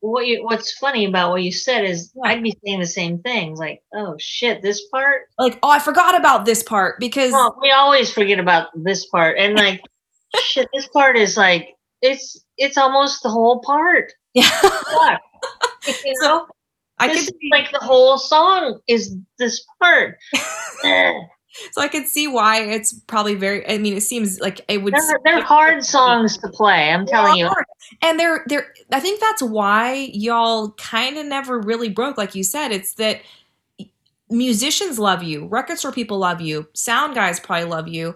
[0.00, 2.30] What you what's funny about what you said is Yeah.
[2.30, 3.58] I'd be saying the same things.
[3.58, 5.22] Like, oh shit, this part.
[5.38, 9.36] Like, oh, I forgot about this part because Well, we always forget about this part,
[9.38, 9.80] and like,
[10.42, 14.12] shit, this part is like it's it's almost the whole part.
[14.34, 15.20] yeah, Fuck.
[16.04, 16.46] you So, know,
[17.00, 20.18] I this could is like the whole song is this part.
[21.72, 23.68] So I could see why it's probably very.
[23.68, 24.94] I mean, it seems like it would.
[24.94, 26.90] they're, they're hard songs to play.
[26.90, 27.48] I'm telling you.
[27.48, 27.64] hard.
[28.02, 32.44] And they're they're I think that's why y'all kind of never really broke like you
[32.44, 32.70] said.
[32.70, 33.22] It's that
[34.30, 38.14] musicians love you, record store people love you, sound guys probably love you.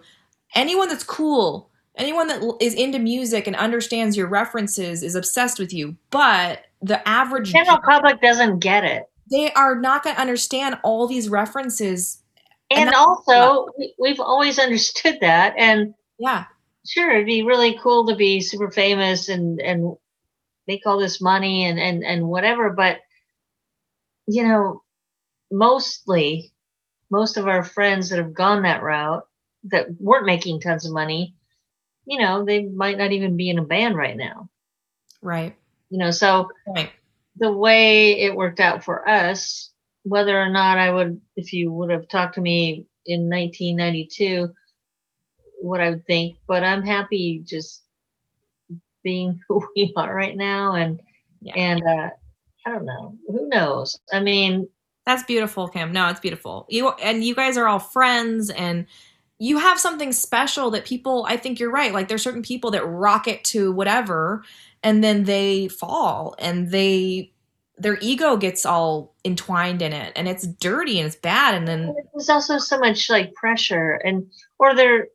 [0.54, 5.72] Anyone that's cool, anyone that is into music and understands your references is obsessed with
[5.72, 5.96] you.
[6.10, 9.04] But the average General public doesn't get it.
[9.30, 12.22] they are not going to understand all these references.
[12.70, 15.54] And And, also, we, we've always understood that.
[15.58, 16.44] And Yeah.
[16.86, 19.96] sure, it'd be really cool to be super famous and and
[20.66, 22.70] make all this money and and and whatever.
[22.70, 23.00] But
[24.26, 24.82] you know,
[25.50, 26.52] mostly,
[27.10, 29.24] most of our friends that have gone that route
[29.64, 31.34] that weren't making tons of money,
[32.06, 34.48] you know, they might not even be in a band right now.
[35.20, 35.54] Right.
[35.90, 36.90] You know, so Right.
[37.36, 39.70] the way it worked out for us,
[40.04, 44.52] whether or not I would, if you would have talked to me in 1992,
[45.60, 47.82] what I would think, but I'm happy just
[49.04, 50.74] being who we are right now.
[50.74, 51.00] And,
[51.40, 51.54] Yeah.
[51.56, 52.10] and, uh,
[52.64, 53.98] I don't know, who knows?
[54.12, 54.68] I mean,
[55.04, 55.90] That's beautiful, Kim.
[55.92, 56.64] No, it's beautiful.
[56.68, 58.86] You and you guys are all friends and
[59.42, 61.92] you have something special that people I think you're right.
[61.92, 64.44] Like there's certain people that rocket to whatever
[64.84, 67.32] and then they fall and they
[67.76, 71.92] their ego gets all entwined in it and it's dirty and it's bad and then
[72.14, 75.08] there's also so much like pressure and, or there,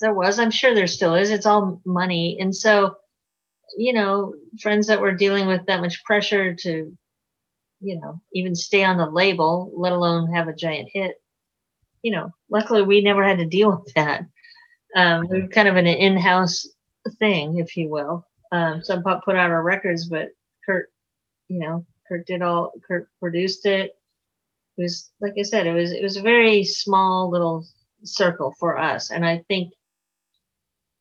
[0.00, 2.36] there was, I'm sure there still is, it's all money.
[2.38, 2.94] And so,
[3.76, 6.96] you know, friends that were dealing with that much pressure to,
[7.80, 11.16] you know, even stay on the label, let alone have a giant hit.
[12.04, 14.26] You know, luckily we never had to deal with that.
[14.94, 16.68] Um, we were kind of an in-house
[17.18, 18.24] thing, if you will.
[18.52, 20.28] Um, Sub Pop put out our records, but
[20.64, 20.88] Kurt
[21.48, 22.72] you know, Kurt did all.
[22.86, 23.92] Kurt produced it.
[24.76, 27.66] It was like I said, it was it was a very small little
[28.02, 29.72] circle for us, and I think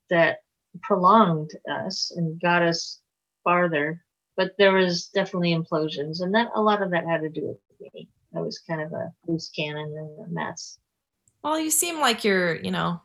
[0.09, 0.39] that
[0.81, 2.99] prolonged us and got us
[3.43, 4.03] farther.
[4.35, 7.93] But there was definitely implosions, and that a lot of that had to do with
[7.93, 8.09] me.
[8.35, 10.79] I was kind of a loose cannon and a mess.
[11.43, 13.01] Well, you seem like you're, you know,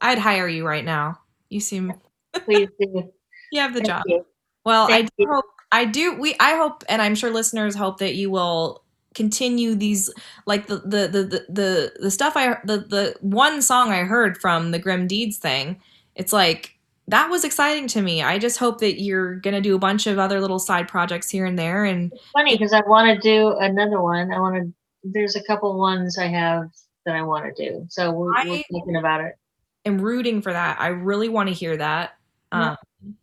[0.00, 1.20] I'd hire you right now.
[1.50, 1.92] You seem
[2.44, 3.12] Please do.
[3.52, 4.02] you have the Thank job.
[4.06, 4.26] you.
[4.64, 5.28] Well, I do you.
[5.32, 8.82] hope I do we I hope and I'm sure listeners hope that you will
[9.14, 10.12] continue these
[10.46, 14.38] like the the the the the, the stuff I the the one song I heard
[14.38, 15.80] from the Grim Deeds thing.
[16.14, 16.78] It's like
[17.08, 18.22] that was exciting to me.
[18.22, 21.30] I just hope that you're going to do a bunch of other little side projects
[21.30, 24.32] here and there and funny because I want to do another one.
[24.32, 24.72] I want to.
[25.04, 26.70] There's a couple ones I have
[27.08, 27.86] that I want to do.
[27.88, 29.34] So we're, we're thinking about it.
[29.86, 30.78] I'm rooting for that.
[30.80, 32.12] I really want to hear that.
[32.52, 32.76] Yeah.
[33.02, 33.16] Um,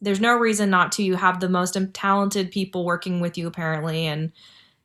[0.00, 1.02] there's no reason not to.
[1.02, 4.32] You have the most talented people working with you, apparently, and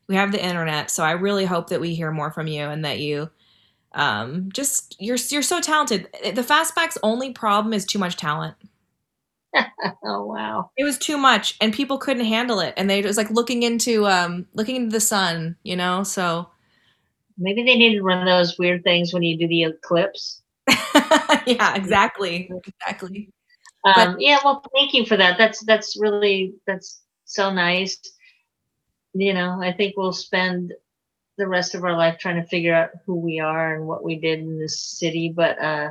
[0.08, 0.90] we have the internet.
[0.90, 3.30] So I really hope that we hear more from you and that you
[3.94, 6.10] um, just you're you're so talented.
[6.24, 8.56] The Fastback's only problem is too much talent.
[10.06, 10.72] Oh wow.
[10.78, 13.64] It was too much, and people couldn't handle it, and they it was like looking
[13.64, 16.04] into um looking into the sun, you know.
[16.04, 16.50] So
[17.38, 20.42] Maybe they needed one of those weird things when you do the eclipse.
[21.46, 23.30] yeah, exactly, exactly.
[23.84, 24.38] Um, yeah.
[24.44, 25.38] Well, thank you for that.
[25.38, 27.98] That's that's really that's so nice.
[29.14, 30.74] You know, I think we'll spend
[31.38, 34.20] the rest of our life trying to figure out who we are and what we
[34.20, 35.90] did in this city, but uh,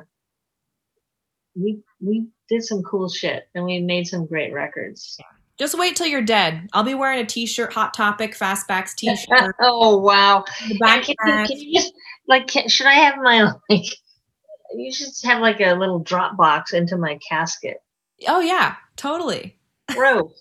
[1.55, 5.19] we we did some cool shit and we made some great records.
[5.63, 6.69] Just wait till you're dead.
[6.73, 9.55] I'll be wearing a t-shirt, Hot Topic, Fastbacks t-shirt.
[9.61, 10.43] oh wow.
[10.59, 11.93] can, you, can you just
[12.27, 13.85] like can, should I have my like
[14.75, 17.77] you should have like a little drop box into my casket.
[18.27, 19.57] Oh yeah, totally.
[19.87, 20.33] Gross.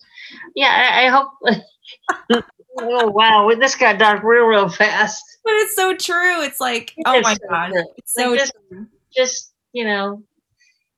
[0.55, 2.43] yeah, I, I hope
[2.79, 5.23] Oh wow, this got dark real real fast.
[5.43, 6.41] But it's so true.
[6.41, 7.73] It's like, oh my so god,
[8.05, 8.87] so Like this- true.
[9.15, 10.23] Just, you know,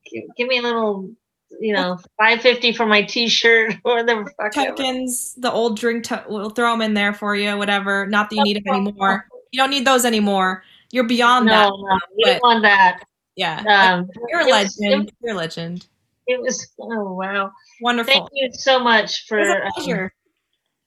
[0.10, 1.12] give, give me a little
[1.60, 4.30] you know, five fifty for my T-shirt or the.
[4.54, 7.58] Tokens, the old drink, to- we'll throw them in there for you.
[7.58, 8.06] Whatever.
[8.08, 9.28] Not that you need them anymore.
[9.52, 10.64] You don't need those anymore.
[10.92, 11.70] You're beyond No, that.
[11.70, 13.04] no, but- don't want that.
[13.36, 13.64] Yeah,
[13.98, 15.12] Um, you're a it was- legend.
[15.22, 15.88] You're a legend.
[16.28, 17.52] It was oh wow.
[17.82, 18.14] Wonderful.
[18.14, 20.10] Thank you so much for It was a um,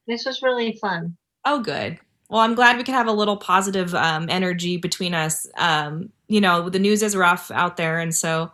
[0.06, 1.16] this was really fun.
[1.44, 1.98] Oh, good.
[2.30, 5.46] Well, I'm glad we could have a little positive um, energy between us.
[5.58, 8.50] Um, you know, the news is rough out there, and so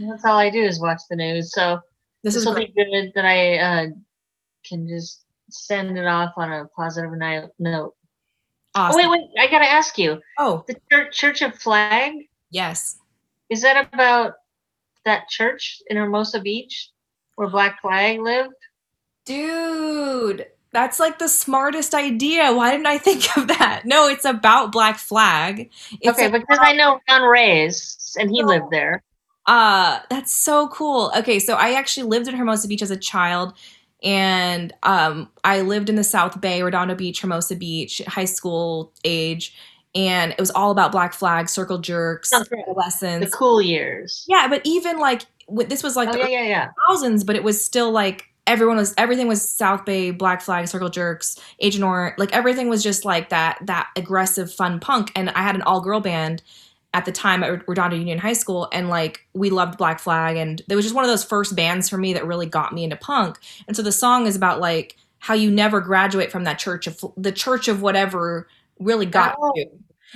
[0.00, 1.52] That's all I do is watch the news.
[1.52, 1.80] So
[2.22, 2.74] this this is will great.
[2.74, 3.86] be good that I uh,
[4.66, 7.12] can just send it off on a positive
[7.58, 7.94] note.
[8.76, 9.22] Oh, wait, wait!
[9.38, 10.20] I gotta ask you.
[10.38, 12.12] Oh, The Church, Church of Flag
[12.50, 12.98] yes.
[13.48, 14.34] is that about
[15.04, 16.90] that church in Hermosa Beach
[17.36, 18.54] where Black Flag lived?
[19.24, 22.52] Dude, that's like the smartest idea.
[22.52, 23.82] Why didn't I think of that?
[23.84, 25.70] No, it's about Black Flag.
[26.00, 29.02] It's okay, a- because I know Ron Reyes and he lived there.
[29.46, 31.12] Uh, that's so cool.
[31.16, 33.52] Okay, so I actually lived in Hermosa Beach as a child,
[34.02, 39.54] and um, I lived in the South Bay, Redondo Beach, Hermosa Beach, high school age,
[39.94, 42.64] and it was all about Black Flag, circle jerks, Okay.
[43.20, 44.24] The cool years.
[44.28, 46.68] Yeah, but even like this was like Oh the yeah, yeah, yeah.
[46.88, 50.88] thousands, but it was still like everyone was everything was South Bay, Black Flag, Circle
[50.88, 55.12] Jerks, Agent Orange, like everything was just like that that aggressive fun punk.
[55.14, 56.42] And I had an all girl band
[56.94, 60.62] at the time at Redondo Union High School, and like we loved Black Flag, and
[60.68, 62.96] it was just one of those first bands for me that really got me into
[62.96, 63.38] punk.
[63.66, 67.04] And so the song is about like how you never graduate from that church of
[67.16, 68.48] the church of whatever
[68.78, 69.66] really got Oh, you.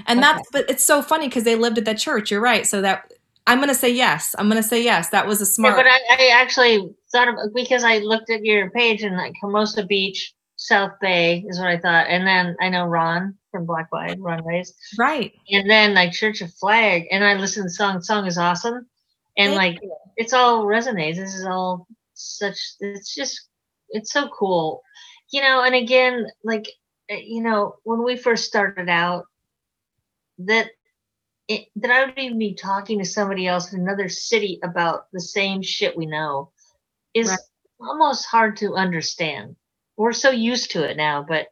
[0.07, 0.29] And okay.
[0.29, 2.31] that's but it's so funny because they lived at that church.
[2.31, 2.65] You're right.
[2.65, 3.13] So that
[3.49, 4.37] I'm gonna say yes.
[4.39, 5.09] I'm gonna say yes.
[5.09, 5.77] That was a smart.
[5.77, 9.33] Yeah, but I, I actually thought of because I looked at your page and like
[9.41, 13.89] Hermosa Beach, South Bay is what I thought, and then I know Ron from Black
[13.93, 15.33] Ron Reyes, right.
[15.51, 17.97] and then like Church of Flag, and I listened to the song.
[17.97, 18.87] The song is awesome,
[19.37, 21.17] and Thank like it's all resonates.
[21.17, 22.57] This is all such.
[22.81, 23.49] It's just
[23.91, 24.83] it's so cool,
[25.31, 25.63] you know.
[25.65, 26.69] And again, like
[27.11, 29.25] uh, you know, when we first started out,
[30.39, 30.71] that
[31.49, 35.21] it, that I would even be talking to somebody else in another city about the
[35.21, 36.53] same shit we know
[37.13, 37.39] is Right.
[37.81, 39.57] almost hard to understand.
[39.97, 41.49] We're so used to it now, but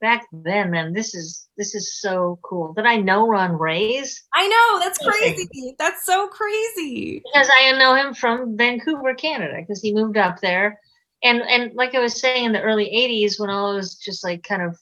[0.00, 4.22] back then, man, this is this is so cool that I know Ron Reyes?
[4.34, 5.34] I know that's Okay.
[5.34, 5.74] crazy.
[5.78, 7.22] That's so crazy.
[7.24, 10.80] because I know him from Vancouver, Canada, because he moved up there.
[11.22, 14.24] And and like I was saying in the early '80s, when all it was just
[14.24, 14.78] like kind of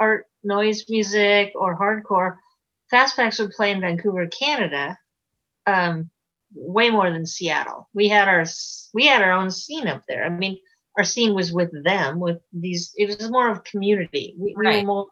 [0.00, 2.36] art noise music or hardcore,
[2.92, 4.98] Fastbacks would play in Vancouver, Canada,
[5.66, 6.10] um,
[6.54, 7.88] way more than Seattle.
[7.92, 8.44] We had our
[8.94, 10.24] we had our own scene up there.
[10.24, 10.58] I mean,
[10.96, 12.92] our scene was with them, with these.
[12.96, 14.34] It was more of community.
[14.38, 15.06] We, we were more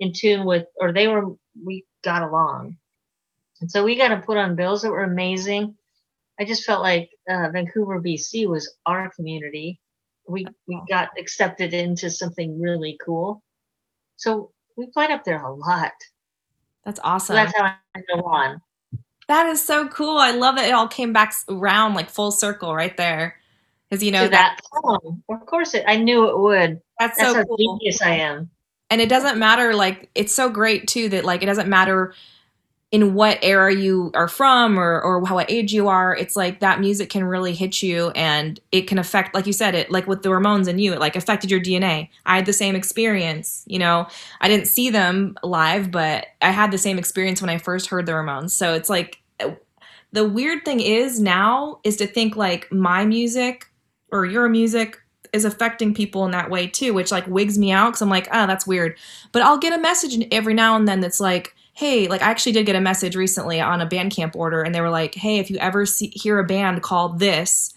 [0.00, 1.34] in tune with, or they were.
[1.64, 2.76] We got along,
[3.60, 5.76] and so we got to put on bills that were amazing.
[6.40, 9.80] I just felt like uh, Vancouver, BC, was our community.
[10.28, 13.42] We we got accepted into something really cool.
[14.16, 15.92] So we played up there a lot.
[16.84, 17.34] That's So awesome.
[17.36, 18.60] that's how I go on.
[19.28, 20.16] that is so cool.
[20.18, 23.36] I love that it all came back around like full circle right there.
[23.92, 25.22] Because you know that, that song.
[25.30, 25.84] Of course, it.
[25.86, 26.80] I knew it would.
[26.98, 27.58] that's That's so how cool.
[27.58, 28.50] genius I am.
[28.90, 32.14] and it doesn't matter like it's so great too that like it doesn't matter
[32.90, 36.60] in what era you are from or or how what age you are it's like
[36.60, 40.06] that music can really hit you and it can affect like you said it like
[40.06, 43.64] with the ramones and you it like affected your dna i had the same experience
[43.66, 44.06] you know
[44.42, 48.06] i didn't see them live but i had the same experience when i first heard
[48.06, 49.22] the ramones so it's like
[50.12, 53.71] the weird thing is now is to think like my music
[54.12, 54.98] or your music
[55.32, 58.28] is affecting people in that way too, which like wigs me out because I'm like,
[58.32, 58.96] oh, that's weird.
[59.32, 62.52] But I'll get a message every now and then that's like, hey, like I actually
[62.52, 65.50] did get a message recently on a Bandcamp order, and they were like, hey, if
[65.50, 67.72] you ever see, hear a band called this,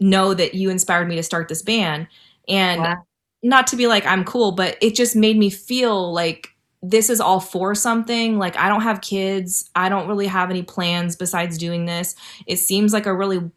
[0.00, 2.06] know that you inspired me to start this band.
[2.48, 3.04] And Wow.
[3.42, 6.48] not to be like I'm cool, but it just made me feel like
[6.82, 8.38] this is all for something.
[8.38, 9.68] Like I don't have kids.
[9.74, 12.14] I don't really have any plans besides doing this.
[12.46, 13.50] It seems like a really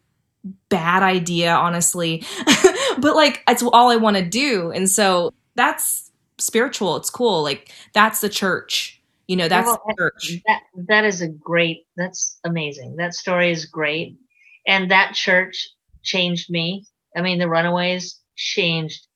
[0.68, 2.24] bad idea, honestly.
[2.98, 4.70] but like it's all I want to do.
[4.70, 6.96] And so that's spiritual.
[6.96, 7.42] It's cool.
[7.42, 9.00] Like that's the church.
[9.26, 10.42] You know, that's Well, the church.
[10.46, 11.86] That that is a great.
[11.96, 12.96] That's amazing.
[12.96, 14.18] That story is great,
[14.66, 15.70] and that church
[16.02, 16.86] changed me.
[17.16, 19.06] I mean, the Runaways changed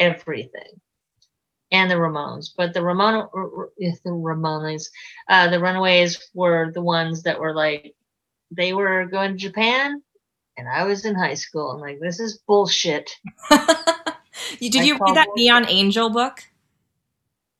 [0.00, 0.80] everything,
[1.70, 2.50] and the Ramones.
[2.56, 3.28] But the Ramon,
[3.78, 4.88] the Ramones,
[5.28, 7.94] uh, the Runaways were the ones that were like,
[8.50, 10.02] they were going to Japan,
[10.56, 11.70] and I was in high school.
[11.70, 13.10] I'm like, this is bullshit.
[14.60, 16.44] you, did I you read that Neon Angel book?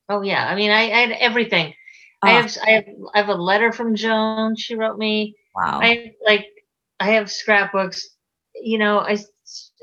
[0.08, 1.74] Oh yeah, I mean, I, I had everything.
[2.22, 4.56] I Oh, have I have I have a letter from Joan.
[4.56, 5.36] She wrote me.
[5.54, 5.80] wow.
[5.82, 6.46] I like
[7.00, 8.08] I have scrapbooks,
[8.54, 9.16] you know, I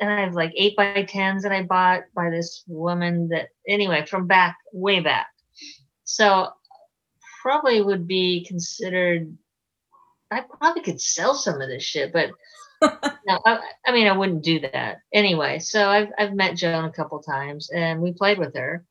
[0.02, 4.06] and I have like eight by tens that I bought by this woman that anyway
[4.06, 5.28] from back way back.
[6.06, 6.50] So
[7.42, 9.36] probably would be considered.
[10.32, 12.30] I probably could sell some of this shit, but
[12.82, 15.60] no, I, I mean I wouldn't do that anyway.
[15.60, 18.86] So I've I've met Joan a couple times and we played with her.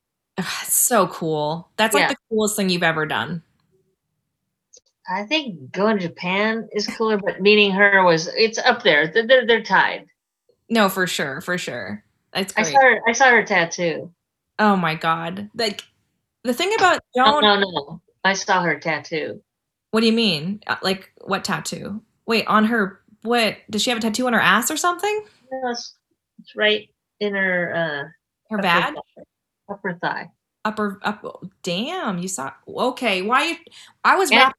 [0.64, 1.68] So cool.
[1.76, 2.08] That's like Yeah.
[2.10, 3.42] the coolest thing you've ever done.
[5.10, 9.08] I think going to Japan is cooler, but meeting her was it's up there.
[9.08, 10.06] They're they're, they're tied.
[10.68, 12.04] No, for sure, for sure.
[12.32, 12.66] That's great.
[12.66, 13.00] I saw her.
[13.08, 14.12] I saw her tattoo.
[14.58, 15.48] oh my god.
[15.54, 15.82] Like
[16.44, 18.02] the thing about No, no, no.
[18.24, 19.40] I saw her tattoo.
[19.92, 20.60] what do you mean?
[20.66, 22.02] Uh, Like what tattoo?
[22.26, 23.56] Wait, on her what?
[23.70, 25.24] Does she have a tattoo on her ass or something?
[25.50, 25.94] No, it's,
[26.40, 26.88] it's right
[27.20, 29.00] in her uh, Her upper
[29.70, 30.30] Upper thigh.
[30.64, 31.24] Upper up
[31.62, 33.58] damn, you saw okay, why
[34.04, 34.56] I was And- wrap,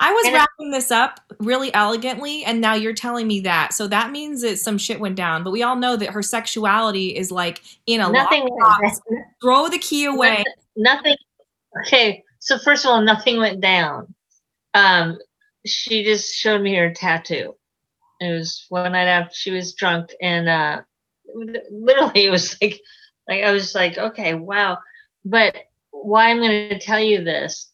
[0.00, 3.72] I was wrapping this up really elegantly and now you're telling me that.
[3.74, 5.44] So that means that some shit went down.
[5.44, 8.48] But we all know that her sexuality is like in a Nothing.
[8.50, 8.98] Went.
[9.42, 10.42] Throw the key away.
[10.76, 11.16] Nothing.
[11.82, 14.12] Okay, so first of all, nothing went down.
[14.72, 15.18] Um,
[15.66, 17.54] she just showed me her tattoo.
[18.24, 20.82] It was one night after she was drunk, and uh,
[21.70, 22.80] literally, it was like,
[23.28, 24.78] like I was like, okay, wow.
[25.24, 25.56] But
[25.90, 27.70] why I'm going to tell you this?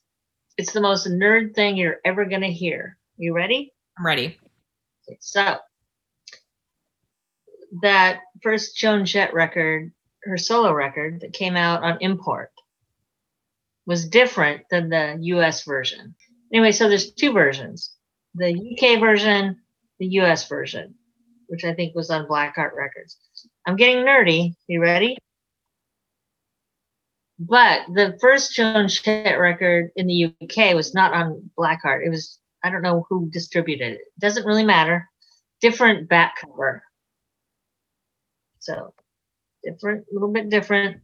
[0.57, 2.97] It's the most nerd thing you're ever going to hear.
[3.17, 3.73] You ready?
[3.99, 4.39] I'm ready.
[5.19, 5.59] So
[7.83, 9.93] that first Joan Jett record,
[10.25, 12.53] her solo record that came out on import,
[13.87, 16.15] was different than the US version.
[16.53, 17.93] Anyway, so there's two versions.
[18.35, 19.61] The UK version,
[20.01, 20.95] the US version,
[21.47, 23.17] which I think was on Blackheart Records.
[23.67, 24.57] I'm getting nerdy.
[24.67, 25.17] You ready?
[27.39, 32.05] But the first Joan Jett record in the UK was not on Blackheart.
[32.05, 34.01] It was I don't know who distributed it.
[34.19, 35.09] Doesn't really matter.
[35.61, 36.83] Different back cover.
[38.59, 38.93] So
[39.63, 41.01] different, a little bit different.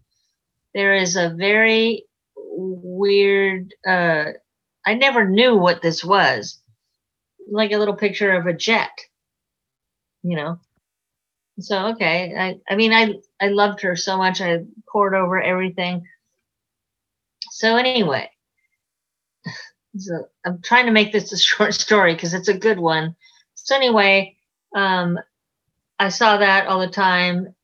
[0.75, 2.05] There is a very
[2.37, 4.33] weird uh
[4.85, 6.63] I never knew what this was.
[7.51, 8.91] Like a little picture of a jet.
[10.23, 10.61] You know.
[11.61, 12.35] So okay.
[12.37, 16.07] I I mean I I loved her so much I poured over everything.
[17.51, 18.31] So anyway,
[19.97, 23.17] so I'm trying to make this a short story because it's a good one.
[23.55, 24.37] So anyway,
[24.75, 25.19] um,
[25.99, 27.55] I saw that all the time,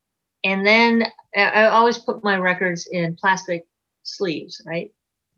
[0.42, 1.04] and then
[1.36, 3.66] I, always put my records in plastic
[4.02, 4.90] sleeves, right,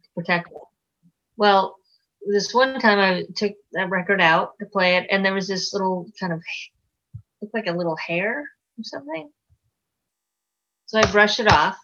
[0.02, 0.62] to protect them.
[1.36, 1.76] Well,
[2.26, 5.72] this one time I took that record out to play it, and there was this
[5.72, 6.42] little kind of
[7.40, 9.30] looked like a little hair or something.
[10.86, 11.78] So I brushed it off.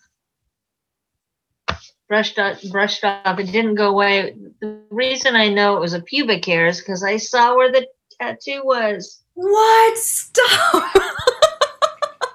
[2.08, 3.38] Brushed off, brushed off.
[3.38, 4.34] It didn't go away.
[4.60, 7.86] The reason I know it was a pubic hair is because I saw where the
[8.20, 9.22] tattoo was.
[9.34, 9.98] What?
[9.98, 10.96] Stop.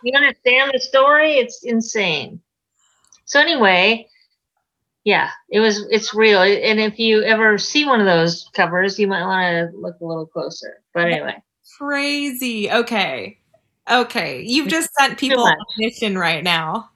[0.06, 1.40] You understand the story?
[1.40, 2.40] It's insane.
[3.26, 4.08] So anyway,
[5.06, 5.86] yeah, it was.
[5.92, 6.42] It's real.
[6.42, 10.06] And if you ever see one of those covers, you might want to look a
[10.06, 10.82] little closer.
[10.94, 11.42] But anyway,
[11.78, 12.72] Crazy.
[12.72, 13.40] Okay.
[13.90, 14.42] Okay.
[14.42, 16.90] You've just sent people on a mission right now.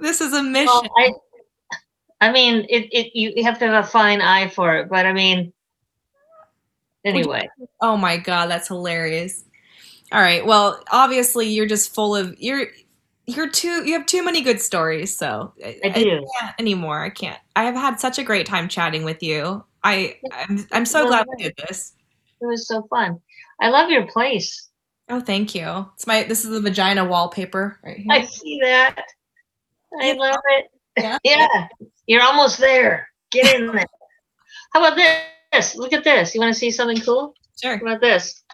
[0.00, 0.66] This is a mission.
[0.66, 1.12] well, I,
[2.20, 3.10] I mean, it, it.
[3.14, 4.88] You have to have a fine eye for it.
[4.88, 5.52] But I mean,
[7.04, 7.48] anyway,
[7.80, 9.44] Oh my god, that's hilarious.
[10.12, 10.46] All right.
[10.46, 12.68] Well, obviously you're just full of you're
[13.26, 16.26] you're too you have too many good stories, so I, I do.
[16.40, 17.02] can't anymore.
[17.02, 17.38] I can't.
[17.56, 19.64] I have had such a great time chatting with you.
[19.82, 21.94] I I'm, I'm so glad we did this.
[22.40, 23.20] it was so fun.
[23.60, 24.68] I love your place.
[25.08, 25.88] Oh, thank you.
[25.94, 28.06] It's my this is the vagina wallpaper right here.
[28.10, 29.04] I see that.
[30.00, 30.66] I love it.
[30.96, 31.18] Yeah.
[31.24, 31.68] Yeah,
[32.06, 33.08] you're almost there.
[33.32, 33.86] Get in there.
[34.72, 34.96] How about
[35.52, 35.74] this?
[35.74, 36.34] Look at this.
[36.34, 37.34] You want to see something cool?
[37.60, 37.78] sure.
[37.78, 38.44] How about this?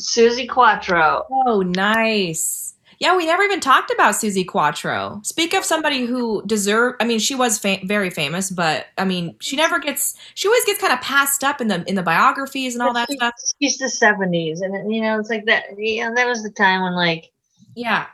[0.00, 1.24] Suzi Quatro.
[1.46, 2.74] Oh, nice.
[3.00, 5.20] Yeah, we never even talked about Suzi Quatro.
[5.22, 6.96] Speak of somebody who deserved.
[7.00, 10.16] I mean, she was fa- very famous, but I mean, she never gets.
[10.34, 13.08] She always gets kind of passed up in the in the biographies and all that
[13.08, 13.34] She- stuff.
[13.62, 15.66] She's the 70s, and you know, it's like that.
[15.76, 17.30] Yeah, that was the time when like
[17.76, 18.06] Yeah,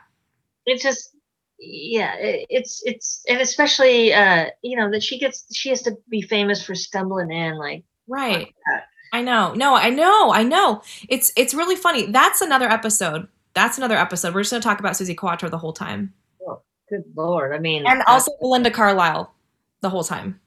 [0.67, 1.11] It's just
[1.57, 5.97] yeah it, it's it's and especially uh you know that she gets she has to
[6.09, 8.53] be famous for stumbling in like right.
[8.67, 8.83] that.
[9.13, 9.53] I know.
[9.53, 10.31] No, I know.
[10.31, 10.81] I know.
[11.09, 12.07] It's it's really funny.
[12.07, 13.27] That's another episode.
[13.55, 14.35] That's another episode.
[14.35, 16.13] We're just gonna talk about Suzi Quatro the whole time,
[16.47, 19.33] Oh, good lord i mean and uh, also Belinda Carlisle
[19.81, 20.39] the whole time.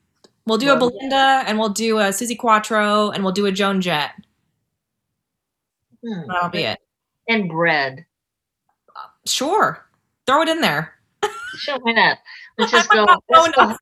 [0.46, 3.52] We'll do a Well, Belinda, and we'll do a Suzi Quatro, and we'll do a
[3.52, 4.12] Joan Jett.
[6.04, 6.78] hmm, That'll be it.
[7.28, 8.04] and bread
[9.26, 9.84] Sure,
[10.26, 10.94] throw it in there.
[11.56, 12.18] sure why not
[12.58, 13.76] let's just go let's going go,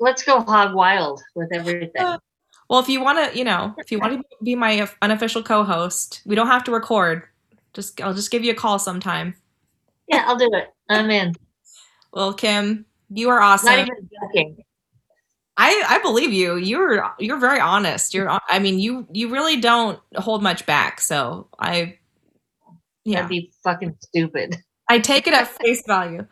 [0.00, 2.18] let's go hog wild with everything Uh,
[2.68, 6.22] Well, if you want to, you know, if you want to be my unofficial co-host,
[6.26, 7.24] we don't have to record.
[7.76, 9.36] Just I'll just give you a call sometime.
[10.08, 11.32] yeah i'll do it i'm in
[12.12, 13.66] Well, Kim, you are awesome.
[13.76, 14.56] not even joking
[15.58, 16.56] I I believe you.
[16.56, 18.12] You're you're very honest.
[18.12, 21.00] You're I mean, you you really don't hold much back.
[21.00, 21.98] So I
[23.04, 24.56] yeah, that'd be fucking stupid
[24.88, 26.26] I take it at face value.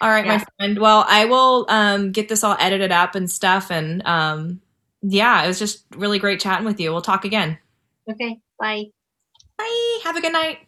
[0.00, 0.78] All right, my friend.
[0.78, 4.60] Well, I will um get this all edited up and stuff and um
[5.02, 6.92] yeah, it was just really great chatting with you.
[6.92, 7.58] We'll talk again.
[8.08, 8.84] okay bye
[9.58, 9.98] Bye.
[10.04, 10.58] Have a good night.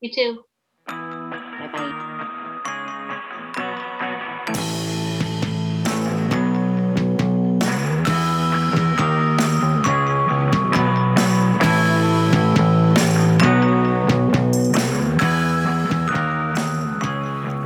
[0.00, 0.44] you too
[0.86, 2.02] Bye bye.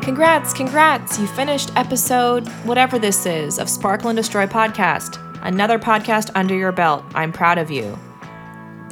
[0.03, 1.19] Congrats, congrats.
[1.19, 5.19] You finished episode whatever this is of Sparkle and Destroy podcast.
[5.43, 7.05] Another podcast under your belt.
[7.15, 7.99] I'm proud of you.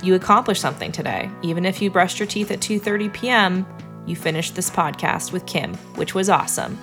[0.02, 1.30] You accomplished something today.
[1.42, 3.66] Even if you brushed your teeth at 2:30 p.m.,
[4.06, 6.78] you finished this podcast with Kim, which was awesome.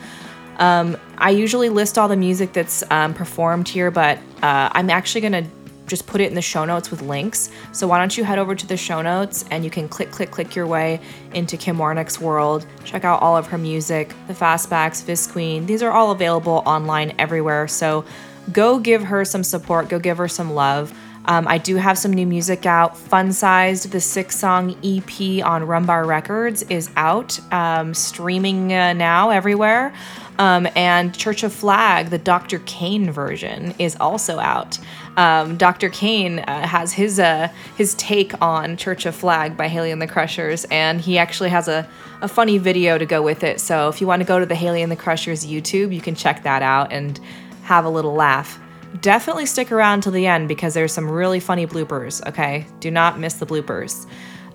[0.57, 5.21] Um, I usually list all the music that's um, performed here, but uh, I'm actually
[5.21, 5.45] gonna
[5.87, 7.49] just put it in the show notes with links.
[7.71, 10.31] So why don't you head over to the show notes and you can click, click,
[10.31, 10.99] click your way
[11.33, 12.65] into Kim Warnick's world.
[12.83, 15.67] Check out all of her music, the Fastbacks, Visqueen.
[15.67, 17.67] These are all available online everywhere.
[17.67, 18.05] So
[18.51, 19.89] go give her some support.
[19.89, 20.97] Go give her some love.
[21.27, 22.97] Um, I do have some new music out.
[22.97, 28.93] Fun Sized, the six song EP on Rum Bar Records, is out, um, streaming uh,
[28.93, 29.93] now everywhere.
[30.37, 32.59] Um, and Church of Flag, the Dr.
[32.65, 34.77] Kane version, is also out.
[35.15, 35.89] Um, Dr.
[35.89, 37.47] Kane uh, has his uh,
[37.77, 41.67] his take on Church of Flag by Haley and the Crushers, and he actually has
[41.69, 41.87] a,
[42.21, 43.61] a funny video to go with it.
[43.61, 46.15] So if you want to go to the Haley and the Crushers YouTube, you can
[46.15, 47.19] check that out and
[47.63, 48.59] have a little laugh
[49.01, 52.65] definitely stick around till the end because there's some really funny bloopers, okay?
[52.79, 54.05] Do not miss the bloopers.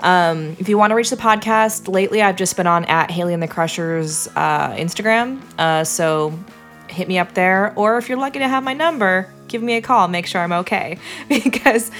[0.00, 3.34] Um, if you want to reach the podcast, lately I've just been on at Haley
[3.34, 5.40] and the Crushers uh, Instagram.
[5.58, 6.38] Uh, so
[6.88, 7.72] hit me up there.
[7.76, 10.52] Or if you're lucky to have my number, give me a call, make sure I'm
[10.52, 10.98] okay.
[11.28, 11.90] because,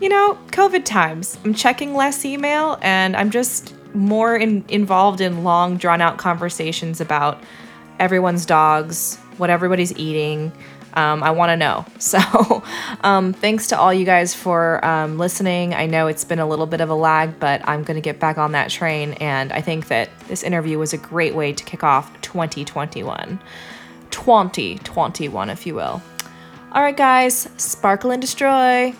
[0.00, 5.44] you know, COVID times, I'm checking less email and I'm just more in, involved in
[5.44, 7.42] long, drawn out conversations about
[7.98, 10.52] everyone's dogs, what everybody's eating.
[10.94, 11.86] Um, I want to know.
[12.00, 12.64] So,
[13.04, 15.74] um, thanks to all you guys for um, listening.
[15.74, 18.18] I know it's been a little bit of a lag, but I'm going to get
[18.18, 19.12] back on that train.
[19.14, 23.38] And I think that this interview was a great way to kick off 2021.
[24.10, 26.02] 2021, if you will.
[26.72, 28.94] All right, guys, sparkle and destroy.